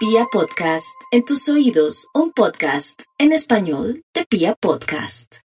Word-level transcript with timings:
Pia 0.00 0.24
Podcast, 0.32 0.98
en 1.10 1.26
tus 1.26 1.46
oídos, 1.50 2.08
un 2.14 2.32
podcast 2.32 3.02
en 3.18 3.32
español 3.32 4.02
de 4.14 4.24
Pia 4.24 4.54
Podcast. 4.58 5.40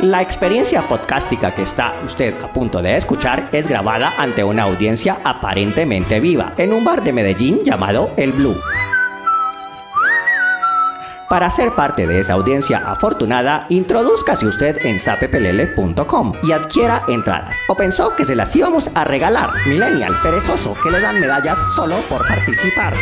La 0.00 0.22
experiencia 0.22 0.88
podcástica 0.88 1.54
que 1.54 1.60
está 1.60 1.92
usted 2.06 2.32
a 2.42 2.50
punto 2.54 2.80
de 2.80 2.96
escuchar 2.96 3.50
es 3.52 3.68
grabada 3.68 4.14
ante 4.16 4.42
una 4.42 4.62
audiencia 4.62 5.20
aparentemente 5.22 6.20
viva 6.20 6.54
en 6.56 6.72
un 6.72 6.84
bar 6.84 7.04
de 7.04 7.12
Medellín 7.12 7.58
llamado 7.66 8.10
El 8.16 8.32
Blue. 8.32 8.56
Para 11.30 11.48
ser 11.48 11.76
parte 11.76 12.08
de 12.08 12.18
esa 12.18 12.32
audiencia 12.32 12.78
afortunada, 12.78 13.64
introduzcase 13.68 14.48
usted 14.48 14.84
en 14.84 14.98
sapepelele.com 14.98 16.32
y 16.42 16.50
adquiera 16.50 17.04
entradas. 17.06 17.56
O 17.68 17.76
pensó 17.76 18.16
que 18.16 18.24
se 18.24 18.34
las 18.34 18.54
íbamos 18.56 18.90
a 18.96 19.04
regalar, 19.04 19.50
millennial 19.64 20.12
perezoso, 20.24 20.74
que 20.82 20.90
le 20.90 21.00
dan 21.00 21.20
medallas 21.20 21.56
solo 21.76 21.94
por 22.08 22.26
participar. 22.26 22.94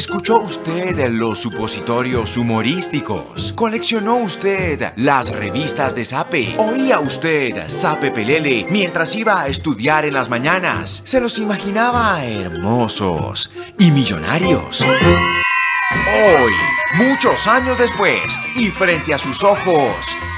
¿Escuchó 0.00 0.38
usted 0.38 1.10
los 1.10 1.40
supositorios 1.40 2.38
humorísticos? 2.38 3.52
¿Coleccionó 3.52 4.16
usted 4.16 4.94
las 4.96 5.30
revistas 5.30 5.94
de 5.94 6.06
Sape? 6.06 6.56
¿Oía 6.56 7.00
usted 7.00 7.68
Sape 7.68 8.10
Pelele 8.10 8.66
mientras 8.70 9.14
iba 9.14 9.42
a 9.42 9.48
estudiar 9.48 10.06
en 10.06 10.14
las 10.14 10.30
mañanas? 10.30 11.02
¿Se 11.04 11.20
los 11.20 11.38
imaginaba 11.38 12.24
hermosos 12.24 13.52
y 13.78 13.90
millonarios? 13.90 14.80
Hoy, 14.80 16.52
muchos 16.94 17.46
años 17.46 17.76
después, 17.76 18.22
y 18.56 18.68
frente 18.68 19.12
a 19.12 19.18
sus 19.18 19.44
ojos, 19.44 19.94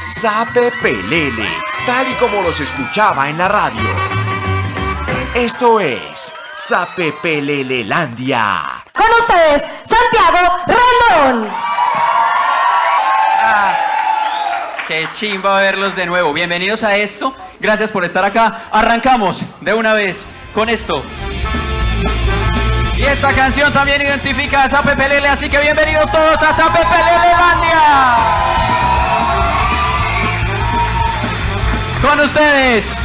Sape 0.08 0.72
Pelele, 0.82 1.46
tal 1.86 2.10
y 2.10 2.14
como 2.14 2.42
los 2.42 2.58
escuchaba 2.58 3.30
en 3.30 3.38
la 3.38 3.46
radio. 3.46 3.88
Esto 5.36 5.78
es 5.78 6.34
Sape 6.64 7.12
Pelelelandia. 7.20 8.84
Con 8.92 9.06
ustedes, 9.18 9.62
Santiago 9.84 10.58
Rendón. 10.66 11.50
Ah, 13.42 13.74
qué 14.86 15.08
chimba 15.10 15.60
verlos 15.60 15.96
de 15.96 16.06
nuevo. 16.06 16.32
Bienvenidos 16.32 16.84
a 16.84 16.96
esto. 16.96 17.34
Gracias 17.58 17.90
por 17.90 18.04
estar 18.04 18.24
acá. 18.24 18.68
Arrancamos 18.70 19.42
de 19.60 19.74
una 19.74 19.92
vez 19.92 20.24
con 20.54 20.68
esto. 20.68 21.02
Y 22.96 23.02
esta 23.02 23.32
canción 23.32 23.72
también 23.72 24.00
identifica 24.00 24.62
a 24.62 24.70
Sape 24.70 24.94
Pelele, 24.94 25.26
así 25.26 25.50
que 25.50 25.58
bienvenidos 25.58 26.12
todos 26.12 26.40
a 26.40 26.52
Sape 26.52 26.78
Pelelelandia. 26.78 27.80
Con 32.00 32.20
ustedes, 32.20 32.96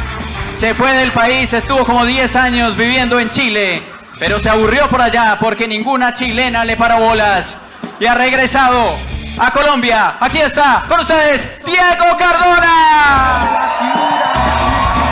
se 0.58 0.74
fue 0.74 0.92
del 0.92 1.12
país, 1.12 1.52
estuvo 1.52 1.84
como 1.84 2.04
10 2.04 2.34
años 2.34 2.76
viviendo 2.76 3.20
en 3.20 3.28
Chile, 3.28 3.80
pero 4.18 4.40
se 4.40 4.50
aburrió 4.50 4.88
por 4.88 5.00
allá 5.00 5.38
porque 5.40 5.68
ninguna 5.68 6.12
chilena 6.12 6.64
le 6.64 6.76
paró 6.76 6.98
bolas. 6.98 7.56
Y 8.00 8.06
ha 8.06 8.14
regresado 8.16 8.98
a 9.38 9.52
Colombia. 9.52 10.16
Aquí 10.18 10.38
está 10.38 10.84
con 10.88 10.98
ustedes 10.98 11.64
Diego 11.64 12.16
Cardona. 12.18 13.68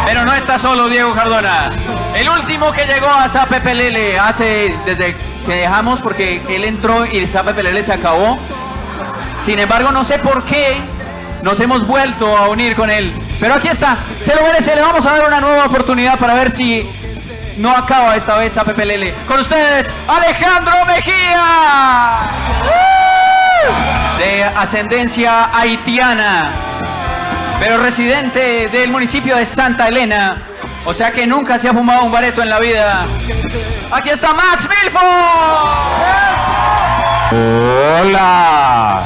Pero 0.05 0.25
no 0.25 0.35
está 0.35 0.59
solo 0.59 0.89
Diego 0.89 1.15
Cardona. 1.15 1.71
El 2.17 2.29
último 2.29 2.73
que 2.73 2.85
llegó 2.85 3.09
a 3.09 3.29
Zape 3.29 3.61
Pelele 3.61 4.19
hace 4.19 4.77
desde 4.85 5.15
que 5.47 5.55
dejamos 5.55 6.01
porque 6.01 6.43
él 6.49 6.65
entró 6.65 7.07
y 7.07 7.25
Zape 7.29 7.55
Pelele 7.55 7.85
se 7.85 7.93
acabó. 7.93 8.37
Sin 9.45 9.61
embargo, 9.61 9.93
no 9.93 10.03
sé 10.03 10.19
por 10.19 10.43
qué 10.43 10.77
nos 11.43 11.61
hemos 11.61 11.87
vuelto 11.87 12.37
a 12.37 12.49
unir 12.49 12.75
con 12.75 12.91
él. 12.91 13.13
Pero 13.39 13.55
aquí 13.55 13.69
está, 13.69 13.99
se 14.21 14.35
lo 14.35 14.43
merece, 14.43 14.75
le 14.75 14.81
vamos 14.81 15.05
a 15.05 15.13
dar 15.13 15.27
una 15.27 15.41
nueva 15.41 15.67
oportunidad 15.67 16.19
para 16.19 16.35
ver 16.35 16.51
si 16.51 16.89
no 17.59 17.71
acaba 17.71 18.17
esta 18.17 18.37
vez 18.39 18.57
a 18.57 18.65
Pepe 18.65 18.87
Lele. 18.87 19.15
Con 19.29 19.41
ustedes, 19.41 19.91
Alejandro 20.09 20.85
Mejía. 20.87 22.21
De 24.19 24.45
ascendencia 24.45 25.51
haitiana, 25.53 26.45
pero 27.61 27.79
residente 27.79 28.69
del 28.69 28.91
municipio 28.91 29.37
de 29.37 29.45
Santa 29.45 29.89
Elena. 29.89 30.43
O 30.87 30.95
sea 30.95 31.11
que 31.11 31.27
nunca 31.27 31.59
se 31.59 31.69
ha 31.69 31.73
fumado 31.73 32.05
un 32.05 32.13
bareto 32.13 32.43
en 32.43 32.49
la 32.49 32.59
vida. 32.59 33.05
Aquí 33.91 34.09
está 34.09 34.33
Max 34.33 34.69
Milford. 34.69 35.03
Hola. 38.01 39.03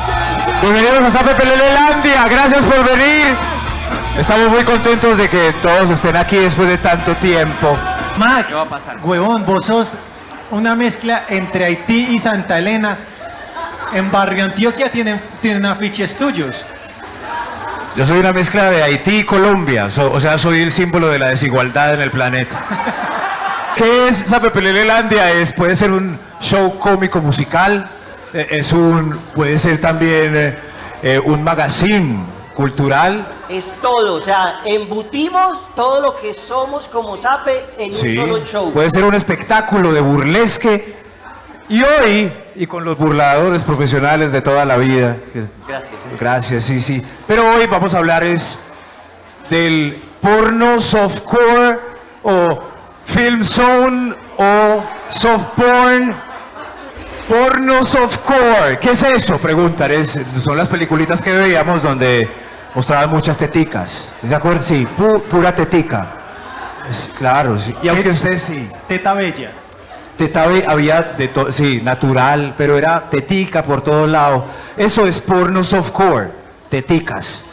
Bienvenidos 0.63 1.05
a 1.05 1.11
Sape 1.11 1.35
Pelelelandia. 1.35 2.27
Gracias 2.29 2.63
por 2.65 2.85
venir. 2.85 3.35
Estamos 4.21 4.51
muy 4.51 4.65
contentos 4.65 5.17
de 5.17 5.29
que 5.29 5.53
todos 5.63 5.89
estén 5.91 6.15
aquí 6.17 6.37
después 6.37 6.69
de 6.69 6.77
tanto 6.79 7.17
tiempo. 7.17 7.77
Max, 8.19 8.49
¿Qué 8.49 8.55
va 8.55 8.63
a 8.63 8.67
pasar? 8.67 8.97
huevón, 9.03 9.45
vos 9.47 9.65
sos 9.65 9.95
una 10.51 10.75
mezcla 10.75 11.23
entre 11.31 11.65
Haití 11.65 12.09
y 12.11 12.19
Santa 12.19 12.59
Elena. 12.59 12.97
En 13.95 14.11
Barrio 14.13 14.45
Antioquia 14.45 14.91
tienen, 14.93 15.21
tienen 15.41 15.65
afiches 15.65 16.17
tuyos. 16.17 16.63
Yo 17.97 18.05
soy 18.05 18.19
una 18.19 18.33
mezcla 18.33 18.71
de 18.71 18.83
Haití 18.83 19.19
y 19.21 19.25
Colombia. 19.25 19.91
So- 19.91 20.13
o 20.13 20.21
sea, 20.21 20.39
soy 20.39 20.61
el 20.63 20.71
símbolo 20.71 21.09
de 21.09 21.19
la 21.19 21.29
desigualdad 21.31 21.95
en 21.95 22.03
el 22.03 22.11
planeta. 22.11 22.63
¿Qué 23.77 24.09
es 24.09 24.17
Sape 24.27 24.51
Pelelelandia? 24.51 25.31
Es, 25.33 25.53
puede 25.53 25.75
ser 25.75 25.91
un 25.91 26.19
show 26.41 26.79
cómico 26.79 27.21
musical. 27.21 27.89
eh, 28.35 28.47
Es 28.51 28.73
un, 28.73 29.19
puede 29.35 29.59
ser 29.59 29.81
también 29.81 30.37
eh, 30.37 30.57
eh, 31.03 31.19
un 31.25 31.43
magazine 31.43 32.25
cultural. 32.55 33.27
Es 33.49 33.77
todo, 33.81 34.15
o 34.15 34.21
sea, 34.21 34.61
embutimos 34.65 35.75
todo 35.75 36.01
lo 36.01 36.21
que 36.21 36.33
somos 36.33 36.89
como 36.89 37.17
Sape 37.17 37.65
en 37.79 37.93
Sí, 37.93 38.19
un 38.19 38.27
solo 38.27 38.45
show. 38.45 38.73
puede 38.73 38.91
ser 38.91 39.05
un 39.05 39.15
espectáculo 39.15 39.93
de 39.93 40.01
burlesque. 40.01 41.01
Y 41.69 41.83
hoy, 41.85 42.33
y 42.57 42.67
con 42.67 42.85
los 42.85 42.99
burladores 42.99 43.63
profesionales 43.63 44.33
de 44.33 44.41
toda 44.41 44.65
la 44.65 44.77
vida. 44.77 45.17
Gracias. 45.69 45.91
Gracias, 46.19 46.65
sí, 46.65 46.81
sí. 46.81 47.01
Pero 47.29 47.45
hoy 47.55 47.67
vamos 47.69 47.95
a 47.95 47.99
hablar 47.99 48.25
es 48.25 48.59
del 49.49 50.03
porno 50.21 50.81
softcore 50.81 51.79
o 52.25 52.49
film 53.07 53.45
zone 53.45 54.15
o 54.37 54.83
soft 55.11 55.45
porn. 55.57 56.13
Porno 57.31 57.85
softcore. 57.85 58.81
¿Qué 58.81 58.91
es 58.91 59.03
eso? 59.05 59.39
Preguntan. 59.39 59.93
Es, 59.93 60.21
son 60.41 60.57
las 60.57 60.69
peliculitas 60.69 61.23
que 61.23 61.33
veíamos 61.33 61.81
donde 61.81 62.29
mostraban 62.75 63.09
muchas 63.11 63.37
teticas. 63.39 64.13
¿Se 64.27 64.35
acuerdan? 64.35 64.61
Sí, 64.65 64.85
pu- 64.99 65.23
pura 65.23 65.55
tetica. 65.55 66.09
Es- 66.91 67.13
claro, 67.17 67.57
sí. 67.61 67.73
Y 67.85 67.89
aunque 67.89 68.09
ustedes 68.11 68.43
sí. 68.43 68.69
Teta 68.89 69.15
Bella. 69.15 69.53
Teta 70.19 70.47
be- 70.49 70.67
había 70.67 71.03
de 71.03 71.29
todo, 71.29 71.53
sí, 71.53 71.81
natural, 71.85 72.53
pero 72.59 72.77
era 72.77 73.09
tetica 73.09 73.63
por 73.63 73.81
todos 73.81 74.09
lados. 74.11 74.43
Eso 74.77 75.07
es 75.07 75.21
porno 75.21 75.63
softcore, 75.63 76.31
teticas. 76.69 77.45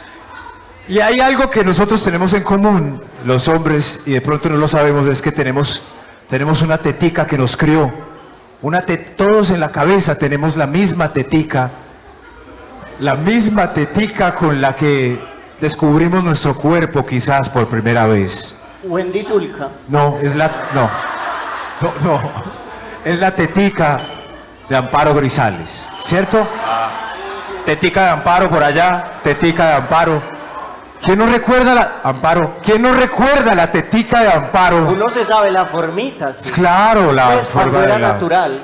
Y 0.88 0.98
hay 0.98 1.20
algo 1.20 1.48
que 1.48 1.62
nosotros 1.64 2.02
tenemos 2.02 2.34
en 2.34 2.42
común, 2.42 3.00
los 3.24 3.46
hombres, 3.46 4.00
y 4.06 4.10
de 4.10 4.20
pronto 4.22 4.48
no 4.48 4.56
lo 4.56 4.66
sabemos, 4.66 5.06
es 5.06 5.22
que 5.22 5.30
tenemos, 5.30 5.82
tenemos 6.28 6.62
una 6.62 6.78
tetica 6.78 7.26
que 7.28 7.38
nos 7.38 7.56
crió. 7.56 8.07
Una 8.60 8.84
todos 9.16 9.50
en 9.50 9.60
la 9.60 9.70
cabeza 9.70 10.16
tenemos 10.16 10.56
la 10.56 10.66
misma 10.66 11.12
tetica, 11.12 11.70
la 12.98 13.14
misma 13.14 13.72
tetica 13.72 14.34
con 14.34 14.60
la 14.60 14.74
que 14.74 15.20
descubrimos 15.60 16.24
nuestro 16.24 16.56
cuerpo 16.56 17.06
quizás 17.06 17.48
por 17.48 17.68
primera 17.68 18.06
vez. 18.06 18.56
Wendy 18.82 19.22
Zulka. 19.22 19.68
No, 19.86 20.18
es 20.20 20.34
la. 20.34 20.50
No. 20.74 20.90
No, 21.80 21.92
no. 22.02 22.20
Es 23.04 23.20
la 23.20 23.32
tetica 23.34 24.00
de 24.68 24.76
Amparo 24.76 25.14
Grisales, 25.14 25.88
¿cierto? 26.02 26.44
Tetica 27.64 28.02
de 28.04 28.10
Amparo 28.10 28.50
por 28.50 28.62
allá, 28.62 29.20
tetica 29.22 29.68
de 29.68 29.74
Amparo. 29.74 30.37
¿Quién 31.02 31.18
no 31.18 31.26
recuerda 31.26 31.74
la. 31.74 31.92
Amparo, 32.02 32.56
¿quién 32.62 32.82
no 32.82 32.92
recuerda 32.92 33.54
la 33.54 33.70
tetica 33.70 34.20
de 34.20 34.32
Amparo? 34.32 34.88
Uno 34.88 35.08
se 35.08 35.24
sabe 35.24 35.50
la 35.50 35.64
formita. 35.66 36.32
sí. 36.34 36.50
Claro, 36.52 37.12
la 37.12 37.28
Pues 37.32 37.48
forma 37.48 37.78
de 37.78 37.84
era 37.84 37.98
la- 37.98 38.08
natural. 38.14 38.60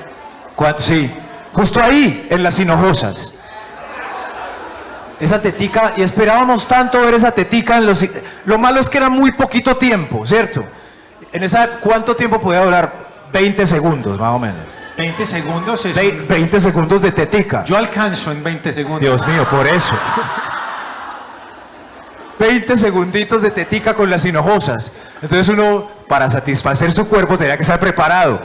Cuando- 0.56 0.78
sí, 0.80 1.12
justo 1.52 1.80
ahí, 1.82 2.26
en 2.30 2.42
las 2.42 2.58
hinojosas. 2.58 3.34
Esa 5.20 5.40
tetica, 5.40 5.92
y 5.96 6.02
esperábamos 6.02 6.66
tanto 6.66 7.00
ver 7.00 7.14
esa 7.14 7.30
tetica 7.30 7.78
en 7.78 7.86
los... 7.86 8.04
Lo 8.46 8.58
malo 8.58 8.80
es 8.80 8.90
que 8.90 8.98
era 8.98 9.08
muy 9.08 9.32
poquito 9.32 9.76
tiempo, 9.76 10.26
¿cierto? 10.26 10.64
En 11.32 11.42
esa, 11.44 11.68
¿cuánto 11.80 12.16
tiempo 12.16 12.40
podía 12.40 12.64
durar? 12.64 12.92
20 13.32 13.66
segundos, 13.66 14.18
más 14.18 14.34
o 14.34 14.38
menos. 14.38 14.58
20 14.96 15.24
segundos 15.24 15.84
es. 15.86 15.96
Ve- 15.96 16.24
20 16.28 16.60
segundos 16.60 17.00
de 17.00 17.12
tetica. 17.12 17.64
Yo 17.64 17.76
alcanzo 17.76 18.32
en 18.32 18.42
20 18.44 18.72
segundos. 18.72 19.00
Dios 19.00 19.26
mío, 19.26 19.44
por 19.50 19.66
eso. 19.66 19.94
20 22.44 22.76
segunditos 22.76 23.40
de 23.40 23.50
tetica 23.50 23.94
con 23.94 24.10
las 24.10 24.26
hinojosas. 24.26 24.92
Entonces 25.22 25.48
uno, 25.48 25.88
para 26.06 26.28
satisfacer 26.28 26.92
su 26.92 27.08
cuerpo, 27.08 27.38
tenía 27.38 27.56
que 27.56 27.62
estar 27.62 27.80
preparado. 27.80 28.38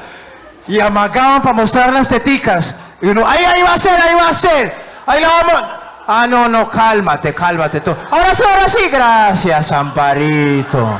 Y 0.69 0.79
amagaban 0.79 1.41
para 1.41 1.53
mostrar 1.53 1.91
las 1.91 2.07
teticas. 2.07 2.77
Y 3.01 3.07
uno, 3.07 3.27
ahí, 3.27 3.43
ahí 3.43 3.61
va 3.61 3.73
a 3.73 3.77
ser, 3.77 4.01
ahí 4.01 4.15
va 4.15 4.29
a 4.29 4.33
ser. 4.33 4.73
Ahí 5.05 5.21
la 5.21 5.27
vamos. 5.27 5.69
Ah, 6.07 6.25
no, 6.29 6.47
no, 6.47 6.69
cálmate, 6.69 7.33
cálmate. 7.33 7.81
tú. 7.81 7.93
Ahora 8.09 8.33
sí, 8.33 8.43
ahora 8.49 8.69
sí, 8.69 8.89
gracias, 8.89 9.71
Amparito. 9.73 10.97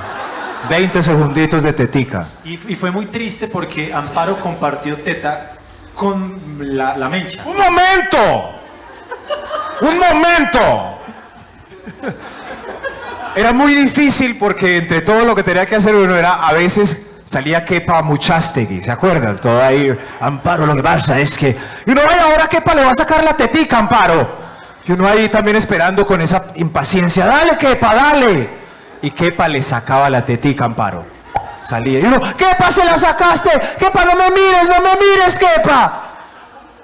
20 0.69 1.01
segunditos 1.01 1.63
de 1.63 1.71
tetica. 1.71 2.27
Y, 2.43 2.73
y 2.73 2.75
fue 2.75 2.91
muy 2.91 3.05
triste 3.05 3.47
porque 3.47 3.93
Amparo 3.93 4.35
compartió 4.35 4.97
teta 4.97 5.53
con 5.93 6.37
la, 6.59 6.97
la 6.97 7.07
mencha. 7.07 7.43
¡Un 7.45 7.57
momento! 7.57 8.51
¡Un 9.81 9.97
momento! 9.97 10.99
Era 13.39 13.53
muy 13.53 13.73
difícil 13.73 14.37
porque 14.37 14.79
entre 14.79 14.99
todo 14.99 15.23
lo 15.23 15.33
que 15.33 15.43
tenía 15.43 15.65
que 15.65 15.77
hacer 15.77 15.95
uno 15.95 16.13
era 16.13 16.45
a 16.45 16.51
veces 16.51 17.11
salía 17.23 17.63
Kepa 17.63 18.01
Muchastegui, 18.01 18.81
¿se 18.83 18.91
acuerdan? 18.91 19.37
Todo 19.37 19.63
ahí, 19.63 19.97
Amparo, 20.19 20.65
lo 20.65 20.75
que 20.75 20.83
pasa 20.83 21.17
es 21.17 21.37
que... 21.37 21.55
Y 21.85 21.91
uno, 21.91 22.01
ay, 22.05 22.19
ahora 22.19 22.47
Kepa 22.49 22.75
le 22.75 22.83
va 22.83 22.91
a 22.91 22.95
sacar 22.95 23.23
la 23.23 23.37
tetica, 23.37 23.77
Amparo. 23.77 24.29
Y 24.85 24.91
uno 24.91 25.07
ahí 25.07 25.29
también 25.29 25.55
esperando 25.55 26.05
con 26.05 26.19
esa 26.19 26.47
impaciencia, 26.55 27.27
dale 27.27 27.57
Kepa, 27.57 27.95
dale. 27.95 28.49
Y 29.01 29.11
Kepa 29.11 29.47
le 29.47 29.63
sacaba 29.63 30.09
la 30.09 30.25
tetica, 30.25 30.65
Amparo. 30.65 31.05
Salía 31.63 32.01
y 32.01 32.03
uno, 32.03 32.19
Kepa, 32.35 32.69
se 32.71 32.83
la 32.83 32.97
sacaste. 32.97 33.51
Kepa, 33.79 34.03
no 34.03 34.15
me 34.17 34.31
mires, 34.31 34.67
no 34.67 34.81
me 34.81 34.97
mires, 34.97 35.39
Kepa. 35.39 36.03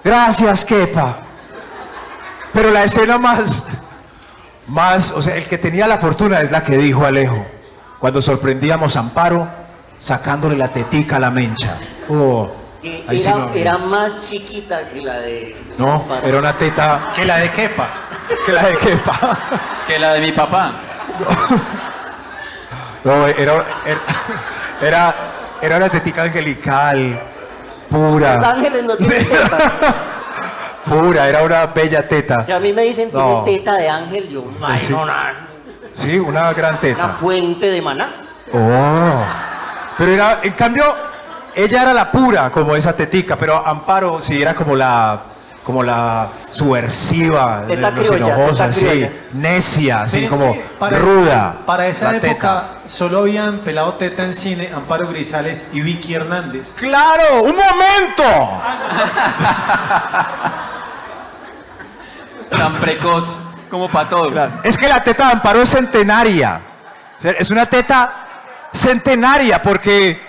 Gracias, 0.02 0.64
Kepa. 0.64 1.18
Pero 2.54 2.72
la 2.72 2.86
escena 2.86 3.18
más, 3.18 3.68
más, 4.68 5.12
o 5.12 5.22
sea, 5.22 5.36
el 5.36 5.46
que 5.46 5.58
tenía 5.58 5.88
la 5.88 5.98
fortuna 5.98 6.42
es 6.42 6.52
la 6.52 6.64
que 6.64 6.78
dijo 6.78 7.06
Alejo. 7.06 7.46
Cuando 8.00 8.22
sorprendíamos 8.22 8.96
a 8.96 9.00
Amparo 9.00 9.48
sacándole 10.00 10.58
la 10.58 10.68
tetica 10.70 11.16
a 11.18 11.20
la 11.20 11.32
mencha. 11.32 11.76
Oh, 12.10 12.52
sí 12.82 13.04
era, 13.10 13.36
no, 13.36 13.54
era 13.54 13.78
más 13.78 14.28
chiquita 14.30 14.88
que 14.88 15.02
la 15.02 15.20
de. 15.20 15.56
no, 15.78 15.94
Amparo. 15.94 16.28
era 16.28 16.38
una 16.38 16.54
teta 16.54 17.08
Que 17.16 17.26
la 17.26 17.38
de 17.38 17.50
Kepa. 17.52 17.88
que 18.46 18.52
la 18.52 18.64
de 18.68 18.78
Kepa. 18.78 19.38
Que 19.88 20.00
la 20.00 20.14
de 20.14 20.22
mi 20.22 20.32
papá. 20.32 20.74
No, 23.04 23.28
era, 23.28 23.38
era, 23.38 23.64
era, 24.82 25.16
era 25.62 25.78
una 25.78 25.90
tetica 25.90 26.24
angelical, 26.24 27.20
pura. 27.88 28.36
Los 28.38 28.44
ángeles 28.44 28.84
no 28.84 28.96
tienen 28.98 29.28
Sí. 29.28 29.34
Pura, 30.88 31.28
era 31.28 31.42
una 31.44 31.66
bella 31.68 32.08
teta. 32.08 32.46
Y 32.48 32.52
a 32.52 32.60
mí 32.60 32.72
me 32.74 32.84
dicen, 32.84 33.10
tiene 33.10 33.26
No. 33.26 33.44
teta 33.44 33.74
de 33.76 33.90
ángel. 33.90 34.30
Yo, 34.30 34.44
ay, 34.64 34.78
Sí. 34.78 34.94
no, 34.94 35.06
na- 35.06 35.34
Sí, 35.94 36.20
una 36.20 36.52
gran 36.54 36.74
una 36.74 36.80
teta. 36.82 37.08
fuente 37.10 37.70
de 37.72 37.82
maná. 37.82 38.08
Oh. 38.54 39.24
Pero 39.98 40.12
era, 40.12 40.40
en 40.44 40.52
cambio, 40.54 40.84
ella 41.56 41.82
era 41.84 41.94
la 41.94 42.12
pura, 42.12 42.50
como 42.52 42.76
esa 42.76 42.94
tetica, 42.94 43.36
pero 43.38 43.66
Amparo 43.66 44.22
sí 44.22 44.40
era 44.42 44.54
como 44.54 44.76
la, 44.76 45.18
como 45.64 45.82
la 45.82 46.28
subversiva, 46.50 47.64
Teta 47.68 47.90
los 47.92 48.08
criolla, 48.08 48.36
enojosa, 48.36 48.68
teta 48.68 48.78
sí, 48.78 49.08
necia, 49.34 50.02
así 50.02 50.28
como 50.28 50.56
para- 50.78 50.98
ruda. 51.00 51.56
Para 51.66 51.88
esa 51.88 52.12
época 52.16 52.28
teta. 52.28 52.64
solo 52.86 53.20
habían 53.20 53.60
pelado 53.60 53.94
teta 53.94 54.24
en 54.26 54.34
cine 54.34 54.70
Amparo 54.76 55.08
Grisales 55.08 55.70
y 55.72 55.80
Vicky 55.82 56.14
Hernández. 56.14 56.74
¡Claro! 56.78 57.42
¡Un 57.44 57.56
momento! 57.56 58.24
Tan 62.50 62.74
precoz 62.76 63.38
como 63.70 63.88
para 63.90 64.10
todo. 64.10 64.50
Es 64.64 64.78
que 64.78 64.88
la 64.88 65.04
teta 65.04 65.28
de 65.28 65.32
Amparo 65.34 65.62
es 65.62 65.70
centenaria. 65.70 66.62
Es 67.24 67.50
una 67.52 67.66
teta 67.66 68.68
centenaria 68.72 69.62
porque 69.62 70.20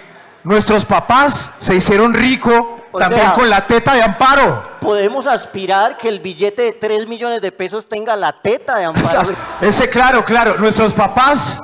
nuestros 0.45 0.85
papás 0.85 1.51
se 1.59 1.75
hicieron 1.75 2.15
rico 2.15 2.81
O 2.93 2.99
también 2.99 3.23
sea- 3.23 3.35
con 3.35 3.51
la 3.51 3.67
teta 3.67 3.95
de 3.95 4.03
Amparo. 4.03 4.63
Podemos 4.81 5.27
aspirar 5.27 5.97
que 5.99 6.09
el 6.09 6.21
billete 6.21 6.63
de 6.63 6.73
3 6.73 7.07
millones 7.09 7.43
de 7.43 7.51
pesos 7.53 7.89
tenga 7.89 8.15
la 8.17 8.33
teta 8.41 8.77
de 8.79 8.85
Amparo. 8.85 9.29
Ese, 9.61 9.91
claro, 9.91 10.25
claro. 10.25 10.57
Nuestros 10.59 10.93
papás 10.93 11.61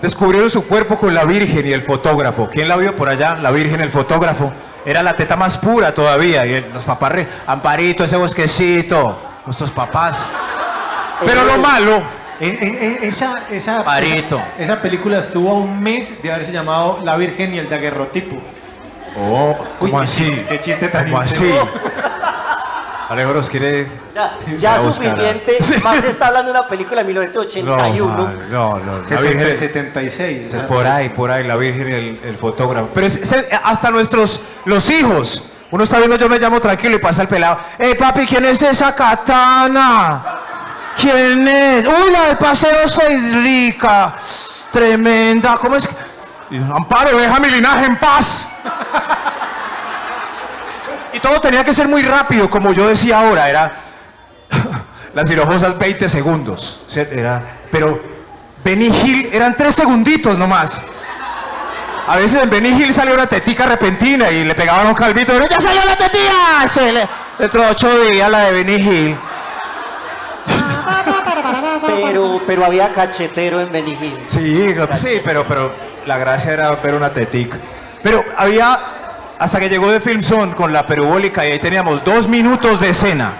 descubrieron 0.00 0.48
su 0.48 0.66
cuerpo 0.66 0.96
con 0.96 1.12
la 1.12 1.24
Virgen 1.24 1.66
y 1.66 1.72
el 1.72 1.82
fotógrafo. 1.82 2.48
¿Quién 2.48 2.68
la 2.68 2.76
vio 2.76 2.94
por 2.96 3.08
allá? 3.08 3.34
La 3.34 3.50
Virgen, 3.50 3.80
el 3.80 3.90
fotógrafo. 3.90 4.52
Era 4.86 5.02
la 5.02 5.14
teta 5.14 5.36
más 5.36 5.58
pura 5.58 5.92
todavía. 5.92 6.46
Y 6.46 6.64
los 6.72 6.84
papás, 6.84 7.12
re- 7.12 7.28
Amparito, 7.48 8.04
ese 8.04 8.16
bosquecito. 8.16 9.20
Nuestros 9.46 9.70
papás. 9.70 10.24
Pero 11.24 11.44
lo 11.44 11.54
Eh, 11.54 11.58
malo, 11.58 12.02
E- 12.40 12.46
e- 12.48 13.04
e- 13.04 13.08
esa, 13.08 13.34
esa, 13.50 13.84
Parito. 13.84 14.36
esa, 14.56 14.62
esa 14.74 14.82
película 14.82 15.18
estuvo 15.18 15.50
a 15.50 15.54
un 15.54 15.78
mes 15.82 16.22
de 16.22 16.32
haberse 16.32 16.52
llamado 16.52 17.00
La 17.04 17.16
Virgen 17.16 17.54
y 17.54 17.58
el 17.58 17.68
daguerrotipo. 17.68 18.36
Oh, 19.18 19.56
¿cómo 19.78 19.96
Uy, 19.98 20.04
así? 20.04 20.44
qué 20.48 20.58
chiste 20.60 20.88
tan 20.88 21.04
¿Cómo 21.04 21.20
así? 21.20 21.44
intenso. 21.44 21.68
Alejo 23.10 23.32
nos 23.34 23.50
quiere. 23.50 23.88
Ya, 24.58 24.80
suficiente. 24.80 25.58
Más 25.82 26.04
está 26.04 26.28
hablando 26.28 26.52
de 26.52 26.58
una 26.60 26.68
película 26.68 27.02
de 27.02 27.08
1981. 27.08 28.16
No, 28.16 28.22
man, 28.24 28.38
no, 28.50 28.78
no. 28.78 29.02
La 29.10 29.20
Virgen. 29.20 29.56
76. 29.56 30.46
o 30.46 30.50
sea, 30.50 30.66
Por 30.68 30.86
ahí, 30.86 31.08
por 31.10 31.30
ahí, 31.30 31.44
la 31.46 31.56
Virgen 31.56 31.88
y 31.90 31.92
el, 31.94 32.20
el 32.24 32.36
fotógrafo. 32.38 32.88
Pero 32.94 33.06
es- 33.06 33.16
es- 33.16 33.46
hasta 33.64 33.90
nuestros, 33.90 34.40
los 34.64 34.88
hijos. 34.90 35.49
Uno 35.70 35.84
está 35.84 35.98
viendo, 35.98 36.16
yo 36.16 36.28
me 36.28 36.38
llamo 36.38 36.60
tranquilo 36.60 36.96
y 36.96 36.98
pasa 36.98 37.22
el 37.22 37.28
pelado. 37.28 37.60
¡Eh, 37.78 37.94
papi, 37.94 38.26
quién 38.26 38.44
es 38.44 38.60
esa 38.62 38.94
katana! 38.94 40.22
¿Quién 41.00 41.46
es? 41.46 41.86
¡Uy, 41.86 42.10
la 42.10 42.26
del 42.26 42.36
paseo 42.36 42.88
6 42.88 43.42
rica! 43.42 44.14
Tremenda. 44.72 45.56
¿Cómo 45.56 45.76
es? 45.76 45.88
Amparo, 46.74 47.16
deja 47.16 47.38
mi 47.38 47.50
linaje 47.50 47.86
en 47.86 47.96
paz. 47.96 48.48
Y 51.12 51.20
todo 51.20 51.40
tenía 51.40 51.64
que 51.64 51.72
ser 51.72 51.88
muy 51.88 52.02
rápido, 52.02 52.48
como 52.50 52.72
yo 52.72 52.88
decía 52.88 53.20
ahora, 53.20 53.48
era 53.48 53.72
las 55.14 55.28
cirojosas 55.28 55.78
20 55.78 56.08
segundos. 56.08 56.82
Era, 56.94 57.42
pero 57.70 58.00
Benny 58.64 58.86
Hill 58.86 59.30
eran 59.32 59.56
3 59.56 59.74
segunditos 59.74 60.36
nomás. 60.36 60.82
A 62.10 62.16
veces 62.16 62.42
en 62.42 62.50
Benny 62.50 62.70
Hill 62.70 62.92
salió 62.92 63.14
una 63.14 63.26
tetica 63.28 63.66
repentina 63.66 64.30
y 64.30 64.42
le 64.44 64.54
pegaban 64.56 64.84
un 64.88 64.94
calvito. 64.94 65.32
y, 65.32 65.48
¡Ya 65.48 65.60
salió 65.60 65.84
la 65.84 65.96
tetilla! 65.96 66.66
Se 66.66 66.92
le- 66.92 67.08
Dentro 67.38 67.62
de 67.62 67.68
8 67.70 67.88
días 68.10 68.28
la 68.28 68.40
de 68.46 68.52
Benny 68.52 68.74
Hill. 68.74 69.16
Pero, 72.04 72.40
pero 72.46 72.64
había 72.64 72.92
cachetero 72.92 73.60
en 73.60 73.70
Benigil. 73.72 74.18
Sí, 74.24 74.66
sí, 74.98 75.20
pero, 75.24 75.44
pero 75.46 75.72
la 76.06 76.18
gracia 76.18 76.52
era 76.52 76.70
ver 76.72 76.94
una 76.94 77.10
tetica. 77.10 77.56
Pero 78.02 78.24
había, 78.36 78.78
hasta 79.38 79.60
que 79.60 79.68
llegó 79.68 79.90
de 79.90 80.00
Film 80.00 80.22
Zone 80.22 80.54
con 80.54 80.72
la 80.72 80.84
perubólica 80.86 81.46
y 81.46 81.52
ahí 81.52 81.58
teníamos 81.58 82.04
dos 82.04 82.26
minutos 82.28 82.80
de 82.80 82.90
escena. 82.90 83.32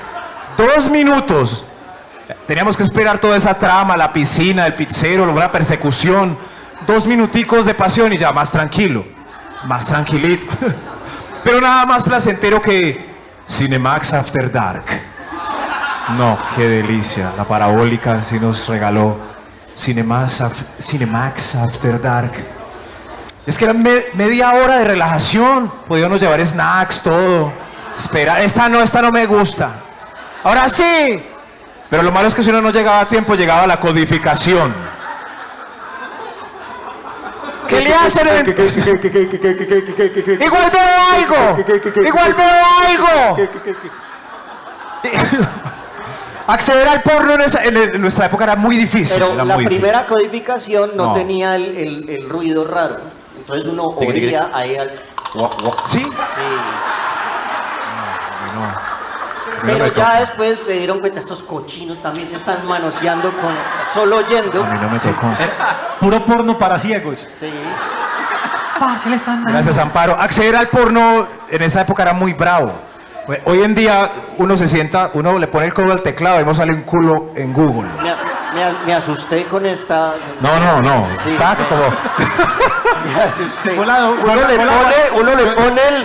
Dos 0.56 0.88
minutos. 0.88 1.64
Teníamos 2.46 2.76
que 2.76 2.84
esperar 2.84 3.18
toda 3.18 3.36
esa 3.36 3.54
trama, 3.54 3.96
la 3.96 4.12
piscina, 4.12 4.66
el 4.66 4.74
pizzero, 4.74 5.24
una 5.24 5.50
persecución. 5.50 6.38
Dos 6.86 7.06
minuticos 7.06 7.64
de 7.64 7.74
pasión 7.74 8.12
y 8.12 8.16
ya 8.18 8.32
más 8.32 8.50
tranquilo. 8.50 9.04
Más 9.64 9.86
tranquilito. 9.86 10.46
Pero 11.44 11.60
nada 11.60 11.86
más 11.86 12.02
placentero 12.04 12.60
que 12.60 13.08
Cinemax 13.48 14.14
After 14.14 14.50
Dark. 14.50 14.84
No, 16.16 16.38
qué 16.56 16.68
delicia. 16.68 17.32
La 17.36 17.44
parabólica 17.44 18.20
sí 18.22 18.38
nos 18.40 18.68
regaló 18.68 19.16
Cinemax, 19.76 20.42
Cinemax 20.80 21.54
After 21.54 22.00
Dark. 22.00 22.32
Es 23.46 23.56
que 23.58 23.64
era 23.64 23.74
me- 23.74 24.04
media 24.14 24.50
hora 24.52 24.78
de 24.78 24.84
relajación. 24.84 25.70
Podíamos 25.86 26.20
llevar 26.20 26.44
snacks, 26.44 27.02
todo. 27.02 27.52
Espera, 27.98 28.42
esta 28.42 28.68
no, 28.68 28.82
esta 28.82 29.00
no 29.02 29.10
me 29.10 29.26
gusta. 29.26 29.70
Ahora 30.44 30.68
sí. 30.68 31.22
Pero 31.88 32.02
lo 32.02 32.12
malo 32.12 32.28
es 32.28 32.34
que 32.34 32.42
si 32.42 32.50
uno 32.50 32.60
no 32.62 32.70
llegaba 32.70 33.00
a 33.00 33.08
tiempo, 33.08 33.34
llegaba 33.34 33.66
la 33.66 33.78
codificación. 33.80 34.74
¿Qué 37.70 37.80
le 37.80 37.94
hacen? 37.94 38.28
en- 38.28 38.46
Igual 40.42 40.70
veo 40.70 41.02
algo. 41.14 41.64
Igual 42.04 42.34
veo 42.34 42.66
algo. 42.86 43.36
Acceder 46.46 46.88
al 46.88 47.02
porno 47.02 47.34
en, 47.34 47.42
esa- 47.42 47.64
en- 47.64 47.76
en 47.76 48.00
nuestra 48.00 48.26
época 48.26 48.44
era 48.44 48.56
muy 48.56 48.76
difícil. 48.76 49.14
Pero 49.14 49.34
era 49.34 49.44
la 49.44 49.54
muy 49.54 49.64
difícil. 49.64 49.80
primera 49.82 50.06
codificación 50.06 50.90
no, 50.96 51.06
No. 51.06 51.12
tenía 51.14 51.54
el, 51.56 51.76
el- 51.76 52.08
el 52.10 52.28
ruido 52.28 52.66
raro. 52.66 52.96
Entonces 53.38 53.66
uno 53.70 53.84
oía 53.84 54.50
ahí 54.52 54.76
al... 54.76 54.90
¿Sí? 55.86 56.00
Sí. 56.02 56.08
Pero 59.62 59.86
ya 59.88 60.20
después 60.20 60.58
se 60.64 60.72
dieron 60.72 61.00
cuenta, 61.00 61.20
estos 61.20 61.42
cochinos 61.42 62.00
también 62.00 62.28
se 62.28 62.36
están 62.36 62.66
manoseando 62.66 63.30
con 63.32 63.50
solo 63.92 64.16
oyendo. 64.16 64.64
A 64.64 64.66
mí 64.68 64.78
no 64.80 64.88
me 64.90 64.98
tocó. 64.98 65.26
Puro 66.00 66.24
porno 66.24 66.58
para 66.58 66.78
ciegos. 66.78 67.28
Sí. 67.38 67.50
le 69.08 69.16
están 69.16 69.36
dando. 69.44 69.52
Gracias, 69.52 69.78
Amparo. 69.78 70.16
Acceder 70.18 70.56
al 70.56 70.68
porno 70.68 71.26
en 71.48 71.62
esa 71.62 71.82
época 71.82 72.02
era 72.02 72.12
muy 72.12 72.32
bravo. 72.32 72.72
Hoy 73.44 73.62
en 73.62 73.74
día 73.74 74.10
uno 74.38 74.56
se 74.56 74.66
sienta, 74.66 75.10
uno 75.14 75.38
le 75.38 75.46
pone 75.46 75.66
el 75.66 75.74
codo 75.74 75.92
al 75.92 76.02
teclado 76.02 76.40
y 76.40 76.44
no 76.44 76.54
sale 76.54 76.72
un 76.72 76.82
culo 76.82 77.30
en 77.36 77.52
Google. 77.52 77.88
Me, 78.02 78.10
me- 78.60 78.86
me 78.86 78.94
asusté 78.94 79.44
con 79.44 79.64
esta. 79.66 80.14
No, 80.40 80.58
no, 80.58 80.80
no. 80.80 81.06
Sí, 81.22 81.30
Está 81.30 81.50
me- 81.50 81.66
como... 81.66 81.82
Me 83.14 83.22
asusté. 83.22 83.72
Uno, 83.78 83.82
hola, 83.82 84.48
le 84.48 84.56
pone, 84.58 85.20
uno 85.22 85.34
le 85.34 85.46
pone 85.52 85.80
el. 85.88 86.04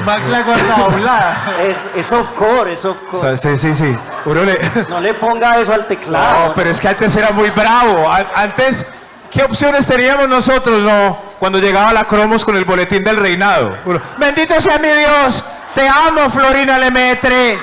Max 0.06 0.26
la 0.28 0.42
guarda 0.42 0.76
doblada. 0.78 1.46
Es, 1.68 1.86
es 1.96 2.06
softcore, 2.06 2.72
es 2.74 2.84
O 2.84 2.94
softcore. 2.94 3.36
sea, 3.36 3.36
sí, 3.36 3.56
sí, 3.56 3.74
sí. 3.74 3.96
Uno 4.24 4.42
le... 4.44 4.58
No 4.88 5.00
le 5.00 5.14
ponga 5.14 5.58
eso 5.60 5.72
al 5.72 5.86
teclado. 5.86 6.48
No, 6.48 6.54
pero 6.54 6.70
es 6.70 6.80
que 6.80 6.88
antes 6.88 7.14
era 7.16 7.30
muy 7.30 7.50
bravo. 7.50 8.10
Antes, 8.34 8.86
¿qué 9.30 9.42
opciones 9.42 9.86
teníamos 9.86 10.28
nosotros, 10.28 10.82
no? 10.82 11.18
Cuando 11.38 11.58
llegaba 11.58 11.92
la 11.92 12.04
Cromos 12.04 12.44
con 12.44 12.56
el 12.56 12.64
boletín 12.64 13.04
del 13.04 13.16
reinado. 13.16 13.76
Uno, 13.84 14.00
Bendito 14.18 14.60
sea 14.60 14.78
mi 14.78 14.88
Dios. 14.88 15.44
Te 15.74 15.88
amo, 15.88 16.30
Florina 16.30 16.78
Lemetre. 16.78 17.58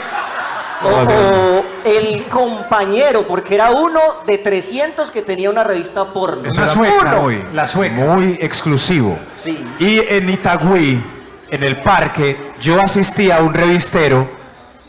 O, 0.84 0.88
o 0.88 1.66
el 1.86 2.26
compañero, 2.26 3.22
porque 3.28 3.54
era 3.54 3.70
uno 3.70 4.00
de 4.26 4.40
300 4.40 5.12
que 5.12 5.22
tenía 5.22 5.50
una 5.52 5.64
revista 5.64 6.06
porno. 6.12 6.48
Eso 6.48 6.64
era 6.64 6.74
sueca, 6.74 6.96
uno. 7.02 7.22
muy, 7.22 7.44
la 7.54 7.68
sueca. 7.68 7.94
muy 7.96 8.38
exclusivo. 8.42 9.18
Sí. 9.36 9.64
Y 9.78 10.00
en 10.00 10.30
Itagüí, 10.30 11.02
en 11.51 11.63
el 11.63 11.77
parque, 11.77 12.38
yo 12.62 12.81
asistía 12.81 13.38
a 13.38 13.39
un 13.41 13.53
revistero 13.53 14.27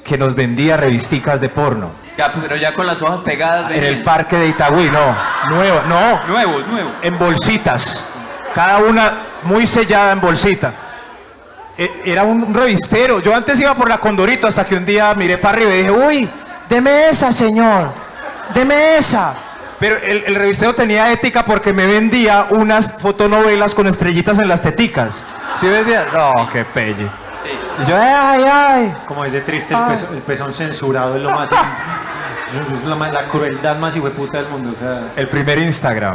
que 0.04 0.16
nos 0.16 0.34
vendía 0.34 0.76
revisticas 0.76 1.40
de 1.40 1.48
porno. 1.48 1.90
Ya, 2.16 2.32
pero 2.32 2.56
ya 2.56 2.72
con 2.74 2.86
las 2.86 3.02
hojas 3.02 3.20
pegadas. 3.22 3.70
En 3.70 3.84
el 3.84 4.02
parque 4.02 4.36
de 4.36 4.48
Itagüí, 4.48 4.90
no. 4.90 5.54
Nuevo, 5.54 5.80
no. 5.88 6.20
Nuevo, 6.28 6.58
nuevo. 6.70 6.90
en 7.02 7.18
bolsitas, 7.18 8.04
cada 8.54 8.78
una 8.78 9.12
muy 9.42 9.66
sellada 9.66 10.12
en 10.12 10.20
bolsita. 10.20 10.72
E- 11.76 12.02
Era 12.04 12.22
un 12.22 12.52
revistero. 12.54 13.20
Yo 13.20 13.34
antes 13.34 13.58
iba 13.60 13.74
por 13.74 13.88
la 13.88 13.98
Condorito 13.98 14.46
hasta 14.46 14.66
que 14.66 14.74
un 14.76 14.84
día 14.84 15.14
miré 15.14 15.38
para 15.38 15.56
arriba 15.56 15.74
y 15.74 15.78
dije, 15.78 15.90
uy, 15.90 16.28
deme 16.68 17.08
esa, 17.08 17.32
señor, 17.32 17.92
deme 18.54 18.98
esa. 18.98 19.34
Pero 19.82 19.96
el, 19.96 20.22
el 20.28 20.34
revistero 20.36 20.74
tenía 20.76 21.10
ética 21.10 21.44
porque 21.44 21.72
me 21.72 21.86
vendía 21.86 22.46
unas 22.50 22.92
fotonovelas 23.00 23.74
con 23.74 23.88
estrellitas 23.88 24.38
en 24.40 24.48
las 24.48 24.62
teticas. 24.62 25.24
¿Sí 25.60 25.66
vendía? 25.66 26.06
No, 26.16 26.48
qué 26.52 26.64
pelle. 26.64 27.04
Y 27.84 27.90
yo, 27.90 27.96
ay, 28.00 28.44
ay. 28.48 28.94
Como 29.06 29.24
es 29.24 29.32
de 29.32 29.40
triste, 29.40 29.74
el, 29.74 29.80
pezo- 29.80 30.12
el 30.12 30.18
pezón 30.22 30.54
censurado 30.54 31.16
es 31.16 31.22
lo 31.22 31.32
más. 31.32 31.50
es 32.72 32.84
la, 32.84 32.94
más- 32.94 33.12
la 33.12 33.24
crueldad 33.24 33.76
más 33.78 33.96
hijueputa 33.96 34.38
del 34.38 34.46
mundo. 34.48 34.70
O 34.72 34.78
sea, 34.78 35.08
El 35.16 35.26
primer 35.26 35.58
Instagram 35.58 36.14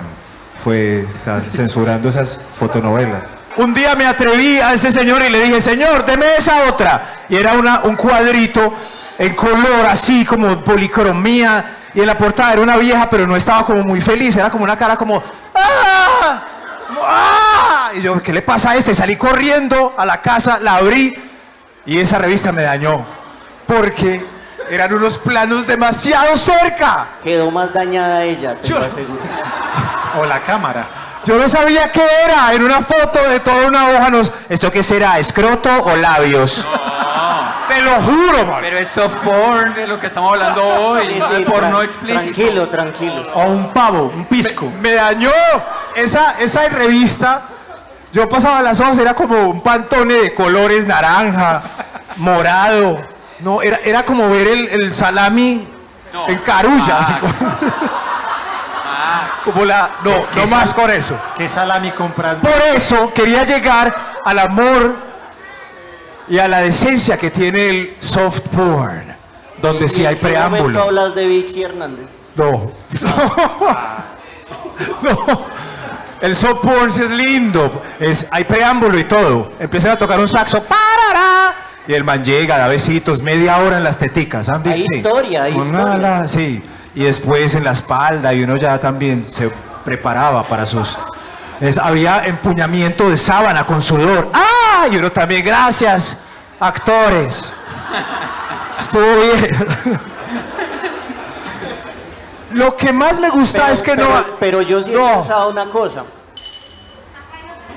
fue 0.63 1.05
censurando 1.41 2.07
esas 2.07 2.39
fotonovelas. 2.57 3.23
Un 3.57 3.73
día 3.73 3.95
me 3.95 4.05
atreví 4.05 4.59
a 4.61 4.73
ese 4.75 4.91
señor 4.91 5.21
y 5.23 5.29
le 5.29 5.41
dije, 5.43 5.59
señor, 5.59 6.05
deme 6.05 6.27
esa 6.37 6.69
otra. 6.69 7.25
Y 7.27 7.35
era 7.35 7.51
una, 7.53 7.81
un 7.83 7.97
cuadrito 7.97 8.73
en 9.19 9.35
color 9.35 9.85
así 9.89 10.23
como 10.23 10.63
policromía. 10.63 11.73
Y 11.97 12.01
en 12.01 12.05
la 12.05 12.15
portada 12.15 12.53
era 12.53 12.61
una 12.61 12.77
vieja, 12.77 13.09
pero 13.09 13.25
no 13.25 13.35
estaba 13.35 13.65
como 13.65 13.81
muy 13.81 13.99
feliz. 14.01 14.37
Era 14.37 14.51
como 14.51 14.63
una 14.63 14.77
cara 14.77 14.95
como, 14.95 15.23
¡ah! 15.55 16.43
¡ah! 17.01 17.89
Y 17.95 18.01
yo, 18.03 18.21
¿qué 18.21 18.31
le 18.33 18.43
pasa 18.43 18.69
a 18.69 18.75
este? 18.75 18.93
Salí 18.93 19.15
corriendo 19.15 19.95
a 19.97 20.05
la 20.05 20.21
casa, 20.21 20.59
la 20.61 20.75
abrí 20.75 21.17
y 21.87 21.97
esa 21.99 22.19
revista 22.19 22.51
me 22.51 22.61
dañó. 22.61 23.03
Porque 23.65 24.23
eran 24.69 24.93
unos 24.93 25.17
planos 25.17 25.65
demasiado 25.65 26.37
cerca. 26.37 27.07
Quedó 27.23 27.49
más 27.49 27.73
dañada 27.73 28.23
ella, 28.25 28.53
te 28.53 28.67
Yo- 28.67 28.77
lo 28.77 28.85
aseguro. 28.85 29.19
o 30.21 30.25
la 30.27 30.39
cámara. 30.41 30.85
Yo 31.25 31.39
no 31.39 31.49
sabía 31.49 31.91
qué 31.91 32.05
era. 32.25 32.53
En 32.53 32.61
una 32.61 32.81
foto 32.83 33.27
de 33.27 33.39
toda 33.39 33.65
una 33.65 33.89
hoja 33.89 34.11
nos. 34.11 34.31
¿Esto 34.49 34.69
qué 34.69 34.83
será? 34.83 35.17
¿Escroto 35.17 35.67
o 35.83 35.95
labios? 35.95 36.63
Te 37.67 37.81
lo 37.81 37.91
juro, 38.01 38.45
man. 38.45 38.57
Pero 38.61 38.77
es 38.77 38.87
soft 38.87 39.15
porn 39.23 39.73
de 39.73 39.87
lo 39.87 39.99
que 39.99 40.07
estamos 40.07 40.31
hablando 40.33 40.63
hoy. 40.63 41.01
Sí, 41.07 41.19
no 41.19 41.27
sí, 41.27 41.43
porno 41.43 41.81
explícito. 41.81 42.33
Tranquilo, 42.35 42.67
tranquilo. 42.69 43.23
O 43.33 43.43
un 43.43 43.69
pavo, 43.73 44.11
un 44.15 44.25
pisco. 44.25 44.71
Me 44.81 44.93
dañó 44.93 45.31
esa, 45.95 46.35
esa 46.39 46.67
revista. 46.69 47.41
Yo 48.13 48.27
pasaba 48.29 48.61
las 48.61 48.79
hojas, 48.79 48.97
era 48.99 49.13
como 49.13 49.49
un 49.49 49.61
pantone 49.61 50.13
de 50.15 50.33
colores 50.33 50.87
naranja, 50.87 51.61
morado. 52.15 52.97
No, 53.39 53.61
era, 53.61 53.77
era 53.83 54.03
como 54.03 54.29
ver 54.29 54.47
el, 54.47 54.67
el 54.81 54.93
salami 54.93 55.67
No. 56.13 56.27
en 56.29 56.37
carulla. 56.39 56.99
así 56.99 57.13
Ah, 58.89 59.29
como, 59.43 59.53
como 59.53 59.65
la. 59.65 59.89
No, 60.03 60.11
¿Qué 60.31 60.41
no 60.41 60.47
más 60.47 60.69
sal- 60.69 60.75
con 60.75 60.89
eso. 60.91 61.19
¿Qué 61.37 61.47
salami 61.49 61.91
compras? 61.91 62.37
Por 62.41 62.51
eso 62.75 63.11
quería 63.13 63.43
llegar 63.43 63.93
al 64.25 64.39
amor 64.39 64.95
y 66.29 66.39
a 66.39 66.47
la 66.47 66.59
decencia 66.59 67.17
que 67.17 67.31
tiene 67.31 67.69
el 67.69 67.95
soft 67.99 68.41
porn, 68.55 69.03
donde 69.61 69.87
sí 69.87 70.01
¿Y 70.01 70.05
hay 70.05 70.15
qué 70.15 70.23
momento 70.27 70.47
preámbulo. 70.47 70.81
hablas 70.83 71.15
de 71.15 71.25
Vicky 71.27 71.63
Hernández? 71.63 72.07
No. 72.35 72.71
No. 75.01 75.17
El 76.21 76.35
soft 76.35 76.61
porn 76.61 76.91
sí 76.91 77.01
es 77.01 77.09
lindo. 77.09 77.81
Es, 77.99 78.27
hay 78.31 78.43
preámbulo 78.43 78.97
y 78.99 79.03
todo. 79.05 79.51
Empiezan 79.59 79.91
a 79.91 79.97
tocar 79.97 80.19
un 80.19 80.27
saxo. 80.27 80.63
¡Parará! 80.63 81.55
Y 81.87 81.93
el 81.93 82.03
man 82.03 82.23
llega, 82.23 82.57
da 82.57 82.67
besitos, 82.67 83.21
media 83.21 83.57
hora 83.57 83.77
en 83.77 83.83
las 83.83 83.97
teticas. 83.97 84.49
¿han 84.49 84.67
Hay? 84.67 84.81
Sí. 84.85 84.97
historia, 84.97 85.43
hay 85.43 85.57
historia. 85.57 85.91
ala, 85.93 86.27
Sí. 86.27 86.61
Y 86.95 87.03
después 87.03 87.53
en 87.55 87.63
la 87.63 87.71
espalda 87.71 88.33
y 88.33 88.43
uno 88.43 88.55
ya 88.57 88.79
también 88.79 89.25
se 89.29 89.51
preparaba 89.85 90.43
para 90.43 90.65
sus... 90.65 90.97
es- 91.61 91.77
había 91.77 92.25
empuñamiento 92.25 93.09
de 93.09 93.17
sábana 93.17 93.65
con 93.65 93.81
sudor. 93.81 94.29
¡Ah! 94.33 94.87
Y 94.91 94.97
uno 94.97 95.11
también, 95.11 95.43
gracias, 95.45 96.19
actores. 96.59 97.51
Estuvo 98.79 99.05
bien. 99.21 99.67
Lo 102.53 102.75
que 102.77 102.93
más 102.93 103.19
me 103.19 103.29
gusta 103.29 103.61
Pero, 103.63 103.73
es 103.73 103.81
que 103.83 103.91
pero- 103.95 104.09
no... 104.09 104.23
pero 104.39 104.61
yo 104.61 104.81
sí 104.81 104.91
he 104.91 104.95
no. 104.95 105.19
pensado 105.19 105.49
una 105.49 105.65
cosa. 105.69 106.03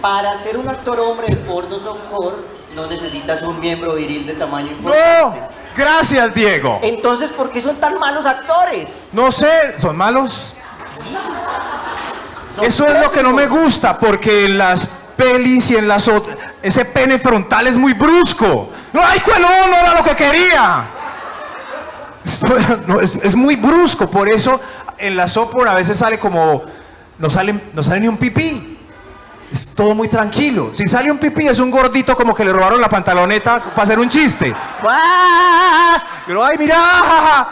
Para 0.01 0.37
ser 0.37 0.57
un 0.57 0.69
actor 0.69 0.99
hombre 1.01 1.27
de 1.29 1.37
porno 1.37 1.79
softcore, 1.79 2.37
no 2.75 2.87
necesitas 2.87 3.43
un 3.43 3.59
miembro 3.61 3.95
viril 3.95 4.27
de 4.27 4.33
tamaño 4.35 4.69
No, 4.69 4.77
importante. 4.77 5.41
gracias 5.77 6.33
Diego. 6.35 6.79
Entonces, 6.83 7.31
¿por 7.31 7.51
qué 7.51 7.61
son 7.61 7.77
tan 7.77 7.99
malos 7.99 8.25
actores? 8.25 8.89
No 9.13 9.31
sé, 9.33 9.79
son 9.79 9.97
malos. 9.97 10.55
Son 10.87 11.05
Eso 12.63 12.87
es 12.87 13.01
lo 13.01 13.11
que 13.11 13.23
no 13.23 13.33
me 13.33 13.47
gusta, 13.47 13.99
porque 13.99 14.45
en 14.47 14.59
las 14.59 14.87
pelis 15.17 15.71
y 15.71 15.77
en 15.77 15.87
las 15.89 16.09
otras, 16.09 16.37
ese 16.63 16.85
pene 16.85 17.19
frontal 17.19 17.67
es 17.67 17.77
muy 17.77 17.93
brusco. 17.93 18.71
No, 18.93 19.01
ay, 19.05 19.21
cuelo, 19.21 19.49
no 19.69 19.77
era 19.77 19.95
lo 19.95 20.03
que 20.03 20.15
quería. 20.17 20.85
Esto 22.25 22.57
era- 22.57 22.81
no, 22.87 23.01
es, 23.01 23.15
es 23.23 23.35
muy 23.35 23.57
brusco, 23.57 24.11
por 24.11 24.33
eso 24.33 24.61
en 24.99 25.17
la 25.17 25.29
sopor 25.29 25.69
a 25.69 25.75
veces 25.75 25.97
sale 25.99 26.19
como, 26.19 26.63
no 27.19 27.31
sale, 27.31 27.59
no 27.73 27.83
sale 27.83 28.01
ni 28.01 28.09
un 28.09 28.17
pipí. 28.17 28.79
Es 29.51 29.75
todo 29.75 29.95
muy 29.95 30.07
tranquilo. 30.09 30.71
Si 30.75 30.87
sale 30.87 31.11
un 31.11 31.19
pipí 31.19 31.49
es 31.49 31.59
un 31.59 31.71
gordito 31.73 32.15
como 32.15 32.35
que 32.35 32.45
le 32.45 32.53
robaron 32.53 32.81
la 32.81 32.89
pantaloneta 32.89 33.59
para 33.61 33.83
hacer 33.83 33.99
un 33.99 34.09
chiste. 34.09 34.55
¡Ah! 34.87 36.03
Uno, 36.29 36.45
ay, 36.45 36.57
mira. 36.59 37.49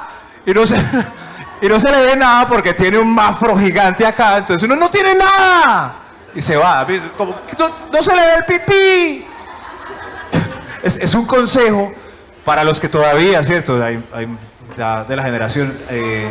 Y 0.46 0.52
no, 0.52 0.64
se, 0.64 0.76
y 1.60 1.68
no 1.68 1.78
se 1.80 1.90
le 1.90 2.02
ve 2.06 2.16
nada 2.16 2.48
porque 2.48 2.74
tiene 2.74 2.98
un 2.98 3.14
mafro 3.14 3.56
gigante 3.58 4.06
acá. 4.06 4.38
Entonces 4.38 4.64
uno 4.68 4.76
no 4.76 4.88
tiene 4.90 5.14
nada. 5.14 5.92
Y 6.34 6.42
se 6.42 6.56
va. 6.56 6.86
no, 7.18 7.70
no 7.92 8.02
se 8.02 8.14
le 8.14 8.22
ve 8.26 8.34
el 8.38 8.44
pipí. 8.44 9.26
Es, 10.82 10.96
es 10.96 11.14
un 11.14 11.24
consejo 11.26 11.92
para 12.44 12.62
los 12.64 12.78
que 12.80 12.88
todavía, 12.88 13.42
¿cierto? 13.42 13.82
Hay- 13.82 14.02
hay- 14.14 14.28
ya 14.76 15.02
de 15.04 15.16
la 15.16 15.24
generación, 15.24 15.76
eh, 15.90 16.28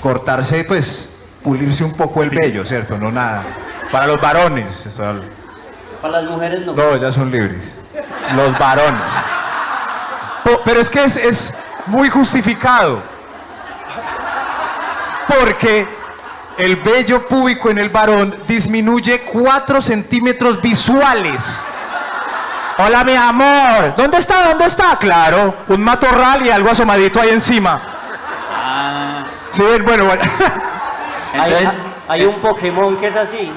cortarse, 0.00 0.64
pues, 0.64 1.16
pulirse 1.44 1.84
un 1.84 1.92
poco 1.94 2.22
el 2.24 2.30
vello, 2.30 2.64
¿cierto? 2.64 2.98
No 2.98 3.12
nada. 3.12 3.44
Para 3.92 4.06
los 4.08 4.20
varones. 4.20 4.98
Para 6.02 6.20
las 6.20 6.30
mujeres 6.30 6.66
no. 6.66 6.72
No, 6.72 6.96
ya 6.96 7.12
son 7.12 7.30
libres. 7.30 7.80
Los 8.34 8.58
varones. 8.58 9.00
Pero 10.64 10.80
es 10.80 10.90
que 10.90 11.04
es, 11.04 11.16
es 11.16 11.54
muy 11.86 12.08
justificado. 12.08 13.00
Porque 15.28 15.86
el 16.56 16.76
vello 16.76 17.26
púbico 17.26 17.70
en 17.70 17.78
el 17.78 17.88
varón 17.88 18.34
disminuye 18.48 19.20
4 19.20 19.80
centímetros 19.80 20.60
visuales. 20.60 21.60
Hola, 22.78 23.04
mi 23.04 23.14
amor. 23.14 23.94
¿Dónde 23.96 24.18
está? 24.18 24.48
¿Dónde 24.48 24.66
está? 24.66 24.96
Claro, 24.98 25.54
un 25.68 25.80
matorral 25.80 26.46
y 26.46 26.50
algo 26.50 26.70
asomadito 26.70 27.20
ahí 27.20 27.30
encima. 27.30 27.80
Sí, 29.50 29.62
ven, 29.62 29.84
bueno, 29.84 30.04
bueno. 30.04 30.22
Hay, 31.34 31.52
Entonces, 31.52 31.80
hay 32.08 32.24
un 32.24 32.40
Pokémon 32.40 32.96
que 32.96 33.08
es 33.08 33.16
así. 33.16 33.52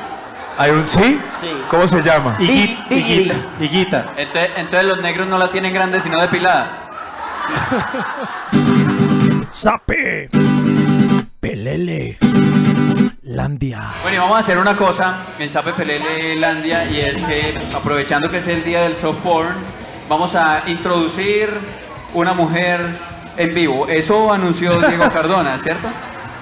¿Hay 0.58 0.72
un 0.72 0.86
sí? 0.86 1.20
Sí. 1.42 1.63
¿Cómo 1.70 1.88
se 1.88 2.04
llama? 2.04 2.36
Higuita. 2.38 3.36
Higuita. 3.60 4.06
entonces, 4.18 4.51
entonces 4.58 4.88
los 4.88 5.01
negros 5.01 5.28
no 5.28 5.38
la 5.38 5.48
tienen 5.48 5.74
grande 5.74 6.01
sino 6.01 6.22
depilada. 6.22 6.68
Sape. 9.51 10.30
Pelele. 11.42 12.20
Landia. 13.24 13.82
Bueno, 14.04 14.16
y 14.16 14.20
vamos 14.20 14.38
a 14.38 14.40
hacer 14.42 14.60
una 14.60 14.76
cosa 14.78 15.26
en 15.40 15.50
Sape 15.50 15.74
Pelele 15.74 16.36
Landia 16.36 16.86
y 16.86 17.02
es 17.02 17.26
que 17.26 17.58
aprovechando 17.76 18.30
que 18.30 18.38
es 18.38 18.48
el 18.48 18.64
día 18.64 18.82
del 18.84 18.96
soft 18.96 19.18
porn, 19.24 19.56
vamos 20.08 20.36
a 20.36 20.62
introducir 20.68 21.50
una 22.14 22.34
mujer 22.34 22.80
en 23.38 23.56
vivo. 23.56 23.88
Eso 23.88 24.32
anunció 24.32 24.70
Diego 24.88 25.10
Cardona, 25.10 25.58
¿cierto? 25.58 25.88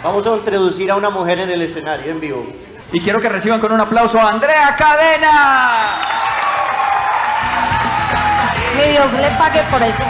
Vamos 0.03 0.27
a 0.27 0.36
introducir 0.36 0.91
a 0.91 0.98
una 0.98 1.10
mujer 1.10 1.39
en 1.39 1.50
el 1.50 1.62
escenario 1.62 2.12
en 2.12 2.20
vivo. 2.20 2.46
Y 2.91 3.00
quiero 3.00 3.22
que 3.22 3.29
reciban 3.29 3.62
con 3.62 3.72
un 3.72 3.79
aplauso 3.79 4.20
a 4.20 4.32
Andrea 4.32 4.75
Cadena. 4.77 5.96
Que 8.75 8.91
Dios 8.91 9.13
le 9.13 9.29
pague 9.38 9.62
por 9.72 9.82
eso. 9.82 10.03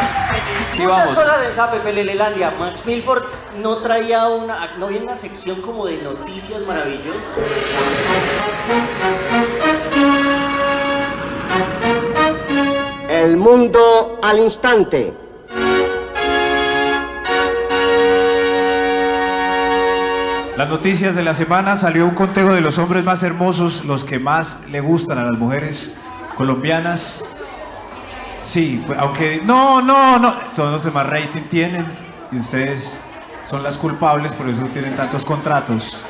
Sí, 0.73 0.81
Muchas 0.81 0.97
vamos. 0.97 1.13
cosas 1.23 1.45
en 1.47 1.55
Sape 1.55 1.77
Pelelelandia. 1.77 2.51
Max 2.59 2.85
Milford 2.87 3.23
no 3.57 3.77
traía 3.77 4.27
una, 4.27 4.75
no 4.77 4.87
había 4.87 5.01
una 5.01 5.17
sección 5.17 5.61
como 5.61 5.85
de 5.85 5.97
noticias 6.01 6.61
maravillosas. 6.67 7.29
El 13.09 13.37
mundo 13.37 14.19
al 14.23 14.39
instante. 14.39 15.13
Las 20.55 20.69
noticias 20.69 21.15
de 21.15 21.23
la 21.23 21.33
semana 21.33 21.77
salió 21.77 22.05
un 22.05 22.15
conteo 22.15 22.53
de 22.53 22.61
los 22.61 22.77
hombres 22.77 23.03
más 23.03 23.23
hermosos, 23.23 23.85
los 23.85 24.03
que 24.03 24.19
más 24.19 24.67
le 24.69 24.81
gustan 24.81 25.17
a 25.17 25.23
las 25.23 25.37
mujeres 25.37 25.97
colombianas. 26.35 27.23
Sí, 28.43 28.83
pues, 28.85 28.99
aunque 28.99 29.41
no, 29.43 29.81
no, 29.81 30.19
no, 30.19 30.33
todos 30.55 30.71
los 30.71 30.83
demás 30.83 31.07
rating 31.07 31.43
tienen 31.49 31.85
y 32.31 32.37
ustedes 32.37 33.08
son 33.43 33.63
las 33.63 33.77
culpables, 33.77 34.33
por 34.33 34.47
eso 34.49 34.63
tienen 34.73 34.95
tantos 34.95 35.25
contratos. 35.25 36.05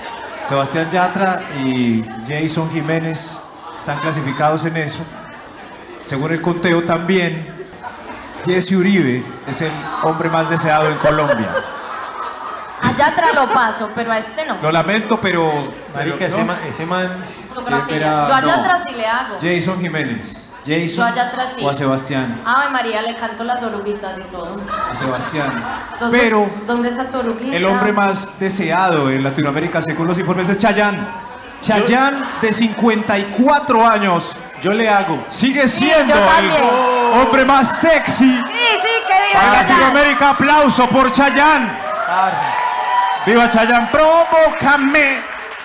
Sebastián 0.46 0.90
Yatra 0.90 1.42
y 1.64 2.04
Jason 2.28 2.70
Jiménez 2.72 3.40
están 3.78 4.00
clasificados 4.00 4.66
en 4.66 4.78
eso. 4.78 5.04
Según 6.04 6.32
el 6.32 6.42
conteo 6.42 6.84
también, 6.84 7.48
Jesse 8.46 8.72
Uribe 8.74 9.24
es 9.48 9.62
el 9.62 9.72
hombre 10.04 10.30
más 10.30 10.50
deseado 10.50 10.88
en 10.90 10.96
Colombia. 10.98 11.50
Allá 12.82 13.08
atrás 13.08 13.36
lo 13.36 13.54
paso, 13.54 13.90
pero 13.94 14.12
a 14.12 14.18
este 14.20 14.46
no. 14.46 14.56
Lo 14.62 14.72
lamento, 14.72 15.20
pero. 15.20 15.52
Marica, 15.94 16.16
pero 16.18 16.28
ese, 16.28 16.40
no. 16.40 16.46
man, 16.46 16.58
ese 16.68 16.86
man... 16.86 17.22
Fotografía. 17.54 17.96
Era- 17.98 18.28
Yo 18.30 18.36
allá 18.36 18.56
no. 18.56 18.62
atrás 18.64 18.84
sí 18.88 18.96
le 18.96 19.06
hago. 19.06 19.36
Jason 19.42 19.80
Jiménez. 19.82 20.49
Jason 20.66 21.08
allá 21.08 21.28
atrás 21.30 21.54
sí. 21.58 21.64
o 21.66 21.70
a 21.70 21.74
Sebastián. 21.74 22.42
Ay, 22.46 22.70
María, 22.72 23.02
le 23.02 23.16
canto 23.16 23.44
las 23.44 23.64
oruguitas 23.64 24.18
y 24.20 24.24
todo. 24.24 24.58
A 24.92 24.96
Sebastián. 24.96 25.52
Entonces, 25.94 26.20
Pero 26.22 26.50
¿Dónde 26.68 26.90
está 26.90 27.06
tu 27.06 27.20
oruguita? 27.20 27.56
el 27.56 27.66
hombre 27.66 27.92
más 27.94 28.40
deseado 28.40 29.10
en 29.10 29.24
Latinoamérica, 29.24 29.82
según 29.82 30.08
los 30.08 30.20
informes, 30.20 30.50
es 30.50 30.60
Chayanne. 30.60 31.00
Chayanne, 31.62 32.18
de 32.42 32.54
54 32.54 33.86
años, 33.88 34.38
Yo 34.62 34.74
le 34.74 34.90
hago. 34.90 35.26
sigue 35.30 35.68
siendo 35.68 36.14
el 36.16 36.52
hombre 37.22 37.46
más 37.46 37.80
sexy 37.80 38.26
Sí, 38.26 38.44
sí, 38.46 38.90
que 39.08 39.28
viva 39.28 39.40
para 39.40 39.52
Chayanne. 39.52 39.68
Latinoamérica. 39.70 40.30
Aplauso 40.32 40.88
por 40.88 41.12
Chayanne. 41.12 41.70
Viva 43.26 43.50
Chayanne. 43.50 43.88
Provócame, 43.92 45.18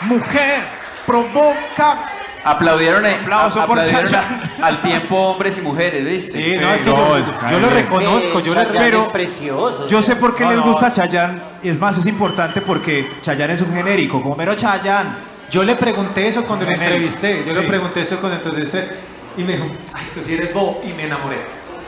mujer. 0.02 0.64
Provoca. 1.06 2.10
Aplaudieron, 2.44 3.06
Aplauso 3.06 3.66
por 3.66 3.78
aplaudieron 3.78 4.10
Chayanne. 4.10 4.42
a- 4.62 4.66
al 4.66 4.82
tiempo 4.82 5.16
hombres 5.16 5.58
y 5.58 5.62
mujeres, 5.62 6.04
¿viste? 6.04 6.32
Sí, 6.42 6.60
no, 6.60 6.74
es 6.74 6.82
que 6.82 6.90
no, 6.90 6.96
yo, 6.96 7.16
es- 7.16 7.26
yo 7.50 7.58
lo 7.58 7.70
reconozco, 7.70 8.40
yo 8.40 8.54
Chayanne 8.54 8.78
pero- 8.78 9.02
es 9.02 9.08
precioso. 9.08 9.86
Yo 9.88 10.02
sé 10.02 10.16
por 10.16 10.34
qué 10.34 10.44
No, 10.44 10.50
les 10.52 10.60
gusta 10.60 10.92
Chayanne. 10.92 11.40
Y 11.62 11.68
es 11.70 11.78
más, 11.80 11.96
es 11.98 12.06
importante 12.06 12.60
porque 12.60 13.08
Chayanne 13.22 13.54
es 13.54 13.62
un 13.62 13.72
genérico, 13.72 14.22
como 14.22 14.36
mero 14.36 14.54
Chayanne. 14.54 15.10
Yo 15.50 15.62
le 15.64 15.74
pregunté 15.76 16.28
eso 16.28 16.44
cuando 16.44 16.64
le 16.66 16.72
Genérico. 16.72 16.96
entrevisté. 17.08 17.44
Yo 17.46 17.54
Sí. 17.54 17.60
le 17.62 17.66
pregunté 17.68 18.02
eso 18.02 18.18
cuando 18.20 18.36
entrevisté. 18.38 18.88
Y 19.36 19.42
me 19.44 19.52
dijo, 19.54 19.66
ay, 19.94 20.04
tú 20.14 20.20
sí 20.24 20.34
eres 20.34 20.52
bobo. 20.52 20.82
Y 20.84 20.92
me 20.92 21.04
enamoré. 21.04 21.38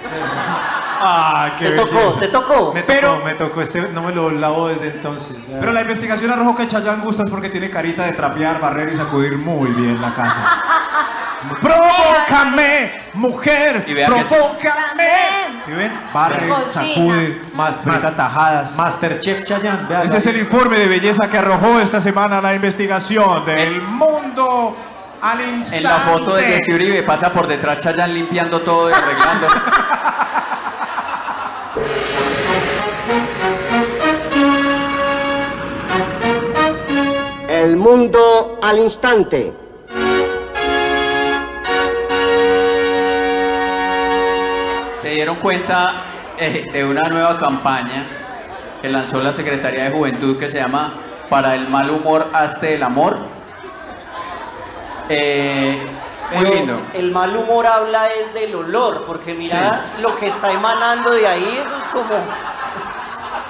Ah, 0.99 1.51
qué 1.59 1.67
Te 1.71 1.77
tocó, 1.77 1.95
belleza. 1.97 2.21
te 2.21 2.29
tocó. 2.29 2.73
Me 2.75 2.81
tocó, 2.83 2.93
Pero- 2.93 3.17
me 3.25 3.35
tocó. 3.35 3.63
Este 3.63 3.89
no 3.93 4.03
me 4.03 4.13
lo 4.15 4.31
lavo 4.31 4.69
desde 4.69 4.89
entonces. 4.89 5.37
ya. 5.49 5.59
Pero 5.61 5.73
la 5.73 5.83
investigación 5.83 6.31
arrojó 6.33 6.57
que 6.57 6.67
Chayanne 6.67 7.03
gusta 7.03 7.23
es 7.25 7.31
porque 7.31 7.49
tiene 7.51 7.71
carita 7.71 8.05
de 8.05 8.13
trapear, 8.13 8.61
barrer 8.61 8.93
y 8.93 8.97
sacudir 8.97 9.37
muy 9.37 9.71
bien 9.71 10.01
la 10.01 10.13
casa. 10.15 10.63
¡Provócame, 11.61 12.93
mujer! 13.15 13.85
Y 13.87 13.95
vean 13.95 14.15
que 14.15 14.25
sí. 14.25 14.35
¡Provócame! 14.35 15.61
¿Sí 15.65 15.73
ven? 15.73 15.93
Barre, 16.13 16.49
Cocina. 16.49 16.73
sacude, 16.95 17.43
Más- 17.55 17.85
meta 17.87 18.17
tajadas. 18.17 18.77
Masterchef 18.77 19.45
Chayanne. 19.45 19.87
la- 19.89 20.05
es 20.05 20.27
el 20.27 20.39
informe 20.39 20.79
de 20.79 20.89
belleza 20.89 21.31
que 21.31 21.39
arrojó 21.39 21.79
esta 21.81 22.01
semana 22.01 22.41
la 22.41 22.55
investigación 22.55 23.45
del 23.45 23.83
mundo 23.83 24.77
al 25.23 25.41
instante. 25.41 25.77
En 25.79 25.83
la 25.85 25.99
foto 26.01 26.35
de 26.37 26.43
Jesse 26.45 26.75
Uribe 26.75 27.03
pasa 27.03 27.31
por 27.33 27.47
detrás 27.47 27.79
Chayanne 27.79 28.15
limpiando 28.15 28.61
todo 28.63 28.91
y 28.91 28.93
arreglando. 28.93 29.47
El 37.67 37.75
mundo 37.75 38.61
al 38.63 38.79
instante. 38.79 39.53
Se 44.97 45.09
dieron 45.11 45.35
cuenta 45.39 45.95
eh, 46.39 46.71
de 46.73 46.85
una 46.85 47.09
nueva 47.09 47.37
campaña 47.37 48.07
que 48.81 48.89
lanzó 48.89 49.21
la 49.21 49.33
Secretaría 49.33 49.87
de 49.87 49.91
Juventud 49.91 50.39
que 50.39 50.49
se 50.49 50.59
llama 50.59 50.93
Para 51.29 51.57
el 51.57 51.69
mal 51.69 51.91
humor, 51.91 52.29
hazte 52.33 52.75
el 52.77 52.85
amor. 52.85 53.19
Eh, 55.09 55.85
muy 56.37 56.45
Pero 56.45 56.55
lindo. 56.55 56.81
El 56.95 57.11
mal 57.11 57.37
humor 57.37 57.67
habla 57.67 58.07
es 58.07 58.33
del 58.33 58.55
olor, 58.55 59.07
porque 59.09 59.35
mira 59.35 59.87
lo 60.01 60.15
que 60.15 60.29
está 60.29 60.53
emanando 60.53 61.11
de 61.11 61.27
ahí, 61.27 61.63
eso 61.65 61.77
es 61.79 61.87
como. 61.89 62.15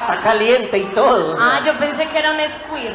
Está 0.09 0.21
caliente 0.23 0.79
y 0.79 0.85
todo. 0.85 1.37
Ah, 1.41 1.61
yo 1.65 1.77
pensé 1.79 2.07
que 2.07 2.19
era 2.19 2.31
un 2.31 2.39
squirt. 2.49 2.95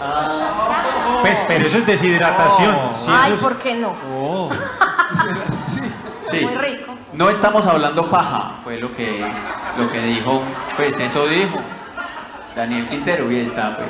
Ah, 0.00 1.18
Pues, 1.20 1.38
pero 1.46 1.66
eso 1.66 1.78
es 1.78 1.86
deshidratación. 1.86 2.74
Sí, 2.94 3.10
Ay, 3.14 3.32
es- 3.34 3.40
¿por 3.40 3.58
qué 3.58 3.74
no? 3.74 3.94
Oh. 4.14 4.50
Sí. 6.28 6.40
Muy 6.44 6.54
rico. 6.56 6.92
No 7.12 7.30
estamos 7.30 7.66
hablando 7.66 8.10
paja, 8.10 8.54
fue 8.64 8.78
lo 8.78 8.94
que, 8.96 9.24
lo 9.78 9.90
que 9.90 10.00
dijo, 10.02 10.42
pues 10.76 10.98
eso 10.98 11.24
dijo 11.28 11.60
Daniel 12.56 12.84
Quintero, 12.88 13.30
y 13.30 13.36
ahí 13.36 13.46
está, 13.46 13.76
pues. 13.76 13.88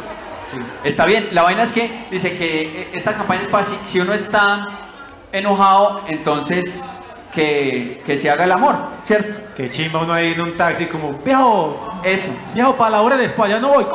Está 0.85 1.07
bien, 1.07 1.29
la 1.33 1.43
vaina 1.43 1.63
es 1.63 1.73
que 1.73 2.05
dice 2.11 2.37
que 2.37 2.63
eh, 2.83 2.91
esta 2.93 3.15
campaña 3.15 3.41
es 3.43 3.49
para 3.49 3.65
si, 3.65 3.77
si 3.87 4.01
uno 4.01 4.13
está 4.13 4.69
enojado, 5.33 6.03
entonces 6.09 6.85
que, 7.37 8.03
que 8.07 8.17
se 8.17 8.31
haga 8.31 8.45
el 8.45 8.53
amor, 8.53 8.75
¿cierto? 9.05 9.39
Que 9.55 9.69
chimba 9.69 10.01
uno 10.01 10.13
ahí 10.15 10.33
en 10.33 10.41
un 10.41 10.57
taxi 10.57 10.87
como, 10.87 11.13
viejo, 11.13 12.01
Eso. 12.03 12.33
viejo, 12.55 12.75
para 12.77 12.93
la 12.93 13.03
hora 13.03 13.17
después, 13.17 13.51
ya 13.51 13.61
no 13.61 13.69
voy. 13.69 13.87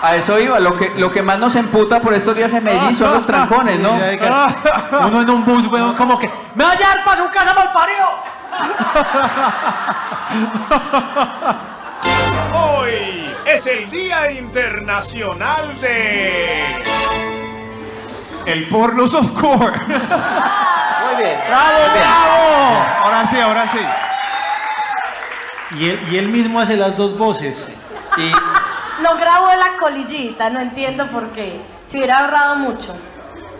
A 0.00 0.16
eso 0.16 0.38
iba, 0.40 0.58
lo 0.60 0.76
que, 0.76 0.92
lo 0.96 1.10
que 1.12 1.22
más 1.22 1.38
nos 1.38 1.54
emputa 1.56 2.00
por 2.00 2.14
estos 2.14 2.34
días 2.34 2.52
en 2.54 2.64
Medellín 2.64 2.96
son 2.96 3.12
los 3.12 3.26
trancones, 3.26 3.78
¿no? 3.80 3.90
Sí, 3.96 4.02
hay 4.02 4.18
que- 4.18 4.26
Uno 5.06 5.20
en 5.22 5.30
un 5.30 5.44
bus, 5.44 5.70
weón, 5.70 5.94
como 5.94 6.18
que, 6.18 6.30
me 6.54 6.64
va 6.64 6.72
a 6.72 6.74
llevar 6.78 7.04
para 7.04 7.16
su 7.22 7.28
casa, 7.30 7.52
mal 7.54 7.70
parido. 7.72 8.08
Hoy 12.54 13.34
es 13.44 13.66
el 13.66 13.90
Día 13.90 14.30
Internacional 14.30 15.78
de... 15.80 16.82
El 18.46 18.68
porno 18.68 19.06
softcore. 19.06 19.78
muy 19.86 21.22
bien. 21.22 21.38
¡Bravo, 21.48 21.78
bravo! 21.94 22.84
Ahora 23.04 23.26
sí, 23.26 23.40
ahora 23.40 23.66
sí. 23.66 23.78
Y 25.78 25.90
él, 25.90 26.08
y 26.10 26.18
él 26.18 26.28
mismo 26.30 26.60
hace 26.60 26.76
las 26.76 26.96
dos 26.96 27.16
voces. 27.18 27.68
Y 28.16 28.30
No 29.02 29.16
grabó 29.16 29.48
la 29.54 29.76
colillita, 29.80 30.50
no 30.50 30.60
entiendo 30.60 31.06
por 31.08 31.28
qué. 31.30 31.58
Si 31.86 31.98
hubiera 31.98 32.18
ahorrado 32.20 32.56
mucho. 32.56 32.94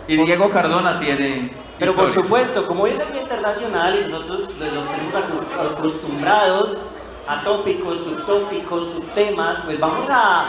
Y 0.07 0.17
Diego 0.17 0.49
Cardona 0.51 0.99
tiene. 0.99 1.51
Pero 1.77 1.93
por 1.93 2.13
supuesto, 2.13 2.67
como 2.67 2.87
es 2.87 2.97
el 2.99 3.11
Día 3.11 3.21
Internacional 3.23 3.99
y 4.05 4.09
nosotros 4.09 4.53
pues, 4.57 4.71
los 4.71 4.87
tenemos 4.89 5.13
acos- 5.15 5.71
acostumbrados 5.77 6.77
a 7.27 7.41
tópicos, 7.43 8.01
subtópicos, 8.05 8.93
subtemas, 8.93 9.61
pues 9.65 9.77
vamos 9.79 10.07
a, 10.09 10.45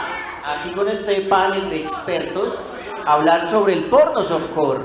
aquí 0.55 0.69
con 0.71 0.87
este 0.87 1.21
panel 1.21 1.69
de 1.69 1.81
expertos, 1.81 2.61
hablar 3.07 3.47
sobre 3.47 3.73
el 3.73 3.85
porno 3.85 4.23
softcore. 4.23 4.83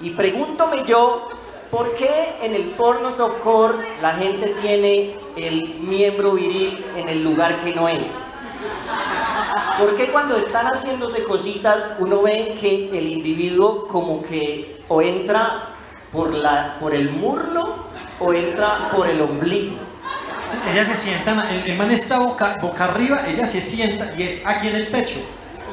Y 0.00 0.10
pregúntome 0.10 0.84
yo, 0.84 1.28
¿por 1.70 1.94
qué 1.96 2.36
en 2.42 2.54
el 2.54 2.70
porno 2.70 3.12
softcore 3.12 3.78
la 4.00 4.14
gente 4.14 4.54
tiene 4.62 5.16
el 5.36 5.80
miembro 5.80 6.32
viril 6.32 6.84
en 6.96 7.08
el 7.08 7.24
lugar 7.24 7.58
que 7.60 7.74
no 7.74 7.88
es? 7.88 8.26
¿Por 9.78 9.96
qué 9.96 10.10
cuando 10.10 10.36
están 10.36 10.66
haciéndose 10.66 11.24
cositas 11.24 11.92
uno 11.98 12.22
ve 12.22 12.56
que 12.60 12.96
el 12.96 13.08
individuo 13.08 13.88
como 13.88 14.22
que 14.22 14.80
o 14.88 15.02
entra 15.02 15.64
por, 16.12 16.32
la, 16.32 16.76
por 16.78 16.94
el 16.94 17.10
muslo 17.10 17.86
o 18.20 18.32
entra 18.32 18.90
por 18.94 19.08
el 19.08 19.20
ombligo? 19.20 19.76
Ella 20.72 20.84
se 20.84 20.96
sienta, 20.96 21.50
el, 21.50 21.70
el 21.72 21.76
man 21.76 21.90
está 21.90 22.20
boca, 22.20 22.58
boca 22.62 22.84
arriba, 22.84 23.26
ella 23.26 23.46
se 23.46 23.60
sienta 23.60 24.12
y 24.16 24.22
es 24.22 24.46
aquí 24.46 24.68
en 24.68 24.76
el 24.76 24.86
pecho. 24.86 25.18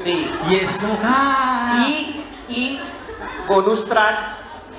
Sí. 0.04 0.32
Y 0.50 0.56
es 0.56 0.78
como, 0.78 0.98
¡ah! 1.04 1.86
Y, 1.88 2.24
y 2.50 2.80
bonus 3.48 3.86
track, 3.88 4.18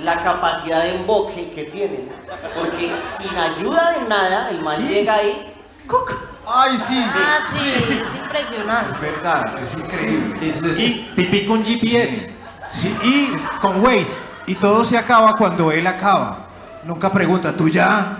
la 0.02 0.16
capacidad 0.22 0.82
de 0.82 0.96
emboque 0.96 1.52
que 1.54 1.64
tienen. 1.64 2.08
Porque 2.54 2.92
sin 3.06 3.37
ayuda 3.38 3.92
de 3.98 4.08
nada, 4.08 4.50
el 4.50 4.62
man 4.62 4.76
llega 4.88 5.14
ahí, 5.14 5.54
¡cuc! 5.88 6.12
¡Ay, 6.46 6.76
sí! 6.76 7.04
Ah, 7.14 7.38
sí, 7.52 7.72
es 8.02 8.16
impresionante. 8.20 8.98
verdad, 9.00 9.58
es 9.62 9.76
increíble. 9.78 10.48
Es- 10.48 10.62
es- 10.62 10.76
pipí 11.14 11.46
con 11.46 11.64
GPS, 11.64 12.32
Sí, 12.72 12.96
y, 13.04 13.37
con 13.61 13.80
Waze. 13.85 14.16
y 14.46 14.54
todo 14.56 14.82
se 14.85 14.98
acaba 14.98 15.37
cuando 15.37 15.70
él 15.70 15.87
acaba. 15.87 16.46
Nunca 16.85 17.12
pregunta, 17.12 17.52
¿tú 17.56 17.68
ya? 17.68 18.18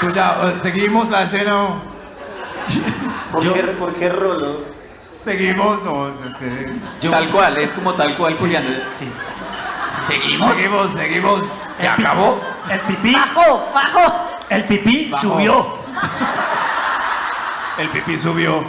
¿Tú 0.00 0.10
ya? 0.14 0.36
Eh, 0.48 0.58
¿Seguimos 0.62 1.08
la 1.08 1.22
escena? 1.22 1.68
¿Por, 3.32 3.52
qué, 3.54 3.62
¿Por 3.62 3.94
qué 3.94 4.08
rolo? 4.10 4.71
¿Seguimos? 5.22 5.82
No, 5.84 6.08
este... 6.08 6.72
Tal 7.08 7.28
cual, 7.28 7.58
es 7.58 7.72
como 7.72 7.94
tal 7.94 8.16
cual, 8.16 8.34
Julián. 8.36 8.64
Sí. 8.98 9.08
¿Seguimos? 10.08 10.54
Seguimos, 10.56 10.92
seguimos. 10.92 11.46
¿Ya 11.80 11.94
acabó? 11.94 12.40
El 12.70 12.80
pipí, 12.80 13.12
Bajo, 13.14 13.70
bajo. 13.74 14.30
el 14.50 14.64
pipí 14.64 15.08
Bajó. 15.10 15.22
subió. 15.28 15.74
El 17.78 17.88
pipí 17.88 18.18
subió. 18.18 18.64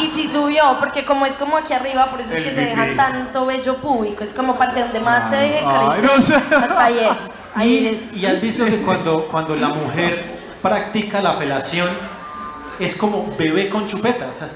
Y 0.00 0.06
si 0.08 0.30
subió, 0.30 0.78
porque 0.78 1.04
como 1.04 1.26
es 1.26 1.36
como 1.36 1.56
aquí 1.58 1.72
arriba, 1.72 2.06
por 2.06 2.20
eso 2.20 2.30
es 2.32 2.36
El 2.38 2.44
que 2.44 2.50
se 2.50 2.66
pipí. 2.66 2.80
deja 2.80 2.96
tanto 2.96 3.44
vello 3.46 3.76
público. 3.76 4.24
Es 4.24 4.34
como 4.34 4.56
para 4.56 4.72
donde 4.74 5.00
más 5.00 5.28
se 5.30 5.36
deje 5.36 5.64
Ay, 5.66 5.88
crecer. 6.00 6.10
no 6.16 6.22
sé. 6.22 6.34
Hasta 6.56 6.84
ahí 6.84 6.98
es. 7.10 7.30
Ahí 7.54 7.86
es. 7.88 8.12
Y, 8.16 8.20
y 8.20 8.26
has 8.26 8.40
visto 8.40 8.64
que 8.64 8.80
cuando, 8.82 9.26
cuando 9.28 9.54
la 9.56 9.68
mujer 9.68 10.40
practica 10.62 11.20
la 11.20 11.34
felación 11.34 11.88
es 12.80 12.96
como 12.96 13.30
bebé 13.38 13.68
con 13.68 13.86
chupeta. 13.86 14.26
o 14.30 14.34
sea. 14.34 14.48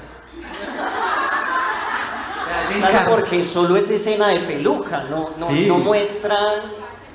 Claro, 2.79 3.11
porque 3.11 3.45
solo 3.45 3.75
es 3.77 3.89
escena 3.89 4.27
de 4.29 4.39
peluca, 4.41 5.03
no, 5.09 5.29
no, 5.37 5.47
Sí. 5.49 5.65
no 5.67 5.77
muestran 5.79 6.61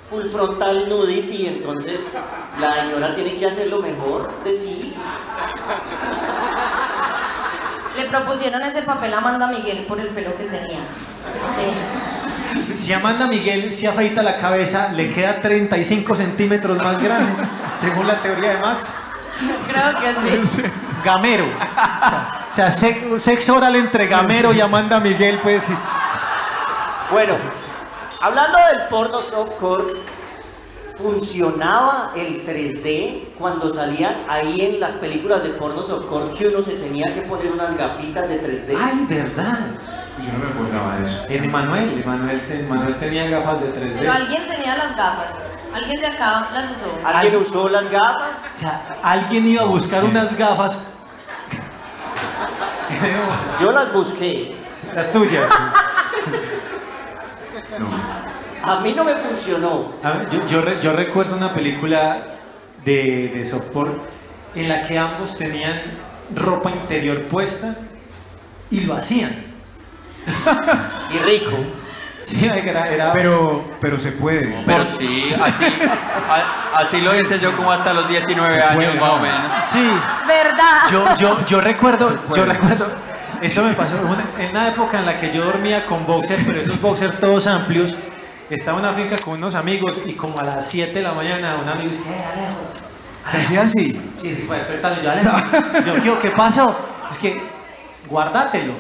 full 0.08 0.26
frontal 0.26 0.88
nudity, 0.88 1.46
entonces 1.46 2.00
la 2.60 2.82
señora 2.82 3.14
tiene 3.14 3.36
que 3.36 3.46
hacer 3.46 3.68
lo 3.68 3.80
mejor 3.80 4.32
de 4.44 4.54
sí. 4.56 4.94
Le 7.96 8.06
propusieron 8.06 8.60
ese 8.62 8.82
papel 8.82 9.14
a 9.14 9.18
Amanda 9.18 9.46
Miguel 9.48 9.86
por 9.86 10.00
el 10.00 10.08
pelo 10.08 10.36
que 10.36 10.44
tenía. 10.44 10.80
Sí. 11.16 12.60
Si- 12.60 12.72
Si 12.78 12.92
Amanda 12.92 13.26
Miguel 13.28 13.72
se 13.72 13.86
afeita 13.88 14.22
la 14.22 14.36
cabeza, 14.36 14.90
le 14.92 15.10
queda 15.12 15.40
35 15.40 16.14
centímetros 16.16 16.76
más 16.78 17.00
grande, 17.02 17.32
según 17.80 18.06
la 18.06 18.16
teoría 18.20 18.54
de 18.54 18.58
Max. 18.58 18.90
Creo 19.70 20.38
que 20.40 20.46
sí. 20.46 20.62
Gamero. 21.04 21.44
O 21.44 22.54
sea, 22.54 22.70
se- 22.70 23.18
sexo 23.18 23.54
oral 23.56 23.76
entre 23.76 24.06
Gamero 24.06 24.52
y 24.52 24.60
Amanda 24.60 24.98
Miguel, 25.00 25.38
pues 25.42 25.64
sí. 25.64 25.74
Bueno, 27.12 27.34
hablando 28.20 28.58
del 28.72 28.88
porno 28.88 29.20
softcore, 29.20 29.84
¿funcionaba 30.96 32.12
el 32.16 32.44
3D 32.46 33.24
cuando 33.38 33.72
salían 33.72 34.14
ahí 34.28 34.60
en 34.62 34.80
las 34.80 34.92
películas 34.94 35.42
de 35.42 35.50
porno 35.50 35.82
softcore 35.84 36.32
que 36.34 36.46
uno 36.48 36.62
se 36.62 36.72
tenía 36.74 37.12
que 37.14 37.22
poner 37.22 37.52
unas 37.52 37.76
gafitas 37.76 38.28
de 38.28 38.40
3D? 38.42 38.76
Ay, 38.80 39.06
verdad. 39.08 39.58
Yo 40.24 40.32
no 40.32 40.38
me 40.44 40.50
acordaba 40.52 40.96
de 40.96 41.04
eso. 41.04 41.24
En 41.28 41.50
Manuel, 41.50 42.02
Manuel, 42.06 42.66
Manuel 42.68 42.94
tenía 42.96 43.28
gafas 43.28 43.60
de 43.60 43.72
3D. 43.74 43.96
Pero 43.98 44.12
alguien 44.12 44.46
tenía 44.48 44.76
las 44.76 44.96
gafas. 44.96 45.50
Alguien 45.74 46.00
de 46.00 46.06
acá 46.06 46.48
las 46.54 46.70
usó. 46.70 46.98
¿Alguien 47.04 47.36
usó 47.42 47.68
las 47.68 47.90
gafas? 47.90 48.30
O 48.54 48.58
sea, 48.58 48.80
alguien 49.02 49.48
iba 49.48 49.62
a 49.62 49.66
buscar 49.66 50.04
unas 50.04 50.36
gafas. 50.38 50.86
Yo 53.60 53.72
las 53.72 53.92
busqué. 53.92 54.54
Las 54.94 55.10
tuyas. 55.12 55.48
A 58.62 58.80
mí 58.80 58.94
no 58.96 59.04
me 59.04 59.14
funcionó. 59.14 59.92
A 60.02 60.12
ver, 60.12 60.30
yo, 60.30 60.46
yo 60.46 60.60
re- 60.62 60.80
yo 60.80 60.92
recuerdo 60.94 61.36
una 61.36 61.52
película 61.52 62.18
de, 62.84 63.30
de 63.34 63.46
softcore 63.46 63.90
en 64.54 64.68
la 64.70 64.82
que 64.84 64.98
ambos 64.98 65.36
tenían 65.36 65.78
ropa 66.34 66.70
interior 66.70 67.22
puesta 67.24 67.74
y 68.70 68.80
lo 68.82 68.94
hacían. 68.94 69.34
Y 71.12 71.18
rico. 71.18 71.50
Sí, 72.20 72.46
era, 72.46 72.88
era- 72.88 73.12
Pero, 73.12 73.64
pero 73.82 73.98
se 73.98 74.12
puede. 74.12 74.62
Pero 74.64 74.84
sí, 74.86 75.30
así, 75.44 75.64
a- 75.66 76.78
así 76.78 77.02
lo 77.02 77.14
hice 77.20 77.38
yo 77.38 77.54
como 77.54 77.70
hasta 77.70 77.92
los 77.92 78.08
19 78.08 78.62
años 78.62 78.74
puede, 78.76 78.94
más 79.00 79.10
o 79.10 79.16
¿no? 79.16 79.22
menos. 79.22 79.40
Sí, 79.70 79.90
¿Verdad? 80.42 80.90
yo, 80.90 81.14
yo, 81.16 81.44
yo 81.46 81.60
recuerdo, 81.60 82.10
yo 82.34 82.44
recuerdo, 82.44 82.88
eso 83.40 83.62
me 83.64 83.72
pasó 83.74 83.94
una- 84.02 84.24
en 84.44 84.50
una 84.50 84.68
época 84.68 84.98
en 84.98 85.06
la 85.06 85.18
que 85.20 85.32
yo 85.32 85.44
dormía 85.44 85.86
con 85.86 86.04
boxer, 86.06 86.38
pero 86.46 86.60
esos 86.60 86.80
boxers 86.80 87.18
todos 87.20 87.46
amplios. 87.46 87.94
Estaba 88.50 88.78
en 88.80 88.84
una 88.84 88.94
finca 88.94 89.16
con 89.24 89.34
unos 89.34 89.54
amigos 89.54 90.02
y 90.04 90.12
como 90.12 90.38
a 90.38 90.44
las 90.44 90.66
7 90.68 90.92
de 90.92 91.02
la 91.02 91.12
mañana 91.14 91.56
un 91.62 91.68
amigo 91.68 91.88
dice, 91.90 92.02
eh, 92.10 92.24
Alejo, 92.32 92.60
¿Te 93.32 93.38
hacía 93.38 93.62
así? 93.62 93.98
Sí, 94.16 94.34
sí, 94.34 94.42
para 94.42 94.58
despertarlo. 94.58 95.02
Yo, 95.02 95.10
Alejo, 95.10 95.30
yo, 95.86 95.94
¿qué, 96.20 96.28
¿qué 96.28 96.30
pasó? 96.36 96.76
Es 97.10 97.18
que, 97.18 97.40
guardátelo. 98.08 98.74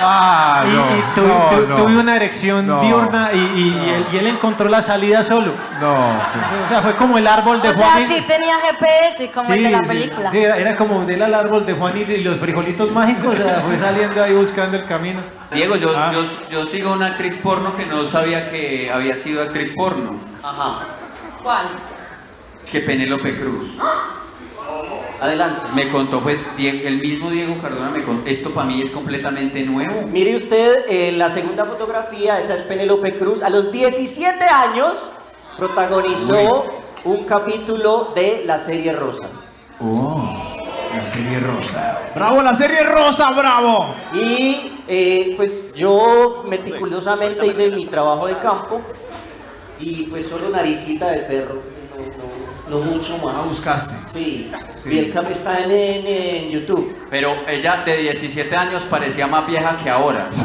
Ah, 0.00 0.62
y, 0.66 0.68
no, 0.72 0.82
y 0.96 1.14
tu- 1.14 1.26
no, 1.26 1.48
tu- 1.48 1.66
no. 1.68 1.74
tuve 1.76 1.96
una 1.98 2.16
erección 2.16 2.66
No. 2.66 2.80
diurna 2.80 3.30
y, 3.32 3.38
y- 3.38 3.68
y 3.84 3.88
él, 3.90 4.06
y 4.12 4.16
él 4.18 4.26
encontró 4.26 4.68
la 4.68 4.82
salida 4.82 5.22
solo. 5.22 5.52
No. 5.80 5.92
O 5.94 6.68
sea, 6.68 6.82
fue 6.82 6.94
como 6.96 7.16
el 7.18 7.26
árbol 7.26 7.60
de 7.62 7.70
O 7.70 7.74
Juan. 7.74 8.06
sea, 8.06 8.16
y- 8.16 8.20
sí 8.20 8.26
tenía 8.26 8.56
GPS 8.60 9.30
como 9.32 9.52
el 9.52 9.62
de 9.62 9.70
la 9.70 9.78
sí, 9.82 9.88
película. 9.88 10.30
sí, 10.30 10.38
era, 10.38 10.56
era 10.56 10.76
como 10.76 11.04
del 11.04 11.22
al 11.22 11.34
árbol 11.34 11.64
de 11.66 11.74
Juan 11.74 11.94
y, 11.96 12.04
los 12.18 12.38
frijolitos 12.38 12.90
mágicos. 12.92 13.34
O 13.38 13.42
sea, 13.42 13.62
fue 13.66 13.78
saliendo 13.78 14.22
ahí 14.22 14.34
buscando 14.34 14.76
el 14.76 14.84
camino. 14.84 15.20
Diego, 15.52 15.76
yo, 15.76 15.92
Ah. 15.96 16.10
yo, 16.12 16.24
yo 16.50 16.66
sigo 16.66 16.92
una 16.92 17.06
actriz 17.06 17.38
porno 17.38 17.76
que 17.76 17.86
no 17.86 18.04
sabía 18.06 18.50
que 18.50 18.90
había 18.92 19.16
sido 19.16 19.42
actriz 19.42 19.72
porno, 19.74 20.16
Ajá. 20.42 20.80
¿Cuál? 21.42 21.66
que 22.70 22.80
Penélope 22.80 23.36
Cruz. 23.38 23.76
Adelante. 25.20 25.68
Me 25.74 25.88
contó, 25.90 26.20
fue 26.20 26.38
el 26.58 27.00
mismo 27.00 27.30
Diego 27.30 27.56
Cardona, 27.60 27.90
me 27.90 28.04
contó, 28.04 28.28
esto 28.28 28.50
para 28.50 28.66
mí 28.66 28.82
es 28.82 28.90
completamente 28.90 29.62
nuevo. 29.62 30.06
Mire 30.08 30.34
usted, 30.34 30.84
eh, 30.88 31.12
la 31.12 31.30
segunda 31.30 31.64
fotografía, 31.64 32.40
esa 32.40 32.54
es 32.56 32.62
Penélope 32.62 33.16
Cruz. 33.16 33.42
A 33.42 33.50
los 33.50 33.72
17 33.72 34.44
años 34.44 35.10
protagonizó 35.56 36.66
un 37.04 37.24
capítulo 37.24 38.12
de 38.14 38.42
la 38.44 38.58
serie 38.58 38.92
Rosa. 38.92 39.28
Oh, 39.80 40.22
la 40.96 41.06
serie 41.06 41.40
rosa. 41.40 42.00
¡Bravo, 42.14 42.42
la 42.42 42.54
serie 42.54 42.84
rosa, 42.84 43.30
bravo! 43.32 43.94
Y 44.14 44.80
eh, 44.86 45.34
pues 45.36 45.74
yo 45.74 46.44
meticulosamente 46.46 47.46
hice 47.46 47.70
mi 47.70 47.86
trabajo 47.86 48.26
de 48.26 48.38
campo 48.38 48.80
y 49.80 50.04
pues 50.04 50.28
solo 50.28 50.50
naricita 50.50 51.10
de 51.10 51.20
perro, 51.20 51.60
no, 52.74 52.80
mucho 52.92 53.16
más. 53.18 53.34
Ah, 53.38 53.42
buscaste. 53.48 53.94
Sí, 54.12 54.50
Sí. 54.76 54.90
y 54.92 54.98
el 54.98 55.12
cam 55.12 55.26
está 55.26 55.58
en, 55.60 55.70
en- 55.70 56.06
en 56.06 56.50
YouTube. 56.50 56.94
Pero 57.10 57.34
ella 57.48 57.82
de 57.84 57.96
17 57.98 58.54
años 58.56 58.84
parecía 58.84 59.26
más 59.26 59.46
vieja 59.46 59.76
que 59.82 59.90
ahora. 59.90 60.28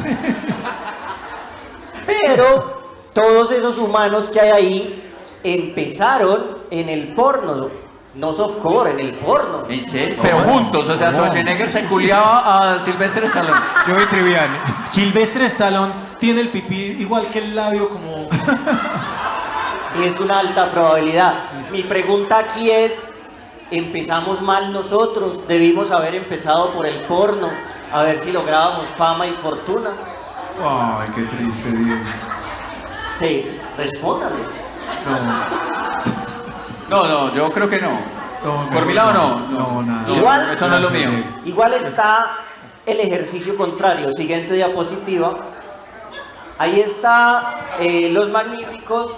Pero 2.05 2.81
todos 3.13 3.51
esos 3.51 3.77
humanos 3.77 4.29
que 4.31 4.39
hay 4.39 4.49
ahí 4.51 5.11
empezaron 5.43 6.57
en 6.71 6.89
el 6.89 7.09
porno, 7.09 7.69
no 8.15 8.33
softcore, 8.33 8.91
en 8.91 8.99
el 8.99 9.13
porno. 9.15 9.63
¿En 9.69 9.83
serio? 9.83 10.17
Pero 10.21 10.39
juntos, 10.41 10.87
o 10.89 10.97
sea, 10.97 11.13
Schwarzenegger 11.13 11.69
se 11.69 11.85
culiaba 11.85 12.73
a 12.75 12.79
Silvestre 12.79 13.27
Stallone. 13.27 13.59
Yo 13.87 13.95
vi 13.95 14.05
Triviani. 14.05 14.57
Silvestre 14.87 15.45
Stallone 15.45 15.93
tiene 16.19 16.41
el 16.41 16.49
pipí 16.49 16.75
igual 16.99 17.27
que 17.27 17.39
el 17.39 17.55
labio 17.55 17.89
como... 17.89 18.27
Es 20.03 20.19
una 20.19 20.39
alta 20.39 20.71
probabilidad. 20.71 21.35
Mi 21.71 21.83
pregunta 21.83 22.37
aquí 22.39 22.71
es, 22.71 23.09
¿empezamos 23.69 24.41
mal 24.41 24.71
nosotros? 24.71 25.47
Debimos 25.47 25.91
haber 25.91 26.15
empezado 26.15 26.71
por 26.71 26.85
el 26.87 27.01
porno, 27.01 27.49
a 27.93 28.03
ver 28.03 28.19
si 28.19 28.31
lográbamos 28.31 28.87
fama 28.89 29.27
y 29.27 29.31
fortuna. 29.31 29.89
Ay, 30.63 31.09
qué 31.15 31.23
triste, 31.23 31.71
Diego. 31.71 32.01
Hey, 33.19 33.61
respóndame. 33.77 34.35
No, 36.89 37.03
no, 37.07 37.33
yo 37.35 37.51
creo 37.51 37.69
que 37.69 37.79
no. 37.79 37.99
No, 38.43 38.69
Por 38.69 38.85
mi 38.85 38.93
lado 38.93 39.13
no. 39.13 39.39
no. 39.49 39.59
No, 39.59 39.81
nada. 39.83 40.09
Igual- 40.11 40.49
eso 40.53 40.67
no 40.69 40.75
es 40.77 40.81
lo 40.81 40.89
mío. 40.91 41.09
Igual 41.45 41.73
está 41.73 42.37
el 42.85 42.99
ejercicio 43.01 43.55
contrario. 43.57 44.11
Siguiente 44.13 44.53
diapositiva. 44.53 45.35
Ahí 46.57 46.79
está 46.79 47.55
eh, 47.79 48.09
Los 48.11 48.29
Magníficos, 48.29 49.11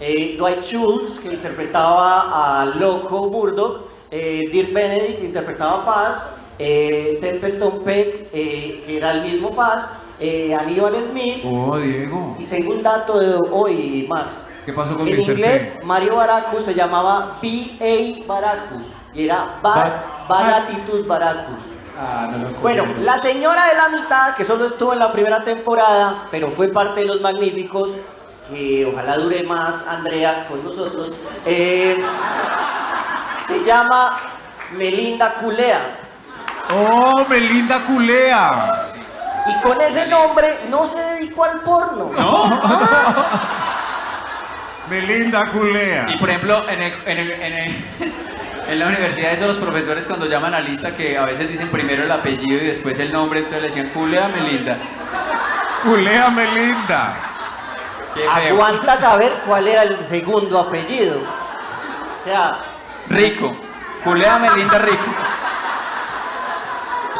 eh, 0.00 0.36
Dwight 0.38 0.62
Schultz, 0.62 1.20
que 1.20 1.34
interpretaba 1.34 2.60
a 2.60 2.64
Loco 2.66 3.30
Murdoch, 3.30 3.82
eh, 4.10 4.40
Dirk 4.52 4.72
Benedict, 4.72 5.18
que 5.20 5.26
interpretaba 5.26 5.78
a 5.78 5.82
Faz, 5.82 6.26
eh, 6.58 7.18
Templeton 7.20 7.82
Peck, 7.84 8.28
eh, 8.32 8.82
que 8.86 8.96
era 8.96 9.12
el 9.12 9.22
mismo 9.22 9.52
Faz, 9.52 9.90
eh, 10.20 10.54
Aníbal 10.54 10.94
Smith. 11.10 11.44
Oh, 11.44 11.76
Diego. 11.78 12.36
Y 12.38 12.44
tengo 12.44 12.72
un 12.72 12.82
dato 12.82 13.18
de 13.18 13.38
hoy, 13.50 14.06
Max. 14.08 14.46
¿Qué 14.64 14.72
pasó 14.72 14.96
con 14.96 15.06
En 15.06 15.20
inglés? 15.20 15.78
Mario 15.84 16.16
Baracus 16.16 16.62
se 16.64 16.74
llamaba 16.74 17.38
B.A. 17.42 18.26
Baracus 18.26 18.94
y 19.14 19.24
era 19.24 19.58
Bar 19.62 20.24
Baratitus 20.28 21.06
Baracus. 21.06 21.64
Ah, 21.98 22.28
no 22.30 22.48
Bueno, 22.60 22.84
la 23.02 23.18
señora 23.18 23.66
de 23.68 23.74
la 23.74 23.88
mitad, 23.90 24.34
que 24.34 24.44
solo 24.44 24.64
estuvo 24.64 24.94
en 24.94 24.98
la 24.98 25.12
primera 25.12 25.44
temporada, 25.44 26.26
pero 26.30 26.48
fue 26.48 26.68
parte 26.68 27.00
de 27.00 27.06
los 27.06 27.20
magníficos, 27.20 27.98
que 28.50 28.84
ojalá 28.86 29.16
dure 29.16 29.42
más 29.44 29.86
Andrea 29.86 30.46
con 30.48 30.62
nosotros, 30.64 31.12
eh, 31.46 31.98
se 33.38 33.64
llama 33.64 34.16
Melinda 34.72 35.34
Culea. 35.34 35.80
Oh, 36.74 37.24
Melinda 37.28 37.80
Culea. 37.86 38.86
Y 39.46 39.60
con 39.62 39.80
ese 39.80 40.06
nombre 40.08 40.60
no 40.70 40.86
se 40.86 40.98
dedicó 41.00 41.44
al 41.44 41.60
porno. 41.60 42.10
Melinda 44.90 45.46
culea. 45.50 46.06
Y 46.10 46.18
por 46.18 46.28
ejemplo, 46.28 46.68
en, 46.68 46.82
el- 46.82 46.92
en, 47.06 47.18
el- 47.18 47.30
en, 47.32 47.52
el- 47.54 47.74
en 48.68 48.78
la 48.78 48.86
universidad 48.86 49.32
eso 49.32 49.46
los 49.46 49.56
profesores 49.58 50.06
cuando 50.06 50.26
llaman 50.26 50.54
a 50.54 50.60
lista 50.60 50.94
que 50.96 51.16
a 51.18 51.24
veces 51.24 51.48
dicen 51.48 51.68
primero 51.68 52.04
el 52.04 52.12
apellido 52.12 52.62
y 52.62 52.66
después 52.66 52.98
el 53.00 53.12
nombre, 53.12 53.40
entonces 53.40 53.62
le 53.62 53.68
decían 53.68 53.88
culea 53.90 54.28
Melinda. 54.28 54.76
Culea 55.82 56.28
Melinda. 56.30 57.14
Aguanta 58.28 58.96
saber 58.96 59.32
cuál 59.46 59.68
era 59.68 59.82
el 59.82 59.96
segundo 59.96 60.58
apellido. 60.60 61.18
O 61.18 62.24
sea, 62.24 62.60
Rico. 63.08 63.52
Culea 64.02 64.38
Melinda 64.38 64.78
Rico. 64.78 65.04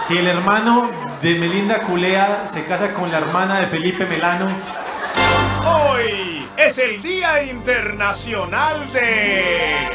Si 0.06 0.18
el 0.18 0.26
hermano 0.26 0.90
de 1.22 1.34
Melinda 1.36 1.80
Culea 1.80 2.46
se 2.46 2.66
casa 2.66 2.92
con 2.92 3.10
la 3.10 3.18
hermana 3.18 3.60
de 3.60 3.66
Felipe 3.66 4.04
Melano, 4.04 4.48
Hoy 5.66 6.46
es 6.58 6.76
el 6.78 7.00
Día 7.00 7.42
Internacional 7.42 8.92
de... 8.92 9.88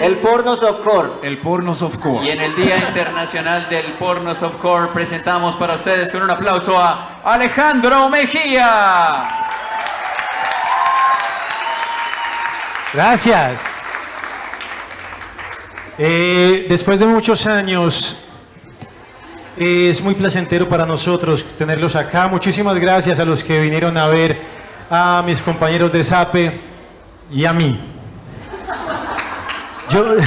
el 0.00 0.16
porno 0.16 0.56
softcore. 0.56 1.10
El 1.22 1.38
porno 1.38 1.74
softcore. 1.76 2.26
Y 2.26 2.30
en 2.30 2.40
el 2.40 2.56
Día 2.56 2.76
Internacional 2.76 3.68
del 3.68 3.84
Porno 3.92 4.34
Softcore 4.34 4.88
presentamos 4.88 5.54
para 5.54 5.74
ustedes 5.74 6.10
con 6.10 6.22
un 6.22 6.30
aplauso 6.30 6.76
a 6.76 7.20
Alejandro 7.24 8.08
Mejía. 8.08 9.49
Gracias. 12.92 13.60
Eh, 15.96 16.66
después 16.68 16.98
de 16.98 17.06
muchos 17.06 17.46
años, 17.46 18.16
es 19.56 20.00
muy 20.00 20.14
placentero 20.14 20.68
para 20.68 20.84
nosotros 20.84 21.44
tenerlos 21.56 21.94
acá. 21.94 22.26
Muchísimas 22.26 22.78
gracias 22.78 23.20
a 23.20 23.24
los 23.24 23.44
que 23.44 23.60
vinieron 23.60 23.96
a 23.96 24.08
ver 24.08 24.40
a 24.90 25.22
mis 25.24 25.40
compañeros 25.40 25.92
de 25.92 26.02
SAPE 26.02 26.60
y 27.30 27.44
a 27.44 27.52
mí. 27.52 27.80
Yo. 29.90 30.14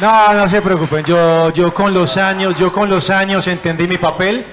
No, 0.00 0.34
no 0.34 0.48
se 0.48 0.60
preocupen. 0.60 1.04
Yo, 1.04 1.50
yo 1.50 1.72
con 1.72 1.94
los 1.94 2.16
años, 2.16 2.58
yo 2.58 2.72
con 2.72 2.90
los 2.90 3.08
años 3.10 3.46
entendí 3.46 3.86
mi 3.86 3.96
papel. 3.96 4.44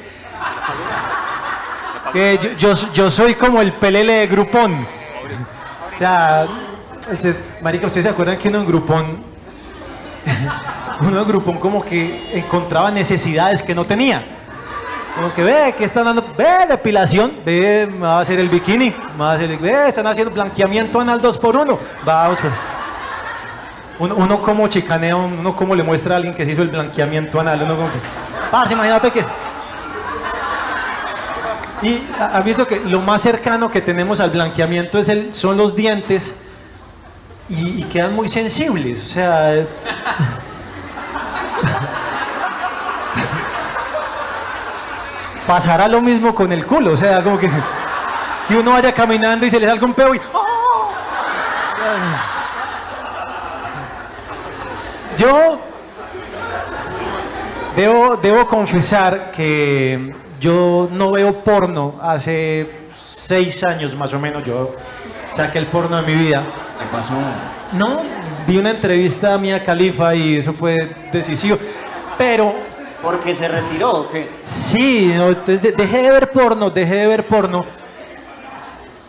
Que 2.13 2.37
yo, 2.41 2.49
yo, 2.73 2.91
yo 2.93 3.11
soy 3.11 3.35
como 3.35 3.61
el 3.61 3.73
pelele 3.73 4.13
de 4.13 4.27
Grupón. 4.27 4.85
O 5.95 5.97
sea, 5.97 6.45
ese 7.11 7.29
es- 7.29 7.41
marica, 7.61 7.87
¿ustedes 7.87 8.05
se 8.05 8.09
acuerdan 8.11 8.37
que 8.37 8.49
uno 8.49 8.59
en 8.59 8.65
Grupón, 8.65 9.23
uno 11.01 11.21
en 11.21 11.27
Grupón 11.27 11.57
como 11.57 11.83
que 11.83 12.31
encontraba 12.33 12.91
necesidades 12.91 13.61
que 13.61 13.73
no 13.75 13.85
tenía? 13.85 14.23
Como 15.15 15.33
que 15.33 15.43
ve, 15.43 15.75
que 15.77 15.83
están 15.85 16.05
dando? 16.05 16.23
Ve, 16.37 16.65
depilación, 16.69 17.31
ve, 17.45 17.87
me 17.91 17.99
va 17.99 18.17
a 18.19 18.21
hacer 18.21 18.39
el 18.39 18.49
bikini, 18.49 18.93
me 19.17 19.19
va 19.23 19.31
a 19.33 19.35
hacer 19.35 19.57
ve, 19.57 19.87
están 19.89 20.07
haciendo 20.07 20.33
blanqueamiento 20.33 20.99
anal 21.01 21.21
2 21.21 21.37
por 21.37 21.55
1 21.57 21.77
Vamos, 22.05 22.39
pues. 22.39 22.53
Uno, 23.99 24.15
uno 24.15 24.41
como 24.41 24.67
chicanea, 24.67 25.15
uno 25.15 25.55
como 25.55 25.75
le 25.75 25.83
muestra 25.83 26.15
a 26.15 26.17
alguien 26.17 26.33
que 26.33 26.45
se 26.45 26.53
hizo 26.53 26.61
el 26.63 26.69
blanqueamiento 26.69 27.39
anal, 27.39 27.61
uno 27.61 27.75
como 27.75 27.87
que, 27.89 27.99
parce, 28.49 28.73
imagínate 28.73 29.11
que 29.11 29.23
y 31.81 32.01
ha 32.19 32.37
ha 32.37 32.41
visto 32.41 32.67
que 32.67 32.79
lo 32.79 32.99
más 33.01 33.21
cercano 33.21 33.71
que 33.71 33.81
tenemos 33.81 34.19
al 34.19 34.29
blanqueamiento 34.29 34.99
es 34.99 35.09
el, 35.09 35.33
son 35.33 35.57
los 35.57 35.75
dientes 35.75 36.37
y, 37.49 37.83
quedan 37.85 38.13
muy 38.15 38.27
sensibles. 38.29 39.03
O 39.03 39.07
sea, 39.07 39.65
pasará 45.47 45.87
lo 45.87 46.01
mismo 46.01 46.33
con 46.33 46.51
el 46.51 46.65
culo. 46.65 46.91
O 46.93 46.97
sea, 46.97 47.21
como 47.21 47.37
que, 47.37 47.49
que 48.47 48.55
uno 48.55 48.71
vaya 48.71 48.93
caminando 48.93 49.45
y 49.45 49.49
se 49.49 49.59
le 49.59 49.67
salga 49.67 49.85
un 49.85 49.93
peo 49.93 50.15
y. 50.15 50.21
¡oh! 50.33 50.91
Yo 55.17 55.59
Debo, 57.75 58.17
debo 58.17 58.47
confesar 58.47 59.31
que 59.31 60.13
yo 60.41 60.89
no 60.91 61.11
veo 61.11 61.33
porno 61.43 61.95
hace 62.01 62.69
seis 62.97 63.63
años 63.63 63.95
más 63.95 64.13
o 64.13 64.19
menos. 64.19 64.43
Yo 64.43 64.75
saqué 65.33 65.59
el 65.59 65.67
porno 65.67 65.95
de 66.01 66.03
mi 66.03 66.15
vida. 66.21 66.43
¿Qué 66.79 66.85
pasó? 66.91 67.13
No, 67.73 68.01
vi 68.47 68.57
una 68.57 68.71
entrevista 68.71 69.35
a 69.35 69.37
Mia 69.37 69.63
Khalifa 69.63 70.13
y 70.15 70.35
eso 70.37 70.51
fue 70.51 70.75
decisivo. 71.13 71.57
Pero 72.17 72.53
Porque 73.01 73.33
se 73.35 73.47
retiró, 73.47 73.91
¿o 74.01 74.09
qué? 74.11 74.27
sí, 74.43 75.13
no, 75.15 75.31
de- 75.31 75.71
dejé 75.71 76.01
de 76.03 76.09
ver 76.11 76.31
porno, 76.31 76.69
dejé 76.69 76.95
de 76.95 77.07
ver 77.07 77.23
porno. 77.25 77.61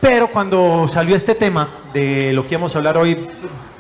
Pero 0.01 0.29
cuando 0.31 0.89
salió 0.93 1.15
este 1.17 1.35
tema 1.35 1.69
de 1.93 2.33
lo 2.33 2.43
que 2.45 2.55
íbamos 2.55 2.75
a 2.75 2.79
hablar 2.79 2.97
hoy, 2.99 3.29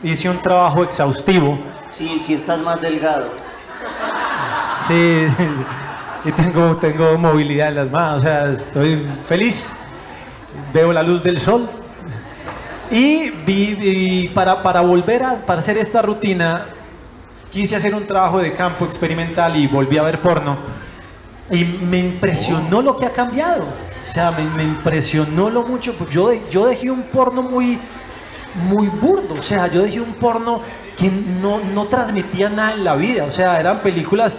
hice 0.02 0.28
un 0.30 0.38
trabajo 0.38 0.84
exhaustivo. 0.84 1.58
Sí, 1.90 2.18
sí 2.18 2.34
estás 2.34 2.60
más 2.60 2.80
delgado. 2.80 3.30
Sí, 4.88 5.26
sí. 5.36 5.44
Y 6.24 6.32
tengo, 6.32 6.76
tengo 6.76 7.18
movilidad 7.18 7.68
en 7.68 7.74
las 7.76 7.90
manos, 7.90 8.20
o 8.20 8.22
sea, 8.22 8.50
estoy 8.52 9.04
feliz. 9.26 9.72
Veo 10.72 10.92
la 10.92 11.02
luz 11.02 11.22
del 11.22 11.38
sol. 11.38 11.68
Y, 12.90 13.30
vi, 13.46 13.74
vi- 13.74 14.28
para, 14.28 14.62
para 14.62 14.82
volver 14.82 15.24
a 15.24 15.34
para 15.36 15.60
hacer 15.60 15.78
esta 15.78 16.02
rutina, 16.02 16.66
quise 17.50 17.74
hacer 17.74 17.94
un 17.94 18.06
trabajo 18.06 18.38
de 18.40 18.52
campo 18.52 18.84
experimental 18.84 19.56
y 19.56 19.66
volví 19.66 19.98
a 19.98 20.02
ver 20.02 20.18
porno. 20.18 20.56
Y 21.50 21.64
me 21.64 21.98
impresionó 21.98 22.82
lo 22.82 22.96
que 22.96 23.06
ha 23.06 23.10
cambiado. 23.10 23.64
O 23.64 24.06
sea, 24.12 24.30
me, 24.30 24.44
me 24.44 24.62
impresionó 24.62 25.50
lo 25.50 25.62
mucho. 25.66 25.92
Pues 25.94 26.10
yo, 26.10 26.32
yo 26.50 26.66
dejé 26.66 26.90
un 26.90 27.02
porno 27.02 27.42
muy, 27.42 27.78
muy 28.68 28.86
burdo. 28.88 29.34
O 29.34 29.42
sea, 29.42 29.66
yo 29.66 29.82
dejé 29.82 30.00
un 30.00 30.14
porno 30.14 30.60
que 30.96 31.10
no, 31.10 31.60
no 31.74 31.86
transmitía 31.86 32.48
nada 32.48 32.74
en 32.74 32.84
la 32.84 32.94
vida. 32.94 33.24
O 33.24 33.30
sea, 33.30 33.58
eran 33.58 33.78
películas 33.80 34.38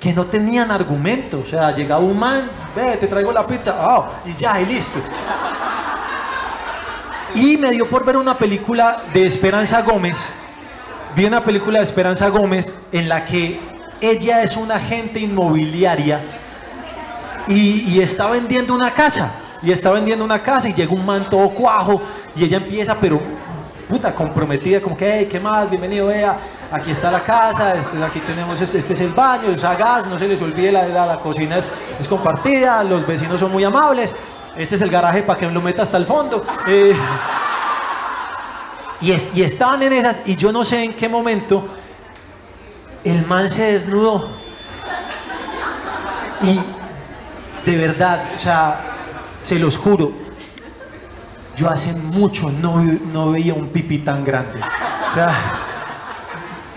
que 0.00 0.12
no 0.14 0.24
tenían 0.26 0.70
argumento. 0.70 1.42
O 1.46 1.48
sea, 1.48 1.70
llegaba 1.72 2.00
un 2.00 2.18
man, 2.18 2.48
ve, 2.74 2.96
te 2.96 3.06
traigo 3.06 3.30
la 3.30 3.46
pizza, 3.46 3.76
ah, 3.78 4.08
y 4.24 4.34
ya, 4.34 4.60
y 4.60 4.66
listo. 4.66 4.98
Y 7.34 7.56
me 7.58 7.70
dio 7.70 7.86
por 7.86 8.04
ver 8.04 8.16
una 8.16 8.36
película 8.36 9.02
de 9.12 9.26
Esperanza 9.26 9.82
Gómez. 9.82 10.16
Vi 11.14 11.26
una 11.26 11.44
película 11.44 11.78
de 11.78 11.84
Esperanza 11.84 12.28
Gómez 12.28 12.72
en 12.90 13.08
la 13.08 13.24
que 13.24 13.60
ella 14.00 14.42
es 14.42 14.56
una 14.56 14.76
agente 14.76 15.20
inmobiliaria 15.20 16.20
y, 17.46 17.94
y 17.94 18.00
está 18.00 18.30
vendiendo 18.30 18.74
una 18.74 18.92
casa. 18.92 19.32
Y 19.62 19.70
está 19.70 19.90
vendiendo 19.90 20.24
una 20.24 20.42
casa 20.42 20.70
y 20.70 20.72
llega 20.72 20.92
un 20.92 21.04
man 21.04 21.28
todo 21.28 21.50
cuajo 21.50 22.00
y 22.34 22.44
ella 22.44 22.56
empieza, 22.56 22.96
pero 22.98 23.20
puta, 23.90 24.14
comprometida, 24.14 24.80
como 24.80 24.96
que, 24.96 25.18
hey, 25.18 25.28
¿qué 25.30 25.38
más? 25.38 25.68
Bienvenido, 25.68 26.06
vea, 26.06 26.38
aquí 26.72 26.90
está 26.92 27.10
la 27.10 27.20
casa, 27.22 27.74
este, 27.74 28.02
aquí 28.02 28.20
tenemos, 28.20 28.60
este, 28.60 28.78
este 28.78 28.92
es 28.92 29.00
el 29.00 29.12
baño, 29.12 29.50
es 29.50 29.64
a 29.64 29.74
gas, 29.74 30.06
no 30.06 30.18
se 30.18 30.28
les 30.28 30.40
olvide, 30.40 30.70
la, 30.72 30.86
la, 30.86 31.20
cocina 31.20 31.58
es, 31.58 31.68
compartida, 32.08 32.82
los 32.84 33.06
vecinos 33.06 33.40
son 33.40 33.50
muy 33.52 33.64
amables, 33.64 34.14
este 34.56 34.74
es 34.76 34.80
el 34.80 34.90
garaje 34.90 35.22
para 35.22 35.38
que 35.38 35.46
me 35.46 35.52
lo 35.52 35.60
meta 35.60 35.82
hasta 35.82 35.96
el 35.96 36.06
fondo. 36.06 36.44
eh, 36.66 36.94
y, 39.00 39.12
es- 39.12 39.28
y 39.34 39.42
estaban 39.42 39.82
en 39.82 39.92
esas, 39.94 40.20
y 40.26 40.36
yo 40.36 40.52
no 40.52 40.62
sé 40.64 40.82
en 40.84 40.92
qué 40.92 41.08
momento 41.08 41.64
el 43.04 43.26
man 43.26 43.48
se 43.48 43.72
desnudó. 43.72 44.28
Y 46.42 46.60
de 47.68 47.76
verdad, 47.76 48.22
o 48.34 48.38
sea, 48.38 48.80
se 49.40 49.58
los 49.58 49.76
juro, 49.76 50.12
yo 51.56 51.68
hace 51.70 51.92
mucho 51.92 52.50
no, 52.50 52.76
no 53.12 53.30
veía 53.32 53.54
un 53.54 53.68
pipí 53.68 53.98
tan 53.98 54.24
grande. 54.24 54.60
O 55.10 55.14
sea, 55.14 55.30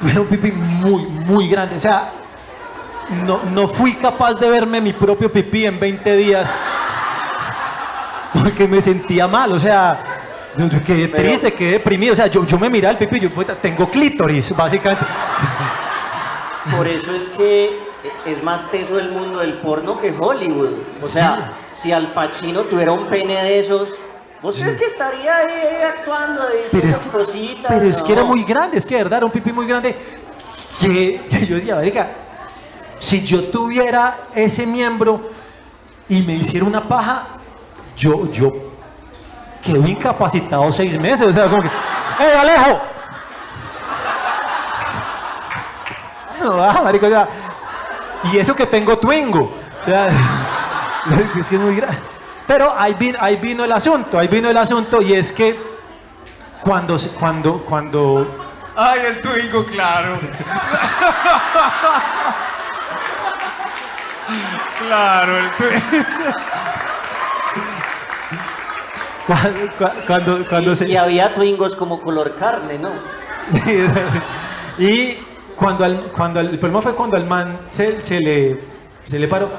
era 0.10 0.22
un 0.22 0.28
pipí 0.28 0.52
muy, 0.52 1.02
muy 1.26 1.48
grande. 1.50 1.76
O 1.76 1.80
sea, 1.80 2.12
no, 3.26 3.42
no 3.54 3.68
fui 3.68 3.94
capaz 3.96 4.36
de 4.36 4.50
verme 4.50 4.80
mi 4.82 4.94
propio 4.94 5.32
pipí 5.32 5.66
en 5.66 5.80
20 5.80 6.16
días 6.16 6.50
porque 8.34 8.68
me 8.68 8.82
sentía 8.82 9.28
mal. 9.28 9.52
O 9.54 9.60
sea, 9.60 10.00
yo- 10.58 10.70
quedé 10.84 11.08
Pero- 11.08 11.24
triste, 11.24 11.54
quedé 11.54 11.72
deprimido. 11.74 12.14
O 12.14 12.16
sea, 12.16 12.28
yo, 12.28 12.46
yo 12.46 12.58
me 12.60 12.70
miraba 12.70 12.92
el 12.92 12.98
pipí 12.98 13.18
y 13.18 13.20
yo, 13.22 13.30
tengo 13.62 13.90
clítoris, 13.90 14.56
básicamente. 14.56 15.06
Por 16.76 16.88
eso 16.88 17.14
es 17.14 17.30
que 17.30 17.78
es 18.26 18.44
más 18.44 18.70
teso 18.72 19.00
el 19.00 19.12
mundo 19.12 19.40
del 19.40 19.54
porno 19.56 19.98
que 19.98 20.14
Hollywood. 20.18 20.72
O 21.02 21.08
sea, 21.08 21.52
si 21.72 21.92
Al 21.92 22.08
Pacino 22.14 22.62
tuviera 22.62 22.94
un 22.94 23.08
pene 23.08 23.36
de 23.44 23.60
esos, 23.60 23.90
¿vos 24.44 24.58
crees 24.58 24.76
que 24.76 24.86
estaría 24.86 25.38
ahí 25.38 25.82
actuando 25.88 26.44
ahí 26.44 26.68
Pero 26.70 26.90
es, 26.90 26.98
haciendo 26.98 27.18
cositas? 27.18 27.66
pero 27.70 27.86
es 27.86 28.04
que 28.04 28.12
era 28.12 28.24
muy 28.26 28.44
grande, 28.44 28.78
es 28.78 28.86
que 28.86 28.98
de 28.98 29.04
verdad 29.04 29.18
era 29.18 29.26
un 29.26 29.32
pipí 29.32 29.52
muy 29.52 29.66
grande. 29.66 29.96
Que, 30.80 31.22
que 31.30 31.46
yo 31.48 31.56
decía, 31.56 31.76
marica, 31.76 32.10
si 33.00 33.24
yo 33.24 33.46
tuviera 33.46 34.16
ese 34.36 34.66
miembro 34.68 35.30
y 36.10 36.22
me 36.24 36.34
hiciera 36.34 36.66
una 36.66 36.84
paja, 36.84 37.24
yo, 37.96 38.30
yo 38.32 38.52
quedo 39.64 39.88
incapacitado 39.88 40.72
seis 40.74 41.00
meses. 41.00 41.28
O 41.28 41.34
sea, 41.34 41.48
como 41.48 41.62
que, 41.62 41.68
¡eh, 41.68 42.38
Alejo! 42.40 42.82
No, 46.42 46.62
ah, 46.62 46.82
marica, 46.84 47.08
o 47.08 47.10
sea, 47.10 47.28
y 48.34 48.38
eso 48.38 48.54
que 48.54 48.66
tengo 48.66 48.98
Twingo. 48.98 49.50
O 49.82 49.86
sea, 49.86 50.08
es 51.38 51.48
que 51.48 51.56
es 51.56 51.62
muy 51.62 51.78
grande. 51.78 52.13
Pero 52.48 52.74
ahí 52.78 52.94
vino, 52.96 53.18
ahí 53.22 53.36
vino 53.38 53.64
el 53.64 53.72
asunto, 53.72 54.20
ahí 54.20 54.28
vino 54.28 54.50
el 54.50 54.58
asunto 54.58 55.02
y 55.02 55.14
es 55.14 55.32
que 55.32 55.58
cuando, 56.62 56.98
se- 57.00 57.10
cuando, 57.10 57.60
cuando 57.60 58.28
Ay, 58.76 59.02
el 59.08 59.22
Twingo, 59.22 59.66
claro. 59.66 60.20
claro, 64.88 65.38
el 65.38 65.50
Twingo. 65.52 66.06
Cuando, 69.28 69.60
cua- 69.80 69.94
cuando, 70.06 70.46
cuando 70.50 70.76
se... 70.76 70.90
Y 70.90 70.98
había 70.98 71.34
twingos 71.34 71.76
como 71.78 72.02
color 72.02 72.36
carne, 72.36 72.78
¿no? 72.78 72.90
Sí, 73.52 73.86
y 74.84 75.18
cuando, 75.56 75.86
al- 75.86 76.02
cuando 76.16 76.40
al- 76.42 76.50
el 76.50 76.60
problema 76.60 76.82
fue 76.82 76.94
cuando 76.94 77.16
al 77.16 77.26
man 77.26 77.60
se, 77.70 78.02
se 78.02 78.20
le, 78.20 78.60
se 79.06 79.20
le 79.20 79.28
paró, 79.30 79.50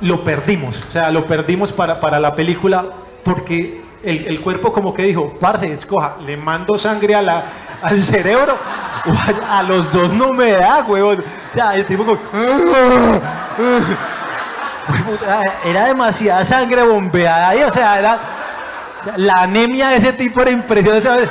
lo 0.00 0.24
perdimos. 0.24 0.82
O 0.86 0.90
sea, 0.90 1.10
lo 1.10 1.26
perdimos 1.26 1.72
para, 1.72 2.00
para 2.00 2.20
la 2.20 2.34
película 2.34 2.84
porque 3.24 3.82
el, 4.02 4.26
el 4.26 4.40
cuerpo 4.40 4.72
como 4.72 4.92
que 4.92 5.02
dijo, 5.02 5.34
parce, 5.40 5.72
escoja, 5.72 6.16
le 6.24 6.36
mando 6.36 6.76
sangre 6.78 7.14
a 7.14 7.44
al 7.82 8.02
cerebro 8.02 8.56
a, 9.48 9.62
los 9.62 9.92
dos 9.92 10.12
no 10.12 10.30
me 10.30 10.52
da, 10.52 10.82
huevón. 10.82 11.20
O 11.20 11.54
sea, 11.54 11.74
el 11.74 11.84
tipo 11.84 12.04
como... 12.04 12.18
Era 15.64 15.86
demasiada 15.86 16.44
sangre 16.44 16.82
bombeada 16.82 17.50
ahí, 17.50 17.62
o 17.62 17.70
sea, 17.70 17.98
era... 17.98 18.18
La 19.16 19.42
anemia 19.42 19.90
de 19.90 19.96
ese 19.96 20.12
tipo 20.14 20.40
era 20.40 20.50
impresionante. 20.50 21.28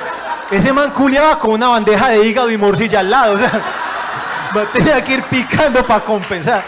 Ese 0.51 0.71
man 0.71 0.91
culiaba 0.91 1.39
con 1.39 1.51
una 1.51 1.69
bandeja 1.69 2.09
de 2.09 2.23
hígado 2.23 2.51
y 2.51 2.57
morcilla 2.57 2.99
al 2.99 3.09
lado. 3.09 3.33
O 3.33 3.37
sea, 3.39 3.49
va 4.55 4.97
a 4.97 5.03
que 5.03 5.13
ir 5.13 5.23
picando 5.23 5.83
para 5.83 6.03
compensar. 6.03 6.63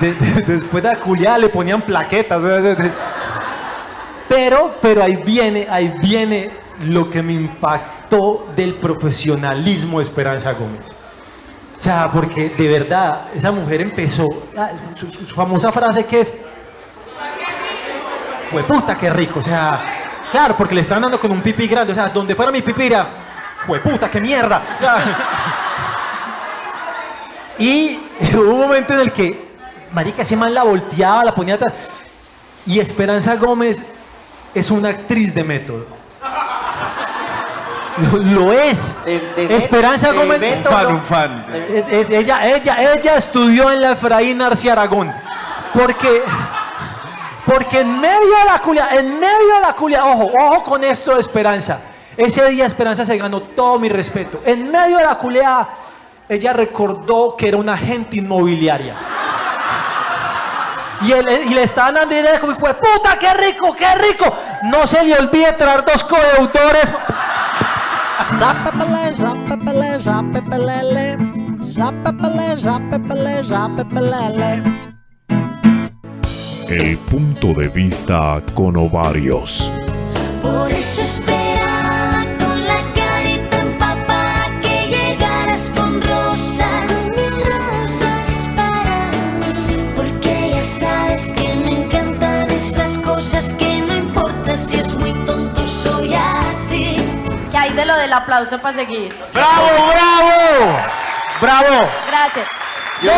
De- 0.00 0.14
de- 0.14 0.42
después 0.42 0.82
de 0.82 0.88
la 0.88 0.96
culiada 0.96 1.38
le 1.38 1.48
ponían 1.48 1.82
plaquetas. 1.82 2.42
Pero, 4.28 4.74
pero 4.80 5.02
ahí 5.02 5.16
viene, 5.16 5.66
ahí 5.70 5.94
viene 6.00 6.50
lo 6.86 7.08
que 7.10 7.22
me 7.22 7.32
impactó 7.32 8.48
del 8.56 8.74
profesionalismo 8.74 9.98
de 9.98 10.04
Esperanza 10.04 10.52
Gómez. 10.52 10.92
O 11.78 11.80
sea, 11.80 12.10
porque 12.12 12.48
de 12.50 12.68
verdad, 12.68 13.28
esa 13.34 13.52
mujer 13.52 13.82
empezó, 13.82 14.44
ah, 14.56 14.70
su, 14.94 15.06
famosa 15.34 15.70
frase 15.70 16.06
que 16.06 16.20
es, 16.20 16.32
puta 18.66 18.96
qué 18.96 19.10
rico! 19.10 19.40
O 19.40 19.42
sea, 19.42 19.84
claro, 20.30 20.56
porque 20.56 20.74
le 20.74 20.80
están 20.80 21.02
dando 21.02 21.20
con 21.20 21.30
un 21.30 21.40
pipí 21.42 21.66
grande, 21.66 21.92
o 21.92 21.94
sea, 21.94 22.08
donde 22.08 22.34
fuera 22.34 22.50
mi 22.50 22.62
pipí 22.62 22.84
era, 22.86 23.06
puta 23.82 24.10
qué 24.10 24.20
mierda! 24.20 24.62
Y 27.58 28.00
hubo 28.34 28.52
un 28.54 28.60
momento 28.62 28.94
en 28.94 29.00
el 29.00 29.12
que, 29.12 29.43
marica, 29.94 30.22
ese 30.22 30.36
man 30.36 30.52
la 30.52 30.62
volteaba, 30.64 31.24
la 31.24 31.34
ponía 31.34 31.54
atrás, 31.54 31.72
y 32.66 32.78
Esperanza 32.80 33.36
Gómez 33.36 33.82
es 34.54 34.70
una 34.70 34.90
actriz 34.90 35.34
de 35.34 35.44
método. 35.44 35.86
Lo, 38.12 38.18
lo 38.18 38.52
es. 38.52 38.92
de 39.04 39.54
Esperanza 39.56 40.10
de 40.10 40.18
Gómez. 40.18 40.40
método. 40.40 40.72
Un 40.72 40.76
fan, 40.76 40.94
un 40.96 41.02
fan. 41.02 41.46
Es- 41.72 41.88
es- 41.88 42.10
ella, 42.10 42.44
ella, 42.54 42.92
ella 42.94 43.16
estudió 43.16 43.70
en 43.70 43.80
la 43.80 43.92
Efraín 43.92 44.42
Arce 44.42 44.68
Aragón. 44.70 45.12
Porque, 45.72 46.22
porque 47.46 47.80
en 47.80 48.00
medio 48.00 48.18
de 48.38 48.44
la 48.52 48.58
culia, 48.60 48.88
en 48.92 49.20
medio 49.20 49.54
de 49.54 49.60
la 49.60 49.74
culia, 49.74 50.04
ojo, 50.04 50.32
ojo 50.40 50.64
con 50.64 50.82
esto 50.82 51.14
de 51.14 51.20
Esperanza. 51.20 51.80
Ese 52.16 52.48
día 52.50 52.66
Esperanza 52.66 53.04
se 53.06 53.16
ganó 53.16 53.40
todo 53.40 53.78
mi 53.78 53.88
respeto. 53.88 54.40
En 54.44 54.70
medio 54.72 54.98
de 54.98 55.04
la 55.04 55.16
culia, 55.16 55.66
ella 56.28 56.52
recordó 56.52 57.36
que 57.36 57.48
era 57.48 57.56
una 57.58 57.74
agente 57.74 58.16
inmobiliaria. 58.16 58.94
Y, 61.04 61.54
le 61.54 61.62
estaban 61.62 61.94
dando 61.94 62.14
dinero 62.14 62.40
como, 62.40 62.52
"Hijo 62.52 62.66
de 62.68 62.74
puta, 62.74 63.18
qué 63.18 63.34
rico, 63.34 63.74
qué 63.74 63.94
rico. 63.96 64.34
No 64.64 64.86
se 64.86 65.04
le 65.04 65.16
olvide 65.16 65.52
traer 65.52 65.84
dos 65.84 66.02
codeudores. 66.04 66.90
El 76.68 76.96
punto 76.98 77.48
de 77.48 77.68
vista 77.68 78.42
con 78.54 78.76
ovarios. 78.76 79.70
Por 80.42 80.70
eso 80.70 81.04
esperaba 81.04 81.43
de 97.74 97.84
lo 97.84 97.96
del 97.96 98.12
aplauso 98.12 98.58
para 98.60 98.76
seguir? 98.76 99.14
¡Bravo, 99.32 99.66
bravo! 99.88 100.78
¡Bravo! 101.40 101.78
Gracias. 102.08 102.46
De, 103.00 103.10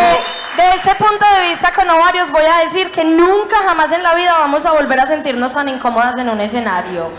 de 0.62 0.75
ese 0.77 0.95
punto 0.95 1.25
de 1.35 1.49
vista 1.51 1.73
con 1.73 1.88
ovarios 1.90 2.31
voy 2.31 2.45
a 2.45 2.64
decir 2.64 2.90
que 2.90 3.05
nunca 3.05 3.57
jamás 3.66 3.92
en 3.92 4.03
la 4.03 4.14
vida 4.14 4.33
vamos 4.38 4.64
a 4.66 4.73
volver 4.73 5.01
a 5.01 5.07
sentirnos 5.07 5.53
tan 5.53 5.69
incómodas 5.69 6.14
en 6.19 6.29
un 6.31 6.40
escenario. 6.40 7.11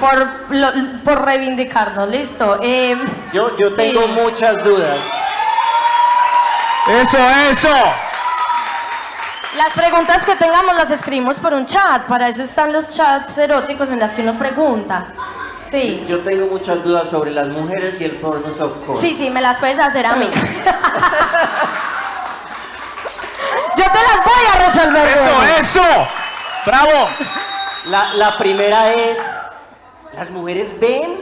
Por, 0.00 0.26
lo- 0.50 0.72
por 1.04 1.24
reivindicarnos, 1.24 2.08
listo. 2.08 2.58
Eh, 2.62 2.96
Yo, 3.32 3.56
yo 3.58 3.72
tengo 3.74 4.02
sí. 4.02 4.08
muchas 4.08 4.62
dudas. 4.64 4.98
Eso, 6.88 7.18
eso. 7.50 7.74
Las 9.56 9.72
preguntas 9.72 10.26
que 10.26 10.34
tengamos 10.36 10.74
las 10.74 10.90
escribimos 10.90 11.38
por 11.38 11.54
un 11.54 11.64
chat. 11.64 12.02
Para 12.02 12.28
eso 12.28 12.42
están 12.42 12.72
los 12.72 12.94
chats 12.94 13.38
eróticos 13.38 13.88
en 13.90 14.00
las 14.00 14.12
que 14.12 14.22
uno 14.22 14.34
pregunta. 14.34 15.06
Sí. 15.74 16.04
Yo 16.08 16.20
tengo 16.20 16.46
muchas 16.46 16.84
dudas 16.84 17.08
sobre 17.10 17.32
las 17.32 17.48
mujeres 17.48 18.00
y 18.00 18.04
el 18.04 18.12
porno 18.12 18.54
softcore. 18.54 19.00
Sí, 19.00 19.12
sí, 19.14 19.28
me 19.30 19.40
las 19.40 19.58
puedes 19.58 19.78
hacer 19.78 20.06
a 20.06 20.14
mí. 20.14 20.30
Yo 23.76 23.84
te 23.84 23.98
las 23.98 24.24
voy 24.24 24.44
a 24.52 24.56
resolver. 24.68 25.08
Eso, 25.18 25.42
eso. 25.58 25.82
Bravo. 26.66 27.08
La, 27.86 28.14
la 28.14 28.36
primera 28.38 28.92
es, 28.92 29.18
¿las 30.14 30.30
mujeres 30.30 30.78
ven 30.80 31.14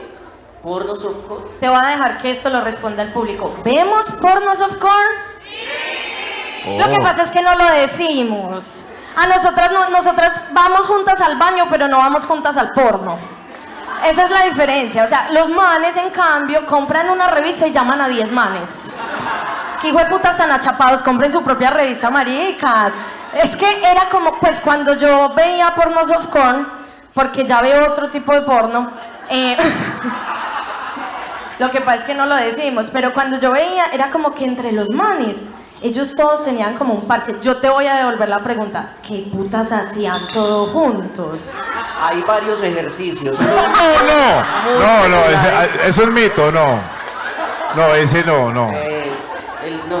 porno 0.61 0.95
softcore? 0.95 1.45
Te 1.59 1.67
voy 1.67 1.77
a 1.81 1.87
dejar 1.87 2.21
que 2.21 2.31
esto 2.31 2.49
lo 2.49 2.61
responda 2.61 3.03
el 3.03 3.11
público. 3.11 3.53
¿Vemos 3.63 4.05
pornos 4.21 4.61
of 4.61 4.77
corn? 4.77 4.93
Lo 6.77 6.85
que 6.89 6.97
Oh. 6.99 7.03
pasa 7.03 7.23
es 7.23 7.31
que 7.31 7.41
no 7.41 7.55
lo 7.55 7.65
decimos. 7.65 8.85
A 9.15 9.27
nosotras, 9.27 9.71
no- 9.71 9.89
nosotras 9.89 10.45
vamos 10.51 10.81
juntas 10.85 11.19
al 11.21 11.37
baño, 11.37 11.65
pero 11.69 11.87
no 11.87 11.97
vamos 11.97 12.23
juntas 12.25 12.55
al 12.55 12.71
porno. 12.71 13.17
Esa 14.03 14.23
es 14.23 14.29
la 14.29 14.41
diferencia. 14.43 15.03
O 15.03 15.07
sea, 15.07 15.29
los 15.31 15.49
manes, 15.49 15.95
en 15.97 16.09
cambio, 16.09 16.65
compran 16.65 17.09
una 17.09 17.27
revista 17.27 17.67
y 17.67 17.71
llaman 17.71 18.01
a 18.01 18.07
10 18.07 18.31
manes. 18.31 18.97
Que 19.81 19.89
hijo 19.89 19.99
de 19.99 20.05
putas 20.05 20.37
tan 20.37 20.51
achapados, 20.51 21.01
compren 21.01 21.31
su 21.31 21.41
propia 21.41 21.69
revista, 21.69 22.09
maricas. 22.09 22.93
Es 23.41 23.55
que 23.55 23.79
era 23.79 24.09
como, 24.09 24.39
pues 24.39 24.59
cuando 24.59 24.95
yo 24.95 25.33
veía 25.33 25.73
pornos 25.73 26.11
of 26.11 26.27
porque 27.13 27.45
ya 27.45 27.61
veo 27.61 27.91
otro 27.91 28.09
tipo 28.09 28.33
de 28.33 28.41
porno, 28.41 28.89
eh, 29.29 29.55
lo 31.59 31.71
que 31.71 31.81
pasa 31.81 31.95
es 31.97 32.03
que 32.03 32.15
no 32.15 32.25
lo 32.25 32.35
decimos, 32.35 32.89
pero 32.91 33.13
cuando 33.13 33.39
yo 33.39 33.51
veía, 33.51 33.85
era 33.93 34.09
como 34.11 34.33
que 34.33 34.45
entre 34.45 34.71
los 34.71 34.89
manes, 34.89 35.37
ellos 35.83 36.15
todos 36.15 36.43
tenían 36.45 36.77
como 36.77 36.93
un 36.93 37.07
parche. 37.07 37.35
Yo 37.41 37.57
te 37.57 37.69
voy 37.69 37.85
a 37.87 37.95
devolver 37.95 38.29
la 38.29 38.39
pregunta, 38.39 38.93
¿qué 39.07 39.27
putas 39.31 39.71
hacían 39.71 40.19
todos 40.33 40.69
juntos? 40.71 41.39
Hay 42.01 42.21
varios 42.23 42.63
ejercicios. 42.63 43.37
No, 43.39 43.45
no. 43.47 44.79
No, 44.85 45.07
no, 45.09 45.25
ese- 45.25 45.87
eso 45.89 46.03
es 46.03 46.09
mito, 46.09 46.51
no. 46.51 46.79
No, 47.75 47.93
ese 47.95 48.23
no, 48.23 48.51
no. 48.51 48.67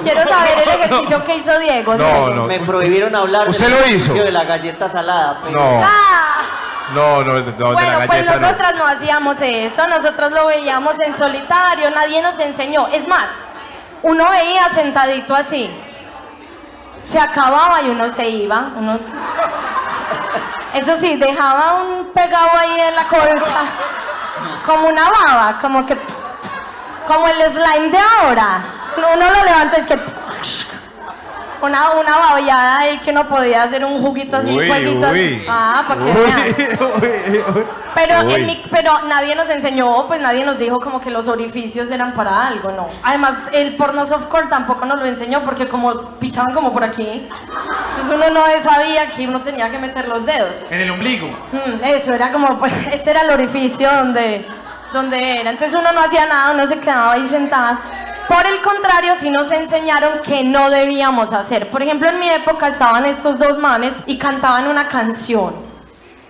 Quiero 0.03 0.27
saber 0.27 0.59
el 0.63 0.69
ejercicio 0.81 1.23
que 1.25 1.35
hizo 1.37 1.57
Diego. 1.59 1.95
No, 1.95 2.29
no. 2.29 2.45
Me 2.45 2.59
prohibieron 2.59 3.15
hablar 3.15 3.47
¿Usted 3.49 3.65
del 3.65 3.71
lo 3.73 3.77
ejercicio 3.79 4.15
hizo? 4.15 4.23
de 4.25 4.31
la 4.31 4.43
galleta 4.43 4.89
salada. 4.89 5.39
pero- 5.43 5.59
No. 5.59 5.81
Ah, 5.83 6.41
No, 6.93 7.23
no, 7.23 7.33
no, 7.33 7.41
de 7.41 7.51
bueno, 7.51 7.81
la 7.99 8.05
pues 8.05 8.09
galleta 8.09 8.35
no. 8.35 8.41
nosotras 8.41 8.73
no 8.77 8.85
hacíamos 8.87 9.37
eso, 9.41 9.87
nosotros 9.87 10.31
lo 10.31 10.45
veíamos 10.47 10.95
en 10.99 11.15
solitario, 11.15 11.89
nadie 11.91 12.21
nos 12.21 12.37
enseñó. 12.39 12.87
Es 12.89 13.07
más, 13.07 13.29
uno 14.03 14.29
veía 14.29 14.69
sentadito 14.69 15.35
así, 15.35 15.69
se 17.03 17.19
acababa 17.19 17.81
y 17.81 17.89
uno 17.89 18.13
se 18.13 18.29
iba. 18.29 18.69
Uno... 18.77 18.99
Eso 20.73 20.97
sí, 20.97 21.17
dejaba 21.17 21.81
un 21.83 22.07
pegado 22.13 22.49
ahí 22.57 22.79
en 22.79 22.95
la 22.95 23.03
colcha, 23.07 23.61
como 24.65 24.87
una 24.87 25.09
baba, 25.09 25.59
como 25.61 25.85
que, 25.85 25.95
como 27.07 27.27
el 27.27 27.41
slime 27.51 27.89
de 27.89 27.97
ahora. 27.99 28.59
Uno 28.97 29.29
lo 29.29 29.43
levanta 29.43 29.77
y 29.77 29.81
es 29.81 29.87
que 29.87 29.99
una, 31.61 31.91
una 31.91 32.17
babeada 32.17 32.79
ahí 32.79 32.97
que 32.99 33.13
no 33.13 33.27
podía 33.29 33.63
hacer 33.63 33.85
un 33.85 34.01
juguito 34.01 34.35
así, 34.37 34.57
Uy, 34.57 34.67
jueguito 34.67 35.05
así. 35.05 35.19
uy. 35.19 35.45
Ah, 35.47 35.83
para 35.87 36.01
que 36.03 36.09
Uy, 36.11 36.25
vean. 36.25 37.65
Pero, 37.95 38.21
en 38.21 38.45
mi- 38.45 38.63
pero 38.71 39.03
nadie 39.07 39.35
nos 39.35 39.49
enseñó, 39.49 40.07
pues 40.07 40.19
nadie 40.19 40.45
nos 40.45 40.57
dijo 40.57 40.79
como 40.79 40.99
que 41.01 41.11
los 41.11 41.27
orificios 41.27 41.91
eran 41.91 42.13
para 42.13 42.47
algo, 42.47 42.71
¿no? 42.71 42.87
Además, 43.03 43.35
el 43.51 43.75
porno 43.75 44.05
softcore 44.05 44.47
tampoco 44.47 44.85
nos 44.85 44.99
lo 44.99 45.05
enseñó 45.05 45.41
porque 45.41 45.67
como 45.67 45.93
pichaban 46.19 46.53
como 46.53 46.73
por 46.73 46.83
aquí, 46.83 47.27
entonces 47.29 48.13
uno 48.13 48.29
no 48.31 48.43
sabía 48.63 49.11
que 49.11 49.27
uno 49.27 49.41
tenía 49.41 49.69
que 49.69 49.77
meter 49.79 50.07
los 50.07 50.25
dedos. 50.25 50.57
En 50.69 50.81
el 50.81 50.91
ombligo. 50.91 51.27
Mm, 51.51 51.83
eso 51.85 52.13
era 52.13 52.31
como, 52.31 52.57
pues, 52.59 52.73
este 52.91 53.11
era 53.11 53.21
el 53.21 53.29
orificio 53.31 53.89
donde, 53.91 54.45
donde 54.91 55.41
era. 55.41 55.51
Entonces 55.51 55.77
uno 55.79 55.91
no 55.91 56.01
hacía 56.01 56.25
nada, 56.25 56.51
uno 56.53 56.65
se 56.67 56.79
quedaba 56.79 57.13
ahí 57.13 57.27
sentada. 57.27 57.79
Por 58.27 58.45
el 58.47 58.61
contrario, 58.61 59.13
sí 59.19 59.29
nos 59.29 59.51
enseñaron 59.51 60.19
que 60.25 60.43
no 60.45 60.69
debíamos 60.69 61.33
hacer. 61.33 61.69
Por 61.69 61.83
ejemplo, 61.83 62.09
en 62.09 62.19
mi 62.19 62.29
época 62.29 62.67
estaban 62.69 63.05
estos 63.05 63.37
dos 63.37 63.59
manes 63.59 63.93
y 64.05 64.17
cantaban 64.17 64.67
una 64.67 64.87
canción. 64.87 65.53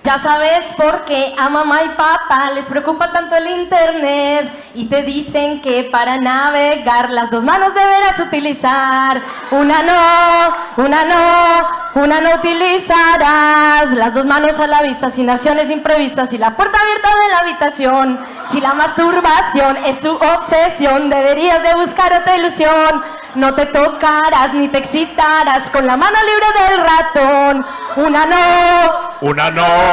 Ya 0.04 0.20
sabes 0.20 0.74
por 0.76 1.06
qué 1.06 1.34
a 1.38 1.47
mamá 1.47 1.82
y 1.84 1.89
papá 1.89 2.51
les 2.54 2.66
preocupa 2.66 3.14
tanto 3.14 3.38
el 3.38 3.47
internet 3.47 4.51
y 4.76 4.88
te 4.88 5.01
dicen 5.04 5.62
que 5.62 5.86
para 5.89 6.18
navegar 6.18 7.10
las 7.10 7.32
dos 7.32 7.45
manos 7.45 7.74
deberás 7.74 8.20
utilizar. 8.20 9.22
Una 9.51 9.82
no, 9.82 10.84
una 10.84 11.06
no, 11.06 12.01
una 12.04 12.20
no 12.20 12.36
utilizarás. 12.36 13.93
Las 13.93 14.14
dos 14.14 14.26
manos 14.26 14.60
a 14.60 14.68
la 14.68 14.82
vista 14.82 15.10
sin 15.10 15.30
acciones 15.30 15.70
imprevistas 15.70 16.34
y 16.34 16.38
la 16.38 16.58
puerta 16.58 16.80
abierta 16.82 17.08
de 17.08 17.32
la 17.32 17.38
habitación. 17.39 18.20
Si 18.51 18.60
la 18.60 18.74
masturbación 18.74 19.78
es 19.86 20.01
tu 20.01 20.12
obsesión, 20.16 21.10
deberías 21.10 21.64
de 21.64 21.76
buscar 21.76 22.12
otra 22.12 22.36
ilusión. 22.36 23.01
No 23.36 23.56
te 23.56 23.68
tocarás 23.68 24.54
ni 24.54 24.68
te 24.68 24.80
excitarás 24.80 25.70
con 25.70 25.88
la 25.88 25.95
mano 25.95 26.18
libre 26.22 26.68
del 26.68 26.86
ratón. 26.86 27.66
Una 27.95 28.26
no, 28.26 29.10
Una 29.22 29.49
no. 29.49 29.93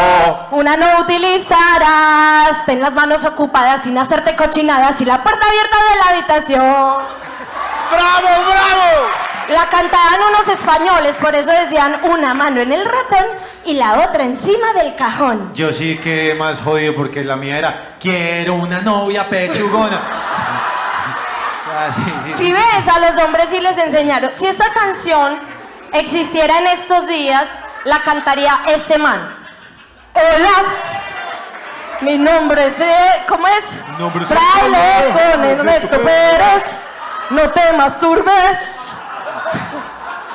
Una 0.51 0.77
no 0.77 1.01
utilizarás. 1.01 2.65
Ten 2.67 2.81
las 2.81 2.93
manos 2.93 3.25
ocupadas 3.25 3.85
sin 3.85 3.97
hacerte 3.99 4.37
cochinadas 4.37 5.01
y 5.01 5.05
la 5.05 5.23
puerta 5.23 5.47
abierta 5.47 5.77
de 5.77 5.97
la 5.99 6.11
habitación. 6.11 7.21
¡Bravo, 7.91 8.45
bravo! 8.51 9.31
La 9.49 9.67
cantaban 9.69 10.21
unos 10.29 10.47
españoles, 10.47 11.17
por 11.17 11.35
eso 11.35 11.51
decían 11.51 11.97
una 12.05 12.35
mano 12.35 12.61
en 12.61 12.73
el 12.73 12.85
ratón 12.85 13.27
y 13.65 13.75
la 13.75 14.07
otra 14.07 14.23
encima 14.25 14.73
del 14.75 14.95
cajón. 14.95 15.53
Yo 15.55 15.73
sí 15.73 15.99
quedé 15.99 16.35
más 16.35 16.61
jodido 16.61 16.95
porque 16.95 17.25
la 17.25 17.35
mía 17.35 17.59
era 17.59 17.97
quiero 17.99 18.55
una 18.55 18.79
novia 18.79 19.29
pechugona. 19.29 19.99
Ah, 21.73 21.91
sí, 21.93 22.03
sí, 22.25 22.33
Si 22.37 22.45
sí, 22.45 22.53
ves, 22.53 22.95
a 22.95 23.01
los 23.01 23.25
hombres 23.25 23.49
sí 23.51 23.61
les 23.61 23.77
enseñaron. 23.79 24.31
Si 24.35 24.47
esta 24.47 24.73
canción 24.73 25.37
existiera 25.93 26.59
en 26.59 26.67
estos 26.69 27.09
días, 27.09 27.49
la 27.85 28.01
cantaría 28.03 28.61
este 28.69 28.99
man. 28.99 29.40
Hola, 30.15 30.65
mi 32.01 32.19
nombre 32.19 32.67
es... 32.67 32.81
eh, 32.81 33.25
¿Cómo 33.29 33.47
es? 33.47 33.77
nombre 33.99 34.25
es 34.25 34.31
con 34.31 35.45
Ernesto 35.45 35.99
Pérez. 36.01 36.83
No 37.31 37.49
te 37.51 37.73
masturbes. 37.75 38.77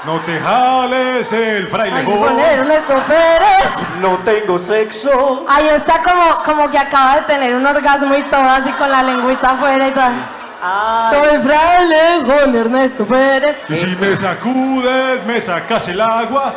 No 0.06 0.20
te 0.20 0.40
jales 0.40 1.34
el 1.34 1.68
fraile. 1.68 1.98
Ay, 1.98 2.06
con 2.06 2.40
Ernesto 2.40 2.94
Pérez. 3.08 3.74
No 4.00 4.18
tengo 4.20 4.58
sexo. 4.60 5.46
Ahí 5.50 5.68
está 5.70 6.02
como, 6.02 6.44
como 6.44 6.70
que 6.72 6.78
acaba 6.78 7.16
de 7.18 7.22
tener 7.24 7.56
un 7.56 7.66
orgasmo 7.66 8.16
y 8.16 8.24
todo 8.24 8.48
así 8.48 8.70
con 8.72 8.90
la 8.92 9.04
lengüita 9.04 9.52
afuera 9.52 9.88
y 9.88 9.92
todo. 9.92 10.12
Soy 11.12 11.40
fraile 11.42 12.24
con 12.26 12.56
Ernesto 12.56 13.06
Pérez. 13.06 13.58
Y 13.68 13.76
si 13.76 13.96
me 13.98 14.16
sacudes, 14.16 15.26
me 15.26 15.42
sacas 15.42 15.88
el 15.90 16.00
agua. 16.02 16.54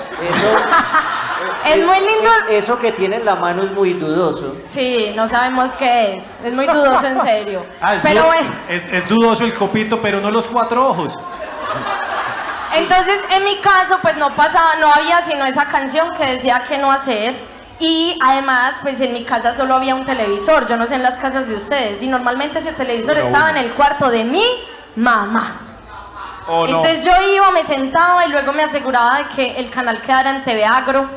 Es 1.67 1.85
muy 1.85 1.99
lindo. 1.99 2.31
Eso 2.51 2.79
que 2.79 2.93
tiene 2.93 3.17
en 3.17 3.25
la 3.25 3.35
mano 3.37 3.63
es 3.63 3.71
muy 3.73 3.93
dudoso. 3.95 4.57
Sí, 4.69 5.13
no 5.15 5.29
sabemos 5.29 5.71
qué 5.73 6.15
es. 6.17 6.41
Es 6.45 6.55
muy 6.55 6.67
dudoso 6.67 7.07
en 7.07 7.21
serio. 7.23 7.65
Ah, 7.81 7.95
es, 7.97 8.01
Pero 8.03 8.23
du- 8.23 8.27
bueno, 8.27 8.51
es, 8.69 8.83
es 8.93 9.09
dudoso 9.09 9.45
el 9.45 9.55
copito, 9.55 10.01
pero 10.01 10.21
no 10.21 10.31
los 10.31 10.47
cuatro 10.47 10.89
ojos. 10.89 11.15
entonces 12.77 13.21
en 13.31 13.45
mi 13.45 13.57
caso 13.59 13.99
pues 14.03 14.17
no 14.17 14.35
pasaba, 14.35 14.77
no 14.77 14.93
había 14.93 15.23
sino 15.23 15.45
esa 15.47 15.67
canción 15.69 16.11
que 16.17 16.33
decía 16.33 16.65
que 16.67 16.79
no 16.79 16.91
hacer. 16.91 17.35
Y 17.81 18.19
además, 18.25 18.79
pues 18.83 19.01
en 19.01 19.13
mi 19.13 19.23
casa 19.25 19.55
solo 19.55 19.77
había 19.77 19.95
un 19.95 20.05
televisor, 20.05 20.67
yo 20.67 20.77
no 20.77 20.85
sé 20.87 20.97
en 20.97 21.05
las 21.05 21.17
casas 21.19 21.47
de 21.49 21.55
ustedes. 21.55 22.03
Y 22.03 22.09
normalmente 22.09 22.59
ese 22.59 22.73
televisor 22.73 23.17
estaba 23.19 23.51
uno. 23.51 23.61
en 23.61 23.67
el 23.67 23.73
cuarto 23.75 24.11
de 24.11 24.25
mi 24.25 24.43
mamá. 24.97 25.61
¿O 26.49 26.67
no? 26.67 26.79
Entonces 26.79 27.05
yo 27.05 27.13
iba, 27.33 27.53
me 27.53 27.63
sentaba 27.63 28.27
y 28.27 28.31
luego 28.31 28.53
me 28.53 28.65
aseguraba 28.65 29.19
de 29.19 29.29
que 29.29 29.57
el 29.59 29.71
canal 29.71 30.01
quedara 30.01 30.31
en 30.31 30.43
TV 30.43 30.65
Agro. 30.65 31.09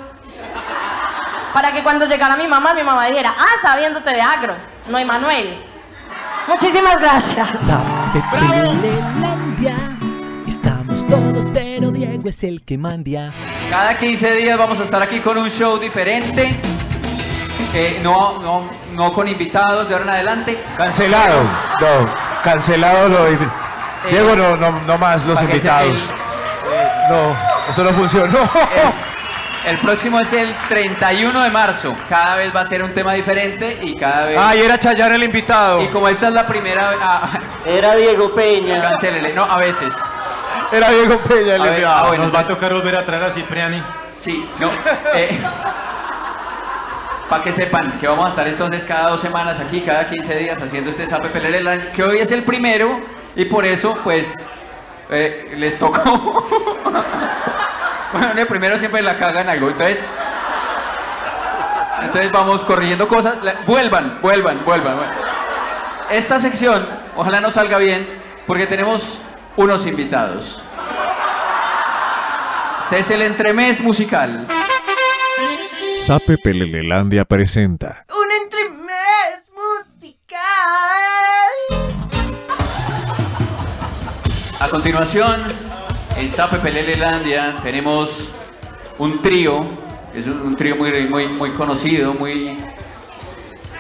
Para 1.54 1.72
que 1.74 1.84
cuando 1.84 2.06
llegara 2.06 2.36
mi 2.38 2.47
mamá, 2.47 2.74
mi 2.74 2.84
mamá 2.84 3.06
dijera, 3.08 3.34
ah, 3.38 3.76
viendo 3.78 4.02
TV 4.02 4.22
Agro, 4.22 4.54
no 4.89 4.97
Emanuel. 4.97 5.58
Muchísimas 6.47 6.99
gracias. 6.99 7.49
Estamos 10.47 11.08
todos, 11.08 11.47
pero 11.54 11.91
Diego 11.91 12.30
es 12.30 12.43
el 12.43 12.64
que 12.64 12.78
mandia. 12.78 13.32
Cada 13.70 13.97
15 13.97 14.32
días 14.36 14.58
vamos 14.58 14.80
a 14.80 14.84
estar 14.84 15.02
aquí 15.02 15.20
con 15.20 15.38
un 15.38 15.49
show 15.49 15.78
diferente. 15.78 16.60
eh, 17.74 17.99
no, 18.04 18.39
no, 18.41 18.64
no 18.93 19.14
con 19.14 19.28
invitados 19.28 19.88
de 19.88 19.93
ahora 19.95 20.06
en 20.06 20.10
adelante. 20.12 20.64
Cancelado. 20.78 21.41
No, 21.80 22.10
cancelado 22.43 23.08
lo 23.10 23.24
de- 23.26 23.38
Diego, 24.10 24.36
no, 24.36 24.56
no, 24.58 24.80
no 24.88 24.97
más 24.97 25.26
los 25.26 25.41
invitados. 25.41 25.97
Eh, 25.99 26.89
no, 27.10 27.36
eso 27.72 27.84
no 27.84 27.91
funcionó. 27.91 28.39
El 29.66 29.78
próximo 29.78 30.20
es 30.20 30.34
el 30.34 30.51
31 30.70 31.43
de 31.43 31.49
marzo. 31.51 31.93
Cada 32.09 32.36
vez 32.38 32.55
va 32.55 32.62
a 32.62 32.66
ser 32.66 32.84
un 32.84 32.93
tema 32.93 33.14
diferente 33.14 33.78
y 33.82 33.95
cada 33.95 34.26
vez. 34.26 34.38
Ah, 34.39 34.55
y 34.55 34.59
era 34.62 34.80
Chayanne 34.80 35.16
el 35.16 35.24
invitado. 35.24 35.82
Y 35.84 35.88
como 35.88 36.07
esta 36.07 36.30
es 36.30 36.34
la 36.34 36.47
primera 36.47 36.89
vez. 36.89 36.99
ah, 37.01 37.30
Era 37.66 37.95
Diego 37.95 38.34
Peña. 38.34 38.82
Cancélele. 38.82 39.34
No, 39.34 39.43
a 39.43 39.57
veces. 39.57 39.93
Era 40.72 40.89
Diego 40.89 41.20
Peña 41.20 41.55
el 41.55 41.62
A 41.62 41.64
ver, 41.66 41.74
invitado. 41.74 41.95
ah, 41.95 42.07
bueno, 42.07 42.24
Nos 42.26 42.36
va 42.36 42.39
a 42.39 42.43
tocar 42.47 42.74
volver 42.74 42.95
a 42.95 43.05
traer 43.05 43.24
a 43.24 43.30
Cipriani. 43.32 43.84
Sí, 44.20 44.47
no. 44.59 44.70
para 47.30 47.43
que 47.43 47.51
sepan 47.51 47.97
que 47.99 48.07
vamos 48.07 48.26
a 48.26 48.30
estar 48.30 48.47
entonces 48.47 48.84
cada 48.86 49.09
dos 49.09 49.22
semanas 49.22 49.59
aquí, 49.62 49.82
cada 49.82 50.05
15 50.07 50.36
días 50.38 50.62
haciendo 50.62 50.89
este 50.91 51.07
Sape 51.07 51.30
Pelele 51.30 51.59
el 51.59 51.68
año, 51.68 51.84
que 51.95 52.03
hoy 52.03 52.20
es 52.20 52.32
el 52.32 52.43
primero 52.43 52.99
y 53.36 53.45
por 53.45 53.66
eso 53.66 53.97
pues 54.03 54.36
eh, 55.09 55.53
les 55.57 55.80
tocó. 55.80 56.45
bueno, 58.14 58.32
el 58.39 58.47
primero 58.47 58.78
siempre 58.78 59.01
la 59.01 59.16
cagan 59.18 59.49
algo, 59.49 59.70
entonces. 59.70 60.07
Entonces 62.01 62.32
vamos 62.32 62.62
corrigiendo 62.64 63.07
cosas. 63.07 63.41
La- 63.43 63.62
vuelvan, 63.66 64.20
vuelvan, 64.22 64.64
vuelvan. 64.66 64.95
vuelvan. 64.97 65.16
Esta 66.09 66.39
sección, 66.39 66.86
ojalá 67.16 67.39
nos 67.41 67.53
salga 67.53 67.78
bien, 67.78 68.05
porque 68.47 68.68
tenemos 68.68 69.20
unos 69.55 69.86
invitados. 69.88 70.62
Este 72.84 72.99
es 72.99 73.12
el 73.12 73.22
entremés 73.22 73.80
musical. 73.82 74.45
Sape 76.05 76.38
Pelelelandia 76.43 77.24
presenta. 77.24 78.05
Un 78.09 78.30
entremés 78.43 79.43
musical. 79.55 80.41
A 84.59 84.68
continuación, 84.68 85.41
en 86.22 86.30
Sape 86.30 86.58
Pelelelandia 86.58 87.56
tenemos 87.64 88.36
un 89.00 89.24
trío, 89.24 89.66
es 90.14 90.28
un, 90.28 90.40
un 90.42 90.56
trío 90.56 90.76
muy, 90.76 90.92
muy, 91.08 91.28
muy 91.28 91.50
conocido, 91.50 92.14
muy, 92.14 92.60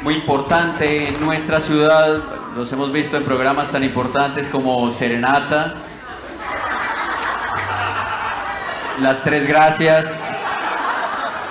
muy 0.01 0.15
importante 0.15 1.09
en 1.09 1.23
nuestra 1.23 1.61
ciudad. 1.61 2.17
Los 2.55 2.73
hemos 2.73 2.91
visto 2.91 3.15
en 3.15 3.25
programas 3.25 3.71
tan 3.71 3.83
importantes 3.83 4.49
como 4.49 4.89
Serenata, 4.89 5.75
Las 8.99 9.21
Tres 9.21 9.47
Gracias 9.47 10.23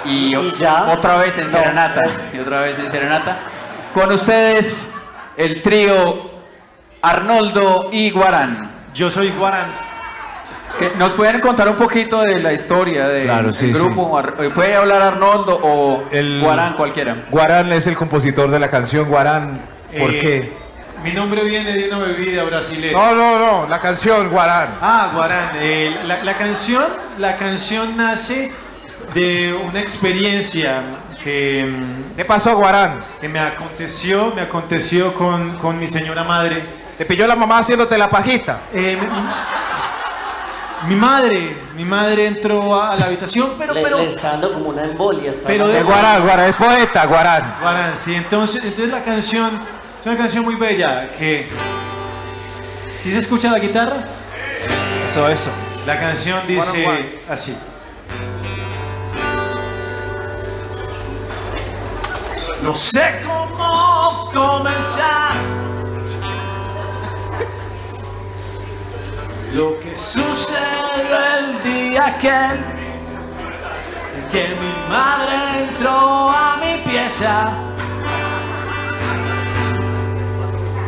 y, 0.05 0.35
otra 0.35 1.19
vez 1.19 1.39
en 1.39 1.51
Serenata. 1.51 2.03
Y 2.35 2.39
otra 2.41 2.63
vez 2.63 2.81
en 2.81 2.91
Serenata. 2.91 3.39
Con 3.95 4.11
ustedes, 4.11 4.89
el 5.37 5.63
trío 5.63 6.33
Arnoldo 7.01 7.91
y 7.93 8.11
Guarán. 8.11 8.73
Yo 8.93 9.09
soy 9.09 9.31
Guarán. 9.31 9.90
¿Nos 10.99 11.13
pueden 11.13 11.41
contar 11.41 11.69
un 11.69 11.77
poquito 11.77 12.23
de 12.23 12.41
la 12.41 12.53
historia 12.53 13.07
del 13.09 13.25
Claro, 13.25 13.53
sí, 13.53 13.67
del 13.71 13.75
grupo? 13.83 14.21
Eh, 14.39 14.51
¿Puede 14.55 14.75
hablar 14.75 15.03
Arnoldo 15.03 15.59
o 15.63 16.05
Guarán 16.41 16.75
cualquiera? 16.75 17.17
Guarán 17.31 17.73
es 17.73 17.87
el 17.87 17.97
compositor 17.97 18.51
de 18.51 18.59
la 18.59 18.69
canción 18.71 19.07
Guarán. 19.09 19.61
¿Por 19.99 20.11
Eh, 20.11 20.21
qué? 20.21 20.53
Mi 21.05 21.13
nombre 21.13 21.43
viene 21.45 21.73
de 21.73 21.89
una 21.89 21.99
bebida 22.07 22.45
brasileña. 22.45 22.93
No, 22.93 23.15
no, 23.15 23.39
no, 23.39 23.67
la 23.69 23.79
canción 23.79 24.29
Guarán. 24.31 24.69
Ah, 24.81 25.11
Guarán. 25.15 25.51
eh, 25.57 25.95
la, 26.07 26.23
la 26.25 26.35
canción, 26.35 26.85
la 27.19 27.37
canción 27.37 27.97
nace 27.97 28.51
de 29.15 29.53
una 29.55 29.81
experiencia 29.81 30.83
que. 31.23 31.67
mm, 31.67 32.17
¿Qué 32.17 32.25
pasó, 32.25 32.57
Guarán? 32.57 33.01
Que 33.21 33.29
me 33.29 33.39
aconteció, 33.41 34.33
me 34.35 34.43
aconteció 34.43 35.13
con, 35.15 35.57
con 35.59 35.79
mi 35.79 35.89
señora 35.89 36.25
madre. 36.25 36.63
¿Te 36.99 37.05
pilló 37.07 37.27
la 37.27 37.35
mamá 37.37 37.59
haciéndote 37.59 37.97
la 37.97 38.11
pajita? 38.11 38.61
Eh, 38.75 38.99
Mi 40.89 40.95
madre, 40.97 41.57
mi 41.77 41.85
madre 41.85 42.27
entró 42.27 42.81
a 42.81 42.97
la 42.97 43.07
habitación, 43.07 43.53
pero, 43.59 43.75
le, 43.75 43.83
pero, 43.83 43.99
le 43.99 44.11
está 44.11 44.31
dando 44.33 44.53
como 44.55 44.71
una 44.71 44.83
embolia. 44.83 45.35
pero 45.47 45.65
dando- 45.65 45.79
de 45.79 45.83
Guarán, 45.85 46.23
Guarán, 46.23 46.49
es 46.51 46.57
poeta, 46.57 47.07
Guarán. 47.07 47.55
Guarán, 47.61 47.99
sí, 47.99 48.15
entonces, 48.15 48.65
entonces 48.65 48.91
la 48.91 49.05
canción 49.05 49.61
es 50.01 50.07
una 50.07 50.17
canción 50.17 50.45
muy 50.45 50.55
bella 50.55 51.09
que... 51.19 51.49
¿Sí 53.01 53.13
se 53.13 53.19
escucha 53.19 53.51
la 53.51 53.59
guitarra? 53.59 53.97
Eso, 55.05 55.29
eso. 55.29 55.51
La 55.87 55.97
canción 55.97 56.39
dice 56.47 56.87
así. 57.29 57.57
No 62.63 62.75
sé 62.75 63.23
cómo 63.25 64.31
comenzar 64.33 65.33
lo 69.55 69.79
que 69.81 69.97
sucedió 69.97 71.19
el 71.39 71.63
día 71.63 72.07
aquel 72.07 72.61
que 74.31 74.45
mi 74.45 74.89
madre 74.89 75.63
entró 75.63 76.31
a 76.31 76.57
mi 76.63 76.79
pieza 76.89 77.49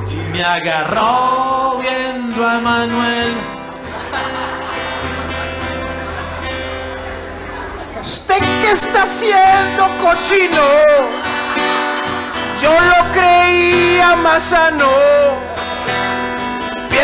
y 0.09 0.33
me 0.33 0.45
agarró 0.45 1.79
viendo 1.81 2.47
a 2.47 2.61
Manuel. 2.61 3.35
¿Usted 8.01 8.39
qué 8.39 8.71
está 8.71 9.03
haciendo, 9.03 9.89
cochino? 10.01 10.63
Yo 12.61 12.81
lo 12.81 13.13
creía 13.13 14.15
más 14.15 14.43
sano. 14.43 15.52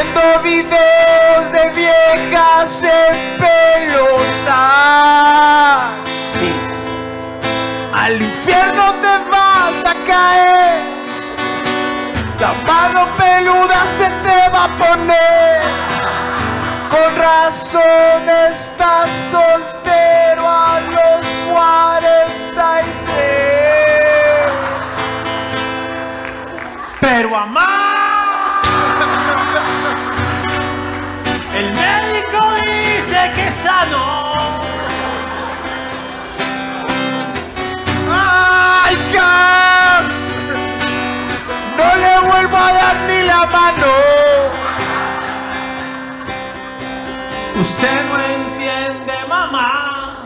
Viendo 0.00 0.26
videos 0.44 1.50
de 1.50 1.70
viejas 1.74 2.82
en 2.84 3.36
pelota. 3.36 4.60
Sí. 6.32 6.52
Al 7.92 8.22
infierno 8.22 8.94
te 9.00 9.18
vas 9.28 9.84
a 9.84 9.94
caer. 10.06 10.82
La 12.38 12.52
mano 12.64 13.08
peluda 13.16 13.84
se 13.86 14.08
te 14.22 14.48
va 14.50 14.64
a 14.66 14.68
poner. 14.78 15.62
Con 16.90 17.16
razón 17.16 18.28
estás 18.48 19.10
soltero 19.32 20.48
a 20.48 20.78
los 20.94 21.26
43. 21.50 22.86
Pero 27.00 27.36
amar. 27.36 27.77
Sano. 33.50 34.34
¡Ay, 38.10 38.96
gas! 39.12 40.08
No 41.76 41.96
le 41.96 42.20
vuelvo 42.28 42.56
a 42.56 42.72
dar 42.72 42.96
ni 43.08 43.22
la 43.22 43.46
mano. 43.46 43.92
Usted 47.60 48.04
no 48.08 48.20
entiende, 48.20 49.14
mamá. 49.28 50.16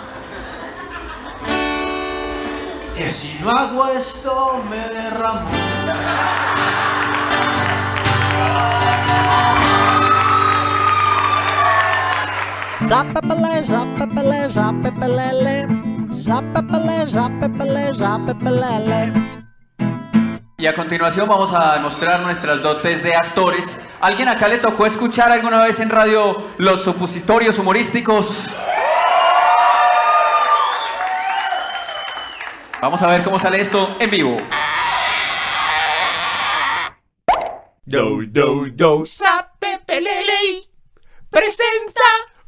Que 2.96 3.08
si 3.08 3.38
no 3.40 3.50
hago 3.50 3.88
esto 3.88 4.62
me 4.68 4.76
derramo. 4.76 5.50
Zapepele, 12.88 13.64
zapepele, 13.64 14.52
zapepelele. 14.52 15.66
Zapepele, 16.12 17.08
zapepele, 17.08 17.94
zapepelele. 17.94 19.12
Y 20.58 20.66
a 20.66 20.74
continuación 20.74 21.28
vamos 21.28 21.52
a 21.54 21.78
mostrar 21.80 22.20
nuestras 22.20 22.62
dotes 22.62 23.02
de 23.02 23.10
actores. 23.16 23.80
¿Alguien 24.00 24.28
acá 24.28 24.48
le 24.48 24.58
tocó 24.58 24.86
escuchar 24.86 25.32
alguna 25.32 25.62
vez 25.62 25.80
en 25.80 25.90
radio 25.90 26.50
los 26.58 26.82
supositorios 26.82 27.58
humorísticos? 27.58 28.46
Vamos 32.80 33.02
a 33.02 33.06
ver 33.06 33.22
cómo 33.22 33.38
sale 33.38 33.60
esto 33.60 33.96
en 34.00 34.10
vivo. 34.10 34.36
Do, 37.84 38.20
do, 38.26 38.66
do. 38.72 39.04
Presenta 41.30 42.00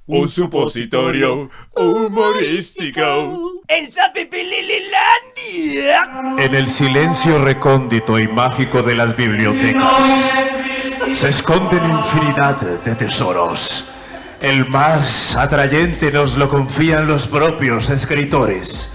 Un 0.06 0.28
supositorio 0.28 1.48
humorístico. 1.74 3.62
en 3.66 3.90
Zapepelelelandia. 3.90 6.36
En 6.38 6.54
el 6.54 6.68
silencio 6.68 7.42
recóndito 7.42 8.18
y 8.18 8.28
mágico 8.28 8.82
de 8.82 8.96
las 8.96 9.16
bibliotecas 9.16 9.94
se 11.14 11.30
esconden 11.30 11.82
infinidad 11.90 12.60
de 12.84 12.94
tesoros. 12.94 13.92
El 14.42 14.68
más 14.68 15.36
atrayente 15.36 16.12
nos 16.12 16.36
lo 16.36 16.50
confían 16.50 17.06
los 17.06 17.26
propios 17.26 17.88
escritores. 17.88 18.92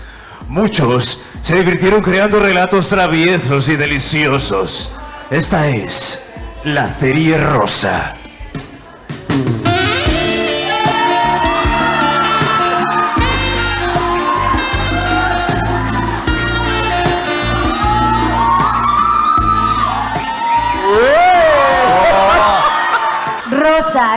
Muchos 0.47 1.23
se 1.41 1.55
divirtieron 1.55 2.03
creando 2.03 2.39
relatos 2.39 2.87
traviesos 2.87 3.67
y 3.67 3.75
deliciosos. 3.75 4.95
Esta 5.31 5.69
es 5.69 6.23
la 6.63 6.93
serie 6.99 7.39
rosa. 7.39 8.15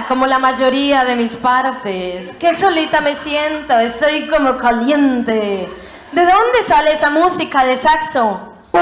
Como 0.09 0.27
la 0.27 0.39
mayoría 0.39 1.05
de 1.05 1.15
mis 1.17 1.37
partes. 1.37 2.37
Qué 2.37 2.55
solita 2.55 3.01
me 3.01 3.15
siento, 3.15 3.79
estoy 3.79 4.29
como 4.29 4.57
caliente. 4.57 5.69
¿De 6.13 6.21
dónde 6.21 6.63
sale 6.67 6.93
esa 6.93 7.11
música 7.11 7.65
de 7.65 7.77
saxo? 7.77 8.53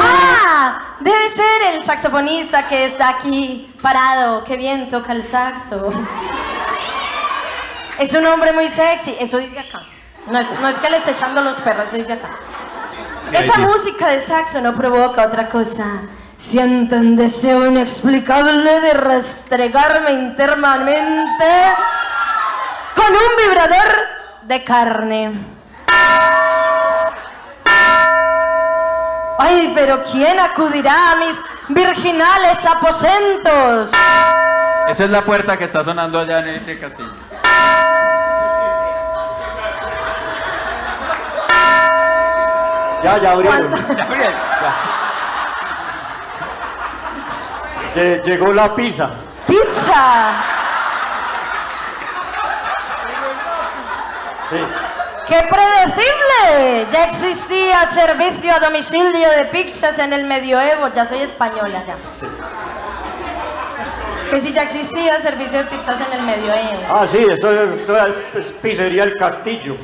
¡Ah! 0.00 0.96
Debe 1.00 1.28
ser 1.30 1.74
el 1.74 1.82
saxofonista 1.84 2.68
que 2.68 2.86
está 2.86 3.08
aquí 3.10 3.72
parado. 3.80 4.44
Qué 4.44 4.56
bien 4.56 4.90
toca 4.90 5.12
el 5.12 5.22
saxo. 5.22 5.92
Es 7.98 8.14
un 8.14 8.26
hombre 8.26 8.52
muy 8.52 8.68
sexy. 8.68 9.16
Eso 9.20 9.38
dice 9.38 9.60
acá. 9.60 9.80
No 10.26 10.38
es, 10.38 10.60
no 10.60 10.68
es 10.68 10.76
que 10.76 10.90
le 10.90 10.98
esté 10.98 11.12
echando 11.12 11.40
los 11.42 11.58
perros, 11.60 11.88
eso 11.88 11.96
dice 11.96 12.12
acá. 12.14 12.28
Esa 13.32 13.58
música 13.58 14.08
de 14.08 14.20
saxo 14.22 14.60
no 14.60 14.74
provoca 14.74 15.26
otra 15.26 15.48
cosa. 15.48 16.02
Siento 16.40 16.96
un 16.96 17.16
deseo 17.16 17.66
inexplicable 17.66 18.80
de 18.80 18.94
restregarme 18.94 20.12
internamente 20.12 21.44
con 22.96 23.12
un 23.12 23.46
vibrador 23.46 23.88
de 24.44 24.64
carne. 24.64 25.32
Ay, 29.38 29.72
pero 29.74 30.02
¿quién 30.02 30.40
acudirá 30.40 31.12
a 31.12 31.16
mis 31.16 31.36
virginales 31.68 32.64
aposentos? 32.64 33.90
Esa 34.88 35.04
es 35.04 35.10
la 35.10 35.22
puerta 35.22 35.58
que 35.58 35.64
está 35.64 35.84
sonando 35.84 36.20
allá 36.20 36.38
en 36.38 36.48
ese 36.48 36.78
castillo. 36.78 37.12
Ya, 43.02 43.18
ya 43.18 43.32
abrieron. 43.32 43.74
Lle- 48.00 48.22
Llegó 48.24 48.50
la 48.52 48.74
pizza. 48.74 49.10
¡Pizza! 49.46 50.32
¡Qué 55.28 55.36
predecible! 55.48 56.86
Ya 56.90 57.04
existía 57.04 57.86
servicio 57.90 58.52
a 58.54 58.58
domicilio 58.58 59.28
de 59.30 59.44
pizzas 59.52 59.98
en 59.98 60.12
el 60.14 60.24
medioevo. 60.24 60.88
Ya 60.94 61.06
soy 61.06 61.18
española 61.20 61.82
ya. 61.86 61.94
Que 64.30 64.40
si 64.40 64.52
ya 64.52 64.62
existía 64.62 65.20
servicio 65.20 65.58
de 65.58 65.64
pizzas 65.66 66.00
en 66.00 66.12
el 66.20 66.22
medioevo. 66.22 66.80
Ah, 66.90 67.04
sí, 67.06 67.24
esto, 67.30 67.50
es- 67.52 67.80
esto 67.82 67.96
es 68.38 68.46
pizzería 68.62 69.04
El 69.04 69.16
Castillo. 69.16 69.76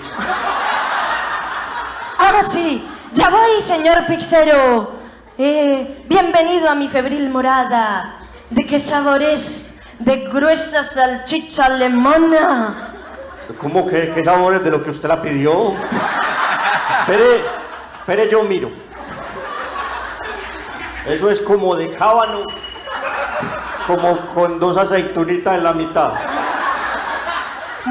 Ahora 2.18 2.42
sí, 2.42 2.88
ya 3.12 3.28
voy, 3.28 3.60
señor 3.62 4.06
pizzero. 4.06 4.95
Eh, 5.39 6.05
bienvenido 6.09 6.70
a 6.70 6.74
mi 6.74 6.89
febril 6.89 7.28
morada. 7.28 8.20
¿De 8.49 8.64
qué 8.64 8.80
sabor 8.80 9.22
es? 9.22 9.82
De 9.99 10.28
gruesa 10.32 10.82
salchicha 10.82 11.66
alemana. 11.66 12.95
¿Cómo 13.61 13.87
que 13.87 14.12
qué 14.14 14.24
sabores 14.24 14.64
de 14.64 14.70
lo 14.70 14.82
que 14.82 14.91
usted 14.91 15.11
la 15.11 15.20
pidió? 15.20 15.74
espere, 17.01 17.43
espere, 17.99 18.30
yo 18.30 18.45
miro. 18.45 18.70
Eso 21.07 21.30
es 21.30 21.43
como 21.43 21.76
de 21.76 21.93
cábano. 21.93 22.39
como 23.87 24.18
con 24.34 24.59
dos 24.59 24.78
aceitunitas 24.78 25.59
en 25.59 25.64
la 25.64 25.74
mitad. 25.74 26.12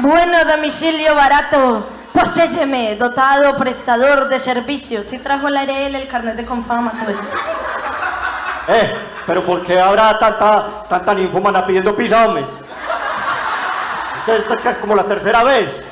Bueno, 0.02 0.44
domicilio 0.44 1.14
barato. 1.14 1.95
Poséyeme, 2.16 2.96
dotado, 2.96 3.54
prestador 3.58 4.28
de 4.30 4.38
servicios. 4.38 5.06
Si 5.06 5.18
trajo 5.18 5.50
la 5.50 5.60
ARL, 5.60 5.94
el 5.94 6.08
carnet 6.08 6.34
de 6.34 6.46
confama, 6.46 6.92
todo 6.92 7.10
eso. 7.10 7.28
Eh, 8.68 8.94
pero 9.26 9.44
¿por 9.44 9.62
qué 9.62 9.78
habrá 9.78 10.18
tanta, 10.18 10.84
tanta 10.88 11.14
ninfómana 11.14 11.66
pidiendo 11.66 11.94
pisame? 11.94 12.40
Esta 14.26 14.54
esta 14.54 14.70
es 14.70 14.76
como 14.78 14.94
la 14.94 15.04
tercera 15.04 15.44
vez. 15.44 15.84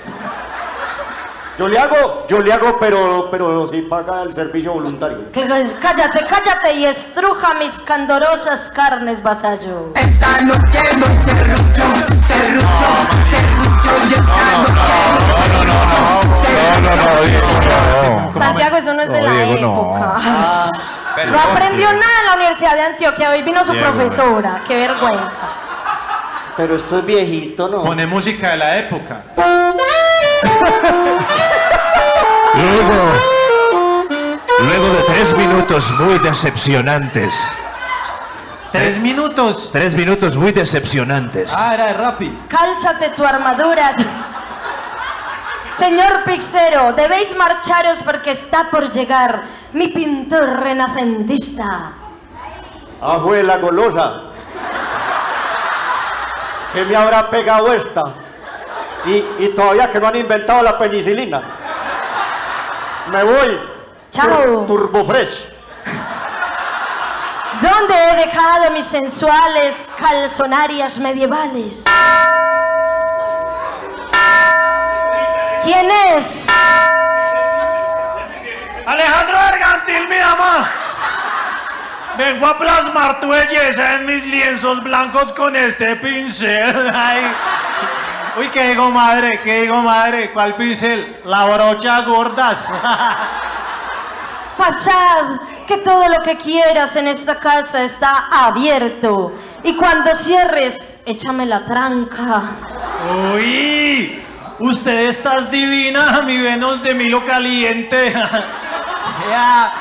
Yo 1.59 1.69
le 1.69 1.79
hago, 1.79 2.27
yo 2.27 2.41
le 2.41 2.53
hago, 2.53 2.79
pero, 2.81 3.29
pero 3.31 3.69
sí 3.69 3.83
paga 3.83 4.23
el 4.23 4.33
servicio 4.33 4.73
voluntario. 4.73 5.27
Cállate, 5.33 6.25
cállate 6.27 6.75
y 6.75 6.87
estruja 6.87 7.55
mis 7.55 7.81
candorosas 7.81 8.73
carnes, 8.75 9.23
vasallo. 9.23 9.93
Santiago, 18.39 18.77
eso 18.77 18.95
no 18.95 19.03
es 19.03 19.09
de 19.09 19.23
la 19.23 19.45
época. 19.45 20.15
Ah, 20.17 20.71
no 21.27 21.39
aprendió 21.41 21.93
nada 21.93 22.21
en 22.21 22.27
la 22.27 22.35
Universidad 22.35 22.75
de 22.75 22.83
Antioquia. 22.83 23.31
Hoy 23.31 23.43
vino 23.43 23.65
su 23.65 23.73
profesora. 23.75 24.63
Qué 24.67 24.77
vergüenza. 24.77 25.49
Pero 26.57 26.77
esto 26.77 26.99
es 26.99 27.07
viejito, 27.07 27.69
¿no? 27.69 27.83
Pone 27.83 28.07
música 28.07 28.51
de 28.51 28.57
la 28.59 28.79
época. 28.79 29.23
Luego, 32.55 32.95
luego 34.61 34.89
de 34.95 35.03
tres 35.13 35.37
minutos 35.37 35.91
muy 35.99 36.19
decepcionantes. 36.21 37.59
Tres 38.75 38.99
minutos. 38.99 39.71
Tres 39.73 39.95
minutos 39.95 40.35
muy 40.37 40.51
decepcionantes. 40.51 41.55
Ah, 41.57 41.75
era 41.75 41.93
Rappi. 41.93 42.37
Cálzate 42.49 43.11
tu 43.11 43.25
armadura. 43.25 43.93
Señor 45.79 46.25
Pixero, 46.25 46.93
debéis 46.93 47.37
marcharos 47.37 48.03
porque 48.05 48.33
está 48.33 48.71
por 48.73 48.91
llegar 48.91 49.45
mi 49.75 49.89
pintor 49.89 50.59
renacentista. 50.59 51.93
Abuela 53.01 53.59
golosa. 53.59 54.23
¿Qué 56.73 56.85
me 56.85 56.97
habrá 56.97 57.31
pegado 57.31 57.73
esta? 57.73 58.03
Y, 59.07 59.45
y 59.45 59.53
todavía 59.55 59.89
que 59.93 60.01
no 60.01 60.09
han 60.09 60.17
inventado 60.17 60.63
la 60.65 60.77
penicilina. 60.77 61.43
Me 63.13 63.23
voy. 63.23 63.61
Chao. 64.11 64.27
Tur- 64.29 64.67
Turbo 64.67 65.05
Fresh. 65.05 65.54
¿Dónde 67.79 67.95
he 67.95 68.27
dejado 68.27 68.71
mis 68.71 68.87
sensuales 68.87 69.91
calzonarias 69.99 70.99
medievales? 71.01 71.83
¿Quién 75.65 75.89
es? 76.17 76.47
Alejandro 78.87 79.39
Bergantil, 79.51 80.09
mi 80.09 80.17
dama. 80.17 80.71
Vengo 82.17 82.47
a 82.47 82.59
plasmar 82.59 83.21
tu 83.21 83.29
belleza 83.31 83.95
en 83.95 84.07
mis 84.07 84.25
lienzos 84.25 84.81
blancos 84.85 85.33
con 85.33 85.57
este 85.57 85.97
pincel. 85.97 86.91
Ay. 86.95 87.25
Uy, 88.39 88.49
¿qué 88.51 88.69
digo 88.69 88.91
madre? 88.91 89.41
¿Qué 89.43 89.63
digo 89.63 89.83
madre? 89.83 90.31
¿Cuál 90.31 90.55
pincel? 90.55 91.23
La 91.25 91.47
brocha 91.47 92.03
gordas. 92.03 92.73
Pasad, 94.57 95.41
que 95.67 95.79
todo 95.79 96.09
lo 96.09 96.23
que 96.23 96.37
quieras 96.37 96.97
en 96.97 97.09
esta 97.09 97.39
casa 97.39 97.83
está 97.83 98.29
abierto. 98.31 99.33
Y 99.63 99.77
cuando 99.77 100.15
cierres, 100.15 101.01
échame 101.07 101.47
la 101.47 101.65
tranca. 101.65 102.43
Uy, 103.35 104.23
usted 104.59 105.09
estás 105.09 105.51
divina, 105.51 106.23
mi 106.23 106.39
Venus 106.39 106.83
de 106.83 106.95
Milo 106.95 107.25
caliente. 107.25 108.13
Ya. 109.31 109.73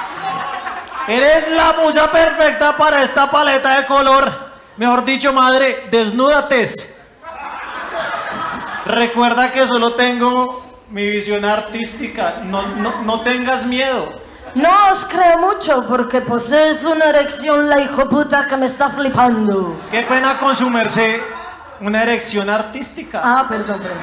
Eres 1.08 1.50
la 1.50 1.74
musa 1.74 2.10
perfecta 2.10 2.78
para 2.78 3.04
esta 3.04 3.30
paleta 3.30 3.78
de 3.78 3.86
color. 3.86 4.32
Mejor 4.78 5.04
dicho, 5.04 5.34
madre, 5.34 5.88
desnúdate. 5.92 6.70
Recuerda 8.86 9.52
que 9.52 9.68
solo 9.68 9.94
tengo 9.94 10.64
mi 10.92 11.10
visión 11.10 11.44
artística. 11.44 12.42
No, 12.44 12.62
no, 12.78 13.02
no 13.02 13.20
tengas 13.22 13.66
miedo. 13.66 14.23
No 14.56 14.92
os 14.92 15.06
creo 15.06 15.40
mucho 15.40 15.84
porque 15.88 16.22
posees 16.22 16.84
una 16.86 17.06
erección 17.06 17.68
la 17.68 17.80
hijo 17.82 18.08
puta 18.08 18.48
que 18.48 18.56
me 18.56 18.68
está 18.68 18.90
flipando. 18.90 19.76
Qué 19.90 20.04
pena 20.04 20.38
con 20.38 20.56
su 20.56 20.70
merced. 20.70 21.20
Una 21.82 22.04
erección 22.04 22.50
artística. 22.50 23.20
Ah, 23.24 23.46
perdón, 23.50 23.80
perdón. 23.80 23.98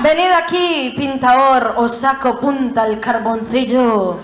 Venid 0.00 0.30
aquí, 0.32 0.92
pintador, 0.96 1.74
os 1.76 1.96
saco 1.96 2.38
punta 2.40 2.86
el 2.86 3.00
carboncillo. 3.00 4.18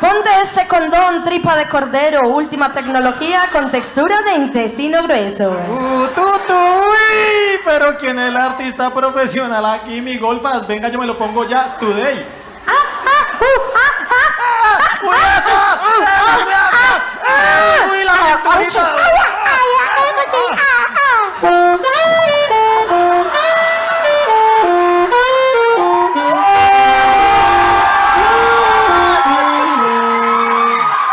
Ponte 0.00 0.28
ese 0.42 0.68
condón 0.68 1.24
tripa 1.24 1.56
de 1.56 1.66
cordero, 1.68 2.20
última 2.28 2.72
tecnología 2.72 3.48
con 3.50 3.70
textura 3.70 4.20
de 4.22 4.34
intestino 4.34 5.02
grueso. 5.02 5.50
Uh, 5.50 6.06
tú, 6.14 6.26
tú, 6.46 6.54
uy, 6.54 7.58
pero 7.64 7.96
¿quién 7.98 8.18
es 8.18 8.28
el 8.28 8.36
artista 8.36 8.92
profesional 8.92 9.64
aquí? 9.64 10.00
Mi 10.02 10.18
golfas, 10.18 10.66
venga, 10.66 10.88
yo 10.90 10.98
me 10.98 11.06
lo 11.06 11.16
pongo 11.16 11.46
ya, 11.46 11.76
today. 11.78 12.43
¡Uy, 17.90 18.04
la 18.04 18.12
cinturita! 18.12 18.84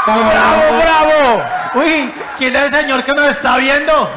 ¡Bravo, 0.05 0.65
bravo! 0.81 1.43
Uy, 1.75 2.13
¿quién 2.37 2.55
es 2.55 2.61
el 2.63 2.69
señor 2.71 3.03
que 3.03 3.11
nos 3.13 3.27
está 3.29 3.57
viendo? 3.57 4.09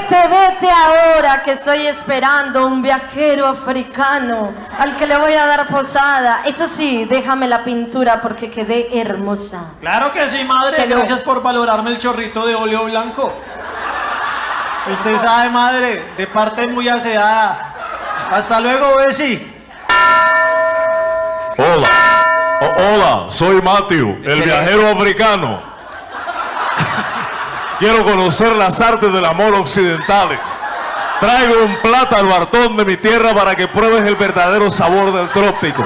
Vete, 0.00 0.28
vete 0.28 0.68
ahora 0.70 1.42
que 1.42 1.50
estoy 1.52 1.86
esperando 1.86 2.66
un 2.66 2.80
viajero 2.82 3.46
africano 3.48 4.52
al 4.78 4.96
que 4.96 5.06
le 5.08 5.16
voy 5.16 5.32
a 5.32 5.44
dar 5.46 5.66
posada. 5.66 6.42
Eso 6.44 6.68
sí, 6.68 7.04
déjame 7.06 7.48
la 7.48 7.64
pintura 7.64 8.20
porque 8.20 8.48
quedé 8.50 8.96
hermosa. 9.00 9.72
Claro 9.80 10.12
que 10.12 10.28
sí, 10.30 10.44
madre. 10.44 10.76
Quedó. 10.76 10.98
Gracias 10.98 11.20
por 11.20 11.42
valorarme 11.42 11.90
el 11.90 11.98
chorrito 11.98 12.46
de 12.46 12.54
óleo 12.54 12.84
blanco. 12.84 13.32
Usted 14.92 15.18
sabe, 15.18 15.50
madre, 15.50 16.04
de 16.16 16.26
parte 16.28 16.66
muy 16.68 16.88
aseada. 16.88 17.74
Hasta 18.30 18.60
luego, 18.60 18.94
Bessie. 19.04 19.52
Hola. 21.58 21.88
O- 22.60 22.82
hola, 22.94 23.26
soy 23.30 23.60
Matthew, 23.60 24.20
el 24.24 24.42
viajero 24.42 24.88
africano. 24.88 25.67
Quiero 27.78 28.04
conocer 28.04 28.56
las 28.56 28.80
artes 28.80 29.12
del 29.12 29.24
amor 29.24 29.54
occidentales. 29.54 30.40
Traigo 31.20 31.64
un 31.64 31.76
plátano 31.76 32.28
bartón 32.28 32.76
de 32.76 32.84
mi 32.84 32.96
tierra 32.96 33.32
para 33.34 33.54
que 33.54 33.68
pruebes 33.68 34.04
el 34.04 34.16
verdadero 34.16 34.70
sabor 34.70 35.12
del 35.12 35.28
trópico. 35.28 35.84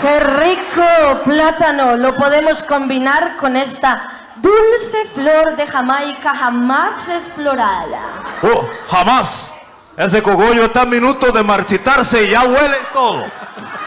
¡Qué 0.00 0.20
rico 0.20 1.22
plátano! 1.24 1.96
Lo 1.96 2.14
podemos 2.14 2.62
combinar 2.62 3.36
con 3.38 3.56
esta 3.56 4.08
dulce 4.36 5.04
flor 5.14 5.56
de 5.56 5.66
Jamaica 5.66 6.34
jamás 6.34 7.08
explorada. 7.08 8.00
Oh, 8.42 8.68
jamás. 8.88 9.52
Ese 9.96 10.22
cogollo 10.22 10.64
está 10.64 10.82
a 10.82 10.86
minutos 10.86 11.32
de 11.32 11.42
marchitarse 11.42 12.24
y 12.24 12.30
ya 12.30 12.44
huele 12.44 12.76
todo. 12.92 13.24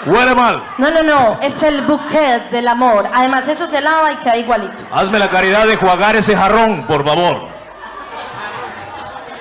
Huele 0.06 0.34
mal. 0.34 0.64
No, 0.78 0.90
no, 0.92 1.04
no, 1.04 1.38
es 1.42 1.62
el 1.64 1.82
bouquet 1.82 2.50
del 2.52 2.68
amor. 2.68 3.10
Además, 3.14 3.48
eso 3.48 3.68
se 3.68 3.82
lava 3.82 4.12
y 4.14 4.16
queda 4.18 4.38
igualito. 4.38 4.84
Hazme 4.94 5.20
la 5.20 5.28
caridad 5.30 5.68
de 5.68 5.76
jugar 5.76 6.16
ese 6.16 6.36
jarrón, 6.36 6.84
por 6.88 7.04
favor. 7.06 7.48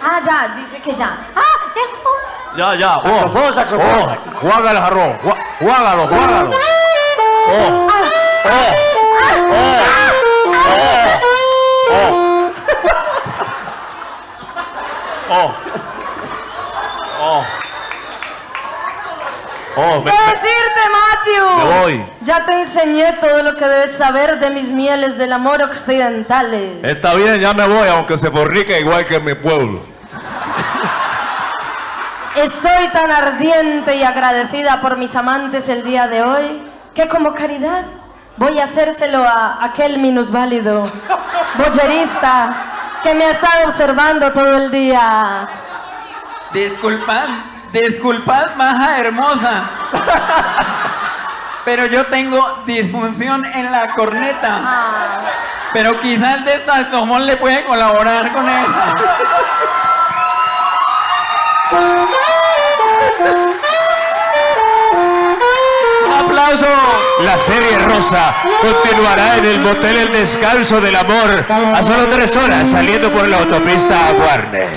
Ah, 0.02 0.20
ya, 0.24 0.54
dice 0.56 0.80
que 0.82 0.94
ya. 0.96 1.16
¡Ah! 1.36 1.40
es 1.76 2.56
Ya, 2.56 2.74
ya. 2.74 3.00
Saxofón, 3.00 3.54
saxofón, 3.54 4.00
Oh, 4.00 4.16
juega 4.40 4.70
el 4.72 4.78
jarrón. 4.80 5.18
Ju- 5.20 5.36
Juágalo, 5.60 6.06
juágalo. 6.08 6.50
Oh, 6.50 7.88
oh, 7.90 8.58
oh. 15.30 15.54
Oh, 17.20 17.42
¿Qué 17.62 17.67
me- 20.04 20.10
me- 20.10 20.10
decirte, 20.10 20.80
Matthew? 20.92 21.56
Me 21.56 21.80
voy. 21.80 22.06
Ya 22.22 22.44
te 22.44 22.62
enseñé 22.62 23.12
todo 23.14 23.42
lo 23.42 23.56
que 23.56 23.66
debes 23.68 23.92
saber 23.96 24.38
de 24.40 24.50
mis 24.50 24.70
mieles 24.70 25.16
del 25.18 25.32
amor 25.32 25.62
occidentales. 25.62 26.82
Está 26.84 27.14
bien, 27.14 27.40
ya 27.40 27.52
me 27.54 27.66
voy, 27.66 27.88
aunque 27.88 28.16
se 28.18 28.30
forrique 28.30 28.80
igual 28.80 29.04
que 29.06 29.16
en 29.16 29.24
mi 29.24 29.34
pueblo. 29.34 29.80
Estoy 32.36 32.88
tan 32.92 33.10
ardiente 33.10 33.96
y 33.96 34.04
agradecida 34.04 34.80
por 34.80 34.96
mis 34.96 35.14
amantes 35.16 35.68
el 35.68 35.82
día 35.82 36.06
de 36.06 36.22
hoy 36.22 36.62
que 36.94 37.08
como 37.08 37.34
caridad 37.34 37.82
voy 38.36 38.60
a 38.60 38.64
hacérselo 38.64 39.24
a 39.26 39.64
aquel 39.64 39.98
minusválido, 39.98 40.84
boyerista, 41.56 42.54
que 43.02 43.14
me 43.14 43.24
ha 43.24 43.30
estado 43.32 43.66
observando 43.66 44.32
todo 44.32 44.56
el 44.56 44.70
día. 44.70 45.48
Disculpad, 46.52 47.26
disculpad, 47.72 48.54
maja 48.56 48.98
hermosa. 48.98 49.62
Pero 51.64 51.86
yo 51.86 52.06
tengo 52.06 52.62
disfunción 52.66 53.44
en 53.44 53.70
la 53.70 53.88
corneta. 53.94 55.20
Pero 55.72 56.00
quizás 56.00 56.44
de 56.44 56.64
saxofón 56.64 57.26
le 57.26 57.36
puede 57.36 57.64
colaborar 57.64 58.32
con 58.32 58.48
él. 58.48 58.66
¡Un 66.06 66.12
aplauso! 66.12 66.66
La 67.20 67.38
serie 67.38 67.78
rosa 67.80 68.34
continuará 68.62 69.36
en 69.36 69.44
el 69.44 69.60
motel 69.60 69.96
El 69.98 70.12
Descanso 70.12 70.80
del 70.80 70.96
Amor 70.96 71.44
a 71.74 71.82
solo 71.82 72.06
tres 72.06 72.34
horas 72.36 72.70
saliendo 72.70 73.10
por 73.10 73.26
la 73.28 73.38
autopista 73.38 74.08
a 74.08 74.12
Warner. 74.12 74.72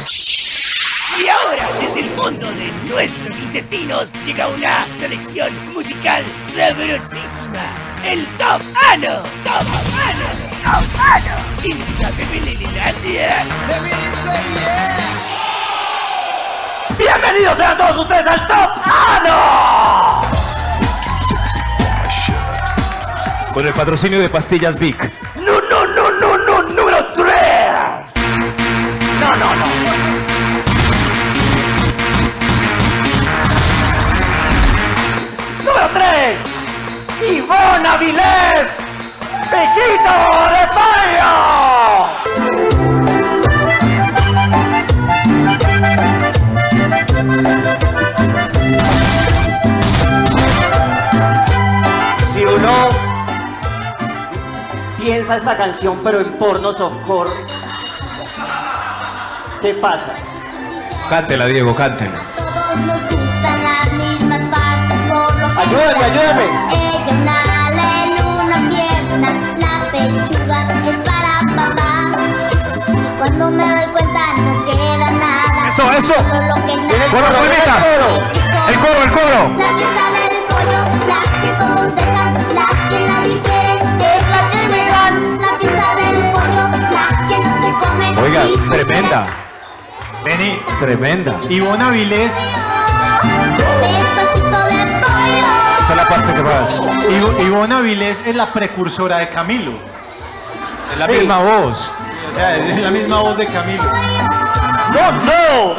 Y 1.20 1.28
ahora, 1.28 1.70
desde 1.80 2.00
el 2.00 2.10
fondo 2.10 2.52
de 2.52 2.71
nuestros 2.92 3.38
intestinos, 3.40 4.12
llega 4.26 4.48
una 4.50 4.86
selección 5.00 5.50
musical 5.74 6.26
sabrosísima. 6.56 7.74
El 8.04 8.26
Top 8.38 8.62
Ano. 8.92 9.22
Top 9.44 9.66
Ano. 10.08 10.28
Top 10.64 10.86
Ano. 11.00 11.36
En 11.64 11.80
la 12.02 12.10
Pepelelilandia. 12.10 13.46
Bienvenidos 16.98 17.58
sean 17.58 17.78
todos 17.78 17.98
ustedes 17.98 18.28
al 18.28 18.48
Top 18.48 18.72
Ano. 19.08 20.22
Con 23.54 23.66
el 23.66 23.74
patrocinio 23.74 24.20
de 24.20 24.30
Pastillas 24.30 24.78
Vic. 24.78 25.12
Ivonne 37.52 37.88
Avilés. 37.88 38.72
Piquito 39.52 40.16
de 40.54 40.64
Pollo. 40.78 41.34
Si 52.34 52.42
uno 52.46 52.74
piensa 54.98 55.36
esta 55.36 55.58
canción 55.58 56.00
pero 56.04 56.22
en 56.22 56.32
porno 56.34 56.72
softcore, 56.72 57.32
¿qué 59.62 59.74
pasa? 59.74 60.14
Cántela, 61.10 61.48
Diego, 61.48 61.76
cántela. 61.76 62.22
Ayúdame, 65.58 66.04
ayúdame. 66.06 66.91
Cuando 73.22 73.52
me 73.52 73.64
doy 73.64 73.86
cuenta 73.92 74.34
no 74.36 74.66
queda 74.66 75.12
nada. 75.12 75.70
Eso, 75.70 75.92
eso. 75.92 76.16
Que. 76.66 76.74
Coro, 77.12 77.28
palmitas. 77.30 77.86
El 78.68 78.80
coro, 78.80 79.04
el 79.04 79.12
coro. 79.12 79.40
La 79.58 79.70
pieza 79.78 80.06
del 80.18 80.36
pollo, 80.50 80.82
la 81.08 81.20
que 81.22 81.50
todos 81.60 81.96
dejan, 81.96 82.34
la 82.34 82.68
que 82.90 82.98
nadie 83.06 83.40
quiere, 83.42 83.74
es 84.16 84.24
la 84.32 84.42
que 84.50 84.62
me 84.70 84.84
dan. 84.90 85.14
La 85.40 85.52
pieza 85.60 85.88
del 85.98 86.18
pollo, 86.32 86.64
la 86.92 87.06
que 87.28 87.38
no 87.38 87.52
se 87.62 87.70
come. 87.86 88.08
Oiga, 88.22 88.42
tremenda. 88.72 89.28
Vení. 90.24 90.60
Tremenda. 90.80 91.34
Ivonne 91.48 91.84
Avilés. 91.84 92.32
Es 95.92 95.98
la 95.98 96.08
parte 96.08 96.34
que 96.34 96.42
más. 96.44 96.80
Ivo- 97.10 97.42
Ivonne 97.46 97.76
Avilés 97.76 98.18
es 98.26 98.36
la 98.36 98.52
precursora 98.52 99.18
de 99.20 99.30
Camilo. 99.30 99.74
Es 100.94 101.00
la 101.00 101.08
misma 101.08 101.38
voz. 101.40 101.92
O 102.34 102.36
sea, 102.36 102.56
es 102.58 102.78
la 102.82 102.92
misma 102.92 103.20
voz 103.22 103.38
de 103.38 103.46
Camilo. 103.48 103.84
¡No, 103.84 105.12
no! 105.12 105.76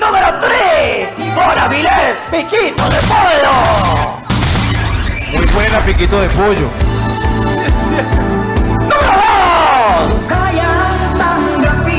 Número 0.00 0.34
3. 0.40 1.08
Ivonne 1.18 1.60
Avilés. 1.60 2.16
Piquito 2.30 2.88
de 2.88 2.96
Pollo. 2.98 3.52
Muy 5.32 5.46
buena, 5.46 5.78
piquito 5.80 6.20
de 6.20 6.28
pollo. 6.28 6.68
Número 8.78 9.12
2. 10.08 10.30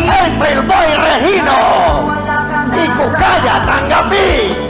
April 0.10 0.62
Boy 0.62 0.96
Regino. 0.96 1.58
Y 2.82 2.88
Cucaya 2.90 3.66
Tangapi. 3.66 4.65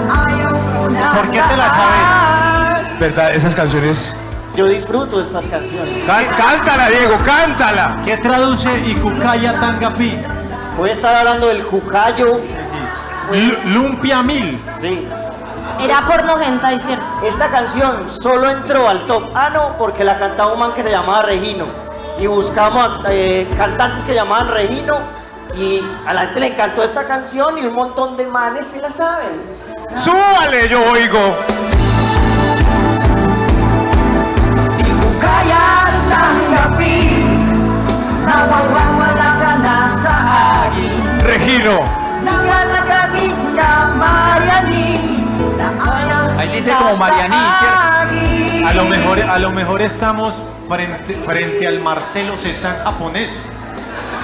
¿Por 0.00 1.30
qué 1.30 1.40
te 1.40 1.56
la 1.56 1.70
sabes? 1.70 2.98
¿Verdad? 2.98 3.34
Esas 3.34 3.54
canciones. 3.54 4.14
Yo 4.54 4.66
disfruto 4.66 5.20
estas 5.20 5.46
canciones. 5.48 6.04
Cá- 6.06 6.26
cántala, 6.36 6.88
Diego, 6.88 7.16
cántala. 7.24 7.96
¿Qué 8.04 8.16
traduce 8.18 8.68
Icukaya 8.86 9.52
Tangapi? 9.60 10.18
Voy 10.78 10.90
a 10.90 10.92
estar 10.92 11.14
hablando 11.14 11.48
del 11.48 11.62
Cucayo. 11.64 12.40
L- 13.32 13.58
Lumpia 13.66 14.22
Mil. 14.22 14.58
Sí. 14.80 15.06
Era 15.80 16.00
porno 16.06 16.40
hentai, 16.40 16.80
¿cierto? 16.80 17.04
Esta 17.24 17.48
canción 17.48 18.08
solo 18.08 18.48
entró 18.50 18.88
al 18.88 19.00
top 19.06 19.34
ano 19.36 19.74
porque 19.78 20.04
la 20.04 20.18
cantaba 20.18 20.52
un 20.52 20.58
man 20.60 20.72
que 20.72 20.82
se 20.82 20.90
llamaba 20.90 21.22
Regino. 21.22 21.66
Y 22.18 22.26
buscamos 22.26 23.00
eh, 23.08 23.46
cantantes 23.58 24.04
que 24.04 24.14
llamaban 24.14 24.48
Regino. 24.48 24.96
Y 25.58 25.82
a 26.06 26.12
la 26.12 26.20
gente 26.22 26.40
le 26.40 26.46
encantó 26.48 26.82
esta 26.82 27.06
canción 27.06 27.58
y 27.58 27.64
un 27.64 27.72
montón 27.72 28.16
de 28.16 28.26
manes 28.26 28.66
se 28.66 28.82
la 28.82 28.90
saben. 28.90 29.40
¡Súbale, 29.94 30.68
yo 30.68 30.82
oigo! 30.90 31.36
Regino. 41.24 41.80
Ahí 46.38 46.48
dice 46.50 46.70
como 46.72 46.96
Marianí, 46.96 47.36
¿cierto? 47.58 48.68
A 48.68 48.74
lo 48.74 48.84
mejor, 48.84 49.20
a 49.22 49.38
lo 49.38 49.50
mejor 49.52 49.80
estamos 49.80 50.34
frente, 50.68 51.14
frente 51.14 51.66
al 51.66 51.80
Marcelo 51.80 52.36
Cezanne 52.36 52.78
japonés. 52.84 53.46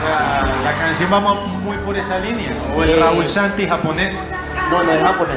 Sea, 0.03 0.44
la 0.64 0.72
canción 0.72 1.12
va 1.12 1.20
mu- 1.20 1.34
muy 1.64 1.76
por 1.78 1.96
esa 1.96 2.18
línea. 2.18 2.50
O 2.76 2.82
el. 2.82 2.98
Raúl 3.00 3.28
Santi 3.28 3.68
japonés. 3.68 4.14
No, 4.70 4.82
no 4.82 4.90
es 4.92 5.03
japonés. 5.03 5.36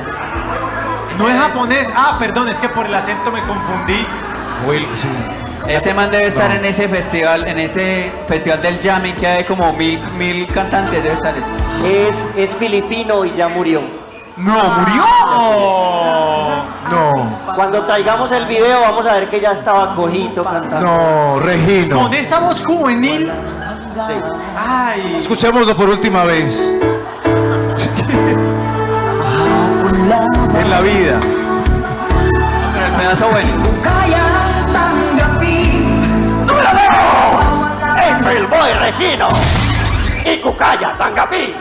No 1.17 1.29
es 1.29 1.37
japonés. 1.39 1.87
Ah, 1.95 2.15
perdón, 2.19 2.49
es 2.49 2.57
que 2.57 2.69
por 2.69 2.85
el 2.85 2.93
acento 2.95 3.31
me 3.31 3.41
confundí. 3.41 4.05
Ese 5.67 5.93
man 5.93 6.09
debe 6.11 6.27
estar 6.27 6.49
No. 6.49 6.55
en 6.55 6.65
ese 6.65 6.87
festival, 6.87 7.47
en 7.47 7.59
ese 7.59 8.11
festival 8.27 8.61
del 8.61 8.79
jamming 8.79 9.15
que 9.15 9.27
hay 9.27 9.43
como 9.43 9.71
mil, 9.73 9.99
mil 10.17 10.47
cantantes, 10.47 11.03
debe 11.03 11.13
estar. 11.15 11.33
Es, 11.83 12.15
es 12.35 12.49
filipino 12.57 13.25
y 13.25 13.33
ya 13.35 13.47
murió. 13.47 13.81
No, 14.37 14.53
murió. 14.63 15.03
No, 16.91 17.13
Cuando 17.55 17.83
traigamos 17.83 18.31
el 18.31 18.45
video 18.45 18.81
vamos 18.81 19.05
a 19.05 19.13
ver 19.13 19.29
que 19.29 19.39
ya 19.39 19.51
estaba 19.53 19.95
cojito 19.95 20.43
cantando. 20.43 20.81
no, 20.81 21.39
Regino. 21.39 21.99
Con 21.99 22.13
esa 22.13 22.39
voz 22.39 22.63
juvenil. 22.65 23.31
Ay. 23.97 25.15
Escuchémoslo 25.19 25.73
por 25.75 25.87
última 25.87 26.25
vez. 26.25 26.59
en 30.59 30.69
la 30.69 30.81
vida. 30.81 31.19
Pero 32.73 32.85
el 32.85 32.91
pedazo 32.93 33.29
bueno. 33.29 33.49
Número 36.45 36.45
2. 36.45 36.51
April 38.21 38.47
Boy 38.47 38.73
Regino. 38.81 39.29
Y 40.25 40.41
Cucaya 40.41 40.93
Tangapi. 40.97 41.55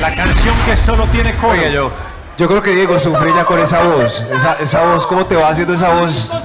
La 0.00 0.12
canción 0.14 0.56
que 0.66 0.76
solo 0.76 1.06
tiene 1.06 1.32
coro. 1.36 1.52
Oiga, 1.52 1.68
yo, 1.68 1.92
yo 2.36 2.48
creo 2.48 2.60
que 2.60 2.74
Diego 2.74 2.98
sufre 2.98 3.32
ya 3.32 3.44
con 3.44 3.60
esa 3.60 3.84
voz. 3.84 4.26
Esa, 4.32 4.54
esa 4.54 4.84
voz, 4.84 5.06
¿cómo 5.06 5.26
te 5.26 5.36
va 5.36 5.50
haciendo 5.50 5.74
esa 5.74 5.94
voz? 5.94 6.28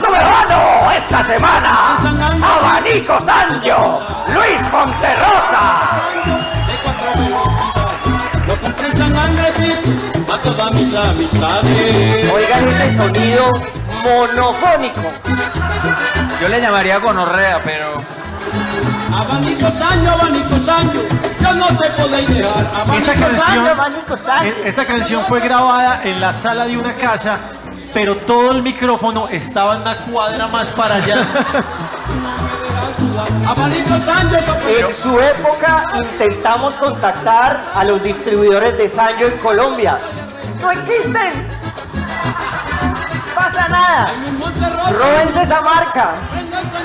Número 0.00 0.26
1. 0.84 0.92
Esta 0.92 1.22
semana. 1.22 1.98
Abanico 2.42 3.20
Sancho. 3.20 4.02
Luis 4.28 4.62
Monterrosa. 4.72 6.04
Oigan 12.32 12.68
ese 12.68 12.96
sonido 12.96 13.50
monofónico. 14.02 15.02
Yo 16.40 16.48
le 16.48 16.60
llamaría 16.60 16.98
gonorrea, 16.98 17.60
pero. 17.64 18.02
Abanico 19.12 19.70
Sancho, 19.78 20.10
abanico 20.10 20.66
Sancho, 20.66 21.00
yo 21.40 21.54
no 21.54 21.68
Esta 22.96 23.14
canción, 23.14 23.66
eh, 24.42 24.62
esta 24.64 24.84
canción 24.84 25.24
fue 25.26 25.40
grabada 25.40 26.00
en 26.04 26.20
la 26.20 26.32
sala 26.32 26.66
de 26.66 26.76
una 26.76 26.92
casa, 26.94 27.38
pero 27.94 28.16
todo 28.16 28.50
el 28.50 28.62
micrófono 28.62 29.28
estaba 29.28 29.76
en 29.76 29.82
una 29.82 29.96
cuadra 29.98 30.48
más 30.48 30.70
para 30.70 30.96
allá. 30.96 31.24
En 34.68 34.92
su 34.92 35.20
época 35.20 35.84
intentamos 35.94 36.74
contactar 36.74 37.72
a 37.72 37.84
los 37.84 38.02
distribuidores 38.02 38.76
de 38.76 38.88
Sanyo 38.88 39.28
en 39.28 39.38
Colombia. 39.38 40.00
¡No 40.60 40.72
existen! 40.72 41.46
¡Pasa 43.34 43.68
nada! 43.68 44.12
¡Róbense 44.90 45.42
esa 45.42 45.60
marca! 45.60 46.14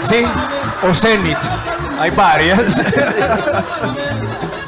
Sí, 0.01 0.25
o 0.87 0.93
Zenit. 0.93 1.37
Hay 1.99 2.11
varias. 2.11 2.81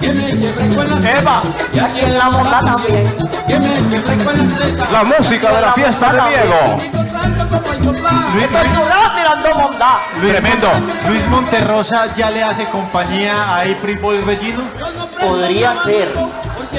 Eva, 0.03 1.43
y 1.73 1.79
aquí 1.79 1.99
en 2.01 2.17
la 2.17 2.29
monda 2.29 2.61
también. 2.61 3.15
La 4.91 5.03
música 5.03 5.51
de 5.53 5.61
la 5.61 5.73
fiesta 5.73 6.13
de 6.13 6.29
Diego. 6.29 7.01
Luis 8.33 8.47
mirando 9.15 9.55
monda. 9.55 10.01
Tremendo. 10.19 10.69
Luis 11.07 11.27
Monterrosa 11.27 12.13
ya 12.13 12.31
le 12.31 12.43
hace 12.43 12.65
compañía 12.65 13.43
a 13.43 13.61
April 13.61 13.99
Boy 13.99 14.21
Regino. 14.21 14.63
Podría 15.19 15.75
ser, 15.75 16.13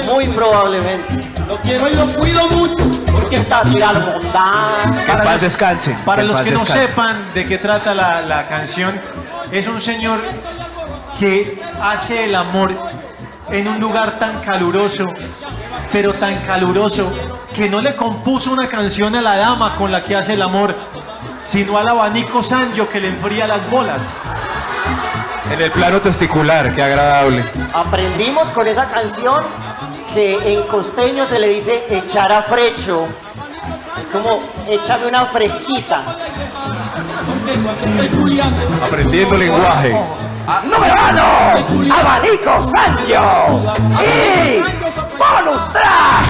muy 0.05 0.27
probablemente. 0.27 1.31
Lo 1.47 1.57
quiero 1.57 1.87
y 1.87 1.95
lo 1.95 2.13
cuido 2.13 2.47
mucho. 2.47 2.83
Porque 3.11 3.37
está 3.37 3.63
tirando 3.63 4.19
monda. 4.19 5.03
Que 5.05 5.13
paz 5.13 5.41
descanse. 5.41 5.95
Para 6.05 6.23
los 6.23 6.41
que 6.41 6.51
no 6.51 6.65
sepan 6.65 7.33
de 7.33 7.45
qué 7.45 7.57
trata 7.57 7.93
la, 7.93 8.21
la 8.21 8.47
canción, 8.47 8.99
es 9.51 9.67
un 9.67 9.79
señor 9.79 10.21
que 11.19 11.61
hace 11.81 12.25
el 12.25 12.35
amor 12.35 12.73
en 13.49 13.67
un 13.67 13.79
lugar 13.79 14.17
tan 14.19 14.41
caluroso, 14.41 15.05
pero 15.91 16.13
tan 16.13 16.37
caluroso, 16.41 17.11
que 17.53 17.69
no 17.69 17.81
le 17.81 17.95
compuso 17.95 18.51
una 18.51 18.67
canción 18.67 19.15
a 19.15 19.21
la 19.21 19.35
dama 19.35 19.75
con 19.75 19.91
la 19.91 20.03
que 20.03 20.15
hace 20.15 20.33
el 20.33 20.41
amor, 20.41 20.75
sino 21.45 21.77
al 21.77 21.87
abanico 21.87 22.41
Sanjo 22.41 22.87
que 22.87 22.99
le 22.99 23.09
enfría 23.09 23.47
las 23.47 23.69
bolas. 23.69 24.13
En 25.51 25.61
el 25.61 25.71
plano 25.71 26.01
testicular, 26.01 26.73
qué 26.73 26.81
agradable. 26.81 27.45
Aprendimos 27.73 28.49
con 28.49 28.67
esa 28.67 28.85
canción 28.85 29.43
que 30.13 30.53
en 30.53 30.63
costeño 30.67 31.25
se 31.25 31.39
le 31.39 31.49
dice 31.49 31.85
echar 31.89 32.31
a 32.31 32.41
frecho. 32.43 33.05
Como 34.11 34.41
échame 34.67 35.07
una 35.07 35.25
fresquita. 35.25 36.15
Aprendiendo 38.85 39.37
lenguaje 39.37 39.95
número 40.63 40.93
uno, 41.09 41.93
Abanico 41.95 42.61
Sancho 42.61 43.61
y 44.01 44.61
Bonus 45.17 45.63
Track, 45.71 46.23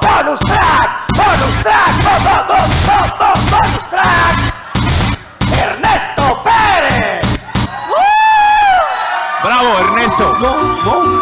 Bonus 0.00 0.40
Track, 0.40 0.80
Bonus 1.16 1.62
Track, 1.62 1.92
Bonus 3.18 3.90
Track, 3.90 4.36
Ernesto 5.52 6.42
Pérez. 6.42 7.28
Bravo, 9.42 9.78
Ernesto. 9.80 10.24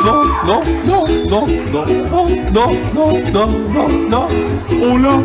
No, 0.05 0.25
no, 0.45 0.63
no, 0.85 1.05
no, 1.29 1.47
no, 1.47 1.87
no, 1.87 2.27
no, 2.53 2.67
no, 2.95 3.13
no, 3.33 3.47
no, 3.49 3.89
no. 3.89 4.29
Hola, 4.81 5.23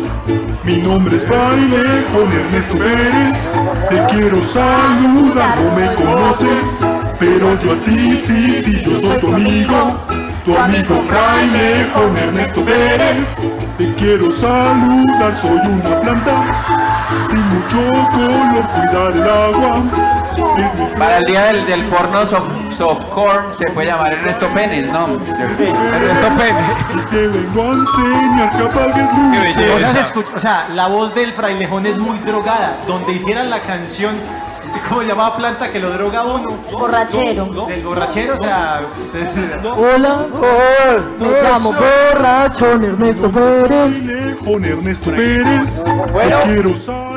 mi 0.64 0.78
nombre 0.78 1.16
es 1.16 1.24
Fraile 1.26 2.04
Juan 2.12 2.32
Ernesto 2.32 2.76
Pérez. 2.76 3.52
Te 3.88 4.04
quiero 4.12 4.42
saludar, 4.44 5.56
no 5.62 5.76
me 5.76 5.94
conoces, 5.94 6.76
pero 7.20 7.56
yo 7.62 7.72
a 7.72 7.82
ti 7.84 8.16
sí, 8.16 8.52
sí, 8.52 8.82
yo 8.84 8.96
soy 8.96 9.18
tu 9.20 9.34
amigo. 9.34 9.88
Tu 10.44 10.56
amigo 10.56 11.00
Fraile 11.08 11.86
Juan 11.94 12.16
Ernesto 12.16 12.64
Pérez. 12.64 13.36
Te 13.76 13.94
quiero 13.94 14.32
saludar, 14.32 15.36
soy 15.36 15.50
una 15.50 16.00
planta, 16.00 17.06
sin 17.30 17.40
mucho 17.48 17.90
color, 18.10 18.68
cuidar 18.70 19.12
el 19.12 19.22
agua. 19.22 19.82
Es 20.58 20.74
mi 20.80 20.98
Para 20.98 21.18
el 21.18 21.24
día 21.24 21.44
del, 21.44 21.66
del 21.66 21.84
porno 21.84 22.26
soft, 22.76 23.00
softcore 23.02 23.52
se 23.52 23.64
puede 23.72 23.88
llamar 23.88 24.12
Ernesto 24.12 24.48
Penes, 24.54 24.90
¿no? 24.90 25.06
Ernesto 25.06 26.28
Pérez. 26.38 27.08
Te 27.10 27.28
vengo 27.28 27.62
a 27.62 27.70
enseñar 27.72 28.52
que 28.52 28.62
luces. 28.62 29.70
O 29.74 29.78
sea, 29.78 29.88
se 29.92 30.00
escucha- 30.00 30.36
o 30.36 30.40
sea, 30.40 30.68
la 30.74 30.86
voz 30.88 31.14
del 31.14 31.32
frailejón 31.32 31.86
es 31.86 31.98
muy 31.98 32.18
drogada. 32.18 32.76
Donde 32.86 33.12
hicieran 33.12 33.50
la 33.50 33.60
canción, 33.60 34.14
¿cómo 34.88 35.02
se 35.02 35.08
llamaba 35.08 35.36
planta 35.36 35.70
que 35.70 35.78
lo 35.80 35.90
droga 35.90 36.24
uno? 36.24 36.44
Borrachero. 36.72 37.66
Del 37.66 37.82
borrachero, 37.84 38.36
o 38.38 38.42
sea. 38.42 38.82
Hola, 39.76 40.26
me 41.18 41.42
llamo 41.42 41.72
borrachón 41.72 42.84
Ernesto 42.84 43.30
Pérez. 43.30 44.08
Ernesto 44.46 45.10
Pérez. 45.12 45.84
Bueno, 46.12 46.36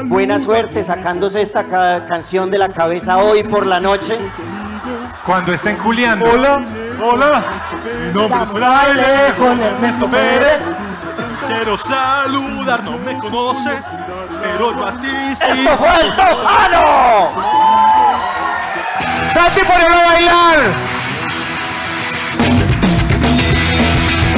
buena 0.06 0.40
suerte 0.40 0.84
sacándose 0.84 1.42
esta 1.42 1.64
ca- 1.66 2.06
canción 2.06 2.50
de 2.52 2.58
la 2.58 2.70
cabeza 2.70 3.18
hoy 3.18 3.44
por 3.44 3.66
la 3.66 3.80
noche. 3.80 4.18
Cuando 5.28 5.52
estén 5.52 5.76
culiando. 5.76 6.26
Hola, 6.26 6.58
hola. 7.04 7.44
Mi 8.02 8.14
nombre 8.14 8.44
es 8.44 8.50
Fraile 8.50 9.34
Juan 9.38 9.62
Ernesto 9.62 10.10
Pérez. 10.10 10.64
Quiero 11.46 11.78
saludar, 11.78 12.82
no 12.86 12.98
me 12.98 13.20
conoces, 13.20 13.86
pero 14.42 14.74
yo 14.74 14.86
a 14.86 14.98
ti 15.02 15.36
sí. 15.36 15.46
¡Esto 15.50 15.76
fue 15.76 15.90
el 16.00 16.16
Tofano! 16.16 16.82
¡Santi, 19.34 19.62
ponelo 19.66 19.96
a 19.96 20.06
bailar! 20.06 20.60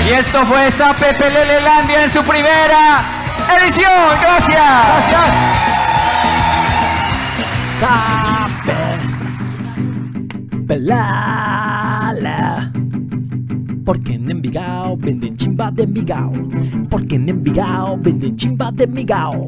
Y 0.08 0.12
esto 0.12 0.44
fue 0.48 0.72
Sape 0.72 1.14
Pelelelandia 1.14 2.06
en 2.06 2.10
su 2.10 2.24
primera 2.24 3.04
edición. 3.62 3.92
Gracias. 4.20 4.58
Gracias. 7.80 8.29
Porque 13.84 14.14
en 14.14 14.30
Envigao 14.30 14.96
venden 14.98 15.36
chimba 15.36 15.72
de 15.72 15.82
Envigao 15.82 16.32
Porque 16.92 17.16
en 17.16 17.28
Envigao 17.28 17.98
venden 17.98 18.36
chimba 18.36 18.72
de 18.72 18.84
Envigao 18.84 19.48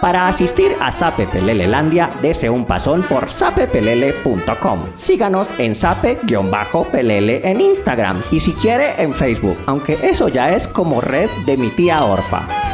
Para 0.00 0.26
asistir 0.26 0.72
a 0.80 0.90
Sape 0.90 1.28
Pelelelandia, 1.28 2.10
dese 2.20 2.50
un 2.50 2.64
pasón 2.64 3.04
por 3.04 3.28
sapepelele.com. 3.28 4.80
Síganos 4.94 5.48
en 5.58 5.76
sape-pelele 5.76 7.40
en 7.48 7.60
Instagram 7.60 8.20
y 8.32 8.40
si 8.40 8.52
quiere 8.52 9.00
en 9.00 9.14
Facebook, 9.14 9.58
aunque 9.66 9.96
eso 10.02 10.28
ya 10.28 10.54
es 10.54 10.66
como 10.66 11.00
red 11.00 11.28
de 11.46 11.56
mi 11.56 11.70
tía 11.70 12.04
Orfa. 12.04 12.67